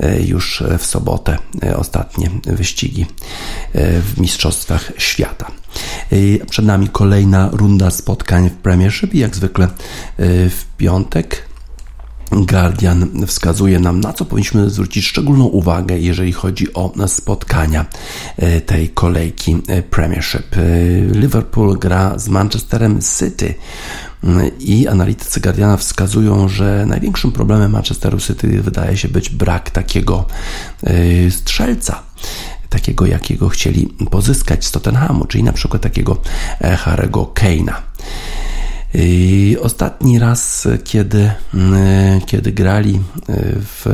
E, 0.00 0.22
już 0.22 0.62
w 0.78 0.86
sobotę 0.86 1.38
e, 1.62 1.76
ostatnie 1.76 2.30
wyścigi 2.46 3.06
w 3.74 4.12
Mistrzostwach 4.18 4.92
Świata. 4.98 5.50
Przed 6.50 6.64
nami 6.64 6.88
kolejna 6.88 7.48
runda 7.52 7.90
spotkań 7.90 8.50
w 8.50 8.52
Premiership 8.52 9.14
i 9.14 9.18
jak 9.18 9.36
zwykle 9.36 9.68
w 10.18 10.62
piątek 10.76 11.48
Guardian 12.32 13.26
wskazuje 13.26 13.80
nam, 13.80 14.00
na 14.00 14.12
co 14.12 14.24
powinniśmy 14.24 14.70
zwrócić 14.70 15.06
szczególną 15.06 15.44
uwagę, 15.44 15.98
jeżeli 15.98 16.32
chodzi 16.32 16.74
o 16.74 16.92
spotkania 17.06 17.86
tej 18.66 18.88
kolejki 18.88 19.62
Premiership. 19.90 20.56
Liverpool 21.10 21.78
gra 21.78 22.18
z 22.18 22.28
Manchesterem 22.28 23.00
City 23.18 23.54
i 24.60 24.88
analitycy 24.88 25.40
Guardiana 25.40 25.76
wskazują, 25.76 26.48
że 26.48 26.86
największym 26.86 27.32
problemem 27.32 27.70
Manchesteru 27.70 28.18
City 28.20 28.62
wydaje 28.62 28.96
się 28.96 29.08
być 29.08 29.30
brak 29.30 29.70
takiego 29.70 30.26
y, 30.86 31.30
strzelca 31.30 32.02
takiego, 32.74 33.06
jakiego 33.06 33.48
chcieli 33.48 33.86
pozyskać 34.10 34.64
z 34.64 34.70
Tottenhamu, 34.70 35.24
czyli 35.24 35.44
na 35.44 35.52
przykład 35.52 35.82
takiego 35.82 36.20
e, 36.60 36.76
Harego 36.76 37.32
Kane'a. 37.34 37.74
Y, 38.94 39.56
ostatni 39.60 40.18
raz, 40.18 40.68
kiedy, 40.84 41.18
y, 41.18 41.30
kiedy 42.26 42.52
grali 42.52 43.00
w 43.56 43.86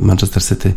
Manchester 0.00 0.44
City 0.44 0.74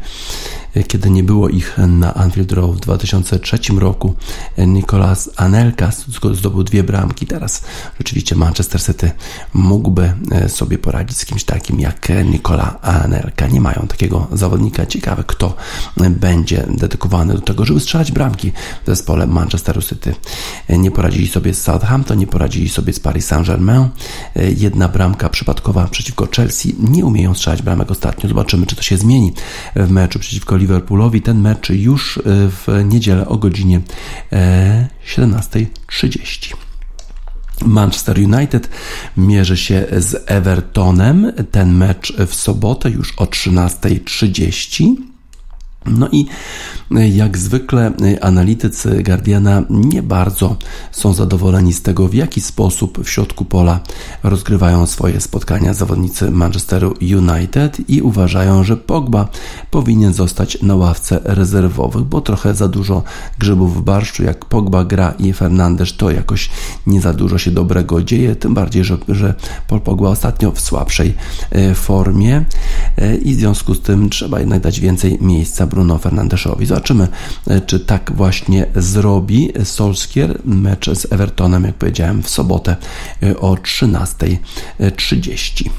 kiedy 0.88 1.09
nie 1.09 1.23
było 1.23 1.49
ich 1.49 1.77
na 1.88 2.13
Anfield 2.13 2.51
Road 2.51 2.75
w 2.75 2.80
2003 2.80 3.59
roku. 3.77 4.13
Nicolas 4.57 5.30
Anelka 5.36 5.91
zdobył 6.34 6.63
dwie 6.63 6.84
bramki. 6.84 7.25
Teraz 7.27 7.63
rzeczywiście 7.97 8.36
Manchester 8.36 8.84
City 8.84 9.11
mógłby 9.53 10.13
e, 10.32 10.49
sobie 10.49 10.77
poradzić 10.77 11.17
z 11.17 11.25
kimś 11.25 11.43
takim 11.43 11.80
jak 11.80 12.07
Nicola 12.25 12.82
Anelka. 12.82 13.47
Nie 13.47 13.61
mają 13.61 13.88
takiego 13.88 14.27
zawodnika. 14.32 14.86
Ciekawe, 14.86 15.23
kto 15.27 15.55
będzie 16.09 16.65
dedykowany 16.69 17.34
do 17.34 17.41
tego, 17.41 17.65
żeby 17.65 17.80
strzelać 17.80 18.11
bramki 18.11 18.51
w 18.84 18.88
zespole 18.88 19.27
Manchesteru 19.27 19.82
City. 19.82 20.15
Nie 20.69 20.91
poradzili 20.91 21.27
sobie 21.27 21.53
z 21.53 21.61
Southampton, 21.61 22.17
nie 22.17 22.27
poradzili 22.27 22.69
sobie 22.69 22.93
z 22.93 22.99
Paris 22.99 23.25
Saint-Germain. 23.25 23.88
E, 24.36 24.51
jedna 24.51 24.88
bramka 24.88 25.30
przypadkowa 25.30 25.88
przeciwko 25.88 26.27
Chelsea. 26.36 26.75
Nie 26.80 27.05
umieją 27.05 27.34
strzelać 27.34 27.61
bramek 27.61 27.91
ostatnio. 27.91 28.30
Zobaczymy, 28.30 28.65
czy 28.65 28.75
to 28.75 28.82
się 28.82 28.97
zmieni 28.97 29.34
w 29.75 29.91
meczu 29.91 30.19
przeciwko 30.19 30.57
Liverpoolowi. 30.70 31.22
Ten 31.22 31.41
mecz 31.41 31.70
już 31.70 32.17
e, 32.17 32.22
w 32.26 32.67
niedzielę 32.86 33.28
o 33.28 33.38
godzinie 33.38 33.82
17.30. 35.17 36.53
E, 36.53 36.57
Manchester 37.65 38.17
United 38.17 38.70
mierzy 39.17 39.57
się 39.57 39.86
z 39.97 40.24
Evertonem. 40.32 41.32
Ten 41.51 41.74
mecz 41.74 42.13
w 42.28 42.36
sobotę 42.36 42.89
już 42.89 43.13
o 43.17 43.26
13.30. 43.26 45.09
No 45.86 46.09
i 46.11 46.25
e, 46.95 47.09
jak 47.09 47.38
zwykle 47.38 47.91
e, 48.01 48.23
analitycy 48.23 49.03
Guardiana 49.03 49.63
nie 49.69 50.03
bardzo 50.03 50.55
są 50.91 51.13
zadowoleni 51.13 51.73
z 51.73 51.82
tego, 51.82 52.07
w 52.07 52.13
jaki 52.13 52.41
sposób 52.41 53.05
w 53.05 53.09
środku 53.09 53.45
pola 53.45 53.80
rozgrywają 54.23 54.86
swoje 54.86 55.21
spotkania 55.21 55.73
zawodnicy 55.73 56.32
Manchesteru 56.32 56.93
United 57.01 57.89
i 57.89 58.01
uważają, 58.01 58.63
że 58.63 58.77
Pogba 58.77 59.27
powinien 59.71 60.13
zostać 60.13 60.61
na 60.61 60.75
ławce 60.75 61.19
rezerwowych, 61.23 62.03
bo 62.03 62.21
trochę 62.21 62.53
za 62.53 62.67
dużo 62.67 63.03
grzybów 63.39 63.77
w 63.77 63.82
barszczu. 63.82 64.23
Jak 64.23 64.45
Pogba 64.45 64.86
gra 64.86 65.13
i 65.19 65.34
Fernandes, 65.34 65.97
to 65.97 66.11
jakoś 66.11 66.49
nie 66.88 67.01
za 67.01 67.13
dużo 67.13 67.38
się 67.38 67.51
dobrego 67.51 68.03
dzieje, 68.03 68.36
tym 68.36 68.53
bardziej, 68.53 68.84
że, 68.84 68.97
że 69.09 69.34
Paul 69.67 69.82
Pogba 69.82 70.09
ostatnio 70.09 70.51
w 70.51 70.61
słabszej 70.61 71.15
e, 71.51 71.75
formie 71.75 72.45
i 73.23 73.36
w 73.36 73.39
związku 73.39 73.75
z 73.75 73.82
tym 73.82 74.09
trzeba 74.09 74.39
jednak 74.39 74.61
dać 74.61 74.80
więcej 74.80 75.17
miejsca 75.21 75.68
Bruno 75.70 75.97
Fernandeszowi. 75.97 76.65
Zobaczymy, 76.65 77.07
e, 77.47 77.61
czy 77.61 77.80
tak 77.80 78.11
właśnie 78.15 78.65
zrobi 78.76 79.51
Solskier. 79.63 80.39
Mecz 80.45 80.89
z 80.89 81.13
Evertonem, 81.13 81.63
jak 81.63 81.76
powiedziałem, 81.76 82.24
w 82.24 82.30
sobotę 82.30 82.76
e, 83.24 83.38
o 83.38 83.53
13.30. 83.53 85.70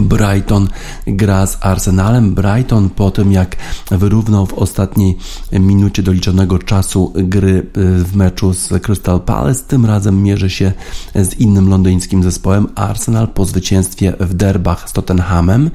Brighton 0.00 0.68
gra 1.06 1.46
z 1.46 1.58
Arsenalem. 1.60 2.34
Brighton 2.34 2.90
po 2.90 3.10
tym 3.10 3.32
jak 3.32 3.56
wyrównał 3.90 4.46
w 4.46 4.54
ostatniej 4.54 5.18
minucie 5.52 6.02
doliczonego 6.02 6.58
czasu 6.58 7.12
gry 7.14 7.50
y, 7.50 7.64
w 8.04 8.16
meczu 8.16 8.54
z 8.54 8.68
Crystal 8.82 9.20
Palace, 9.20 9.64
tym 9.64 9.86
razem 9.86 10.22
mierzy 10.22 10.50
się 10.50 10.72
z 11.14 11.34
innym 11.34 11.68
londyńskim 11.68 12.22
zespołem. 12.22 12.68
Arsenal 12.74 13.28
po 13.28 13.44
zwycięstwie 13.44 14.14
w 14.20 14.34
derbach 14.34 14.90
z 14.90 14.92
Tottenhamem 14.92 15.70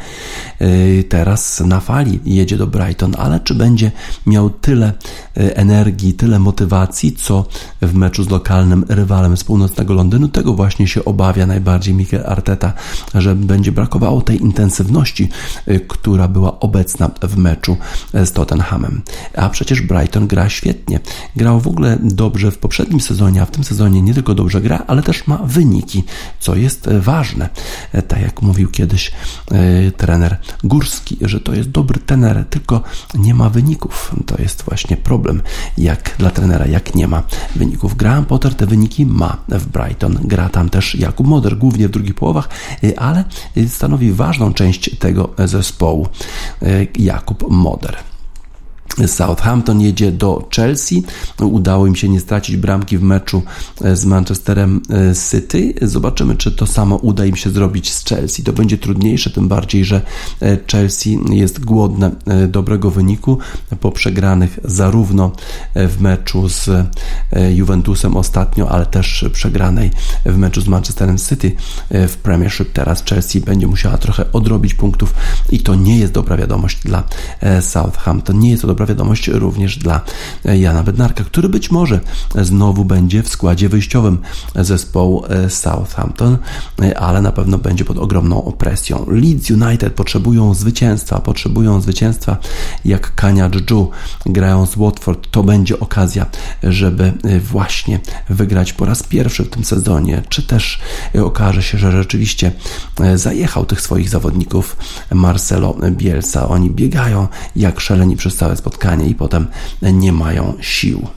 y, 0.62 1.04
teraz 1.10 1.60
na 1.60 1.80
fali 1.80 2.20
jedzie 2.26 2.58
do 2.58 2.68
Brighton, 2.68 3.16
ale 3.18 3.40
czy 3.40 3.56
będzie 3.56 3.92
miał 4.26 4.50
tyle 4.50 4.94
y, 5.38 5.56
energii, 5.56 6.14
tyle 6.14 6.40
motywacji, 6.40 7.12
co 7.12 7.46
w 7.82 7.94
meczu 7.94 8.24
z 8.24 8.30
lokalnym 8.30 8.86
rywalem 8.90 9.38
z 9.38 9.44
północnego 9.44 9.94
Londynu? 9.94 10.28
Tego 10.28 10.54
właśnie 10.54 10.88
się 10.88 11.06
obawia 11.06 11.46
najbardziej 11.48 11.94
Mikel 11.94 12.24
Arteta, 12.26 12.74
że 13.16 13.36
będzie 13.36 13.72
brakowało 13.72 14.13
brakowało 14.14 14.22
tej 14.22 14.42
intensywności, 14.42 15.30
y, 15.68 15.80
która 15.88 16.28
była 16.28 16.60
obecna 16.60 17.10
w 17.22 17.38
meczu 17.38 17.78
z 18.14 18.32
Tottenhamem. 18.32 19.02
A 19.38 19.50
przecież 19.50 19.82
Brighton 19.82 20.28
gra 20.28 20.50
świetnie. 20.50 21.00
Grał 21.36 21.60
w 21.60 21.68
ogóle 21.68 21.98
dobrze 22.02 22.52
w 22.52 22.58
poprzednim 22.58 23.02
sezonie, 23.02 23.42
a 23.42 23.46
w 23.46 23.52
tym 23.52 23.64
sezonie 23.64 24.02
nie 24.02 24.14
tylko 24.14 24.36
dobrze 24.36 24.62
gra, 24.62 24.84
ale 24.88 25.04
też 25.04 25.28
ma 25.28 25.38
wyniki, 25.38 26.04
co 26.40 26.56
jest 26.56 26.90
ważne. 26.90 27.50
E, 27.92 28.02
tak 28.02 28.22
jak 28.22 28.42
mówił 28.42 28.70
kiedyś 28.70 29.12
e, 29.52 29.92
trener 29.92 30.38
Górski, 30.64 31.18
że 31.22 31.40
to 31.40 31.54
jest 31.54 31.70
dobry 31.70 32.00
trener, 32.00 32.46
tylko 32.50 32.82
nie 33.16 33.34
ma 33.34 33.50
wyników. 33.50 34.16
To 34.26 34.42
jest 34.42 34.64
właśnie 34.64 34.98
problem, 34.98 35.42
jak 35.78 36.16
dla 36.20 36.32
trenera, 36.32 36.66
jak 36.68 36.96
nie 36.96 37.08
ma 37.08 37.24
wyników. 37.56 37.96
Graham 37.96 38.26
Potter 38.26 38.56
te 38.56 38.66
wyniki 38.66 39.06
ma 39.06 39.38
w 39.50 39.66
Brighton. 39.66 40.20
Gra 40.24 40.50
tam 40.50 40.70
też 40.70 40.96
Jakub 40.96 41.28
Moder, 41.28 41.58
głównie 41.58 41.88
w 41.88 41.92
drugich 41.92 42.16
połowach, 42.16 42.50
e, 42.84 43.00
ale 43.00 43.24
stanowi 43.68 44.03
stanowi 44.04 44.14
ważną 44.14 44.54
część 44.54 44.98
tego 45.00 45.30
zespołu 45.38 46.08
e, 46.62 46.68
Jakub 46.96 47.50
Moder. 47.50 48.13
Southampton 49.08 49.82
jedzie 49.82 50.12
do 50.12 50.48
Chelsea. 50.56 51.04
Udało 51.42 51.88
im 51.88 51.96
się 51.96 52.10
nie 52.10 52.20
stracić 52.20 52.58
bramki 52.58 52.98
w 52.98 53.04
meczu 53.04 53.42
e, 53.82 53.96
z 53.96 54.06
Manchesterem 54.06 54.82
e, 54.90 55.16
City. 55.32 55.74
Zobaczymy, 55.82 56.36
czy 56.36 56.52
to 56.52 56.68
samo 56.68 56.96
uda 56.96 57.26
im 57.26 57.36
się 57.36 57.50
zrobić 57.50 57.94
z 57.94 58.06
Chelsea. 58.06 58.44
To 58.44 58.54
będzie 58.54 58.78
trudniejsze, 58.78 59.30
tym 59.30 59.48
bardziej, 59.48 59.86
że 59.86 60.02
e, 60.42 60.58
Chelsea 60.72 61.20
jest 61.30 61.66
głodne 61.66 62.12
dobrego 62.48 62.92
wyniku 62.92 63.38
po 63.80 63.92
przegranych 63.92 64.60
zarówno 64.64 65.32
w 65.76 66.02
meczu 66.02 66.50
z 66.50 66.70
Juventusem 67.54 68.18
ostatnio, 68.18 68.70
ale 68.70 68.86
też 68.86 69.26
przegranej 69.34 69.92
w 70.26 70.38
meczu 70.38 70.62
z 70.62 70.68
Manchesterem 70.68 71.18
City 71.18 71.52
w 71.92 72.18
Premiership. 72.24 72.74
Teraz 72.74 73.04
Chelsea 73.04 73.42
będzie 73.42 73.68
musiała 73.68 73.98
trochę 73.98 74.32
odrobić 74.32 74.74
punktów 74.74 75.14
i 75.50 75.60
to 75.60 75.76
nie 75.76 76.00
jest 76.00 76.14
dobra 76.14 76.38
wiadomość 76.38 76.80
dla 76.84 77.04
Southampton. 77.62 78.40
Nie 78.40 78.52
jest 78.52 78.62
to 78.62 78.68
dobra 78.74 78.86
wiadomość 78.86 79.28
również 79.28 79.78
dla 79.78 80.02
Jana 80.46 80.84
Bednarka, 80.84 81.24
który 81.24 81.50
być 81.50 81.72
może 81.72 82.00
znowu 82.36 82.86
będzie 82.86 83.24
w 83.24 83.28
składzie 83.28 83.70
wyjściowym 83.70 84.18
zespołu 84.56 85.26
e, 85.30 85.50
Southampton, 85.50 86.38
e, 86.82 87.00
ale 87.00 87.22
na 87.22 87.32
pewno 87.32 87.58
będzie 87.58 87.86
pod 87.86 87.98
ogromną 87.98 88.54
presją. 88.58 89.06
Leeds 89.08 89.50
United 89.52 89.94
potrzebują 89.94 90.54
zwycięstwa, 90.54 91.20
potrzebują 91.20 91.82
zwycięstwa 91.82 92.38
jak 92.86 93.16
Kania 93.16 93.50
Dżu 93.50 93.92
grają 94.26 94.66
z 94.66 94.76
Watford. 94.76 95.28
To 95.32 95.44
będzie 95.44 95.80
okazja, 95.80 96.26
żeby 96.64 97.14
e, 97.24 97.40
właśnie 97.40 98.00
wygrać 98.30 98.74
po 98.74 98.86
raz 98.86 99.04
pierwszy 99.04 99.44
w 99.44 99.50
tym 99.50 99.64
sezonie, 99.64 100.24
czy 100.30 100.44
też 100.44 100.80
okaże 101.24 101.64
się, 101.64 101.78
że 101.78 101.92
rzeczywiście 101.92 102.52
zajechał 103.16 103.66
tych 103.66 103.82
swoich 103.82 104.10
zawodników 104.10 104.78
Marcelo 105.12 105.76
Bielsa. 105.92 106.48
Oni 106.50 106.70
biegają 106.70 107.28
jak 107.56 107.80
szaleni 107.80 108.18
przez 108.18 108.36
całe 108.36 108.56
spotkanie 108.64 109.08
i 109.10 109.16
potem 109.16 109.48
nie 109.82 110.12
mają 110.12 110.54
sił. 110.62 111.08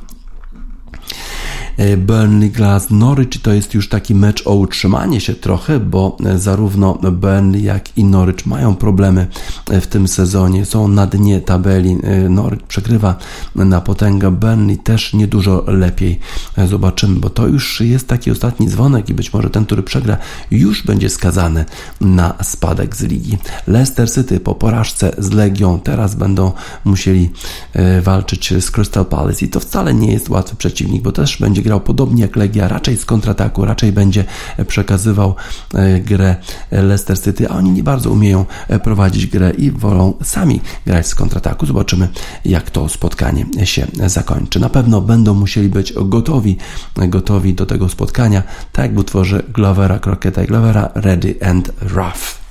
Burnley 1.97 2.51
Glass 2.51 2.91
Norwich 2.91 3.43
to 3.43 3.53
jest 3.53 3.75
już 3.75 3.89
taki 3.89 4.15
mecz 4.15 4.47
o 4.47 4.55
utrzymanie 4.55 5.21
się 5.21 5.35
trochę, 5.35 5.81
bo 5.81 6.17
zarówno 6.37 6.95
Burnley 6.95 7.63
jak 7.63 7.99
i 7.99 8.05
Norwich 8.05 8.47
mają 8.47 8.75
problemy 8.75 9.27
w 9.67 9.87
tym 9.87 10.09
sezonie, 10.09 10.65
są 10.65 10.89
na 10.89 11.07
dnie 11.07 11.41
tabeli. 11.41 11.97
Norwich 12.31 12.63
przegrywa 12.63 13.17
na 13.55 13.81
potęgę, 13.81 14.31
Burnley 14.31 14.79
też 14.79 15.15
niedużo 15.15 15.65
lepiej. 15.67 16.21
Zobaczymy, 16.69 17.21
bo 17.21 17.31
to 17.31 17.47
już 17.47 17.81
jest 17.81 18.09
taki 18.09 18.31
ostatni 18.31 18.69
dzwonek 18.69 19.09
i 19.09 19.15
być 19.15 19.33
może 19.33 19.51
ten, 19.51 19.65
który 19.65 19.83
przegra, 19.83 20.17
już 20.51 20.83
będzie 20.83 21.11
skazany 21.11 21.65
na 22.01 22.35
spadek 22.43 22.97
z 22.97 23.03
ligi. 23.03 23.39
Leicester 23.67 24.13
City 24.13 24.41
po 24.41 24.55
porażce 24.55 25.13
z 25.19 25.31
Legią 25.31 25.81
teraz 25.81 26.15
będą 26.15 26.53
musieli 26.85 27.31
e, 27.73 28.03
walczyć 28.03 28.55
z 28.61 28.71
Crystal 28.71 29.05
Palace 29.05 29.45
i 29.45 29.49
to 29.49 29.61
wcale 29.61 29.95
nie 29.95 30.13
jest 30.13 30.29
łatwy 30.29 30.57
przeciwnik, 30.57 31.03
bo 31.03 31.13
też 31.13 31.39
będzie 31.39 31.63
grał 31.67 31.81
podobnie 31.81 32.23
jak 32.23 32.37
Legia, 32.37 32.69
raczej 32.69 32.97
z 32.97 33.05
kontrataku, 33.05 33.65
raczej 33.65 33.93
będzie 33.93 34.25
przekazywał 34.67 35.35
e, 35.75 36.01
grę 36.01 36.37
Leicester 36.71 37.21
City, 37.21 37.49
a 37.49 37.57
oni 37.57 37.71
nie 37.71 37.83
bardzo 37.83 38.11
umieją 38.11 38.45
e, 38.69 38.79
prowadzić 38.79 39.27
grę 39.27 39.51
i 39.51 39.71
wolą 39.71 40.15
sami 40.23 40.61
grać 40.87 41.07
z 41.07 41.15
kontrataku. 41.15 41.67
Zobaczymy, 41.67 42.09
jak 42.45 42.71
to 42.71 42.89
spotkanie 42.89 43.47
się 43.65 43.87
zakończy. 44.07 44.61
Na 44.61 44.69
pewno 44.69 45.01
będą 45.01 45.35
musieli 45.35 45.69
być 45.69 45.93
gotowi, 45.93 46.57
gotowi 46.97 47.55
do 47.55 47.67
tego 47.67 47.89
spotkania, 47.89 48.43
tak 48.73 48.85
jak 48.85 48.95
w 48.95 48.99
utworze 48.99 49.43
Glovera, 49.49 49.99
Crocketa 49.99 50.45
i 50.45 50.47
Glovera, 50.47 50.91
Ready 50.95 51.35
and 51.43 51.73
Rough. 51.81 52.46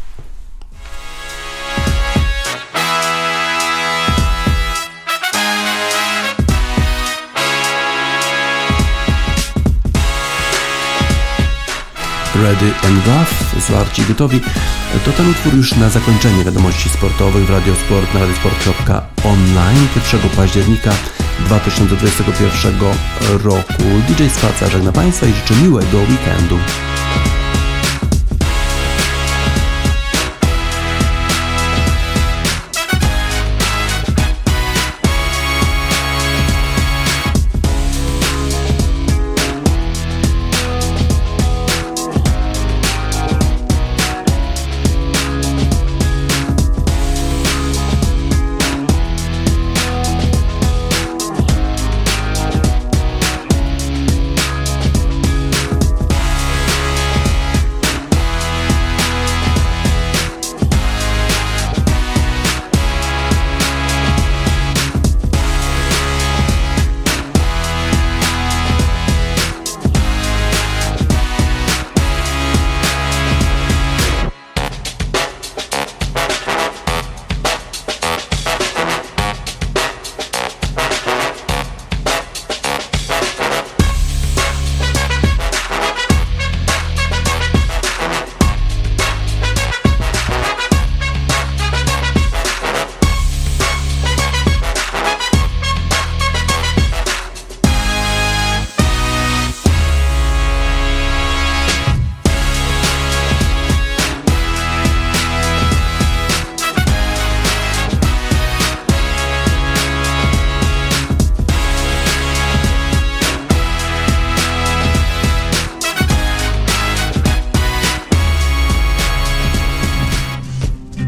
Ready 12.44 12.74
and 12.84 13.08
Rough, 13.08 13.64
zwarci 13.64 14.04
gotowi. 14.04 14.42
To 15.06 15.12
ten 15.12 15.30
utwór 15.30 15.54
już 15.54 15.76
na 15.76 15.90
zakończenie 15.90 16.44
wiadomości 16.44 16.90
sportowych 16.90 17.46
w 17.46 17.50
Radiosport 17.50 18.14
na 18.14 18.20
radiosport.online 18.20 19.88
1 20.14 20.30
października 20.30 20.92
2021 21.46 22.80
roku. 23.44 23.84
DJ 24.08 24.24
Spaca 24.30 24.70
żegna 24.70 24.92
Państwa 24.92 25.26
i 25.26 25.34
życzę 25.34 25.56
miłego 25.56 25.98
weekendu. 25.98 26.60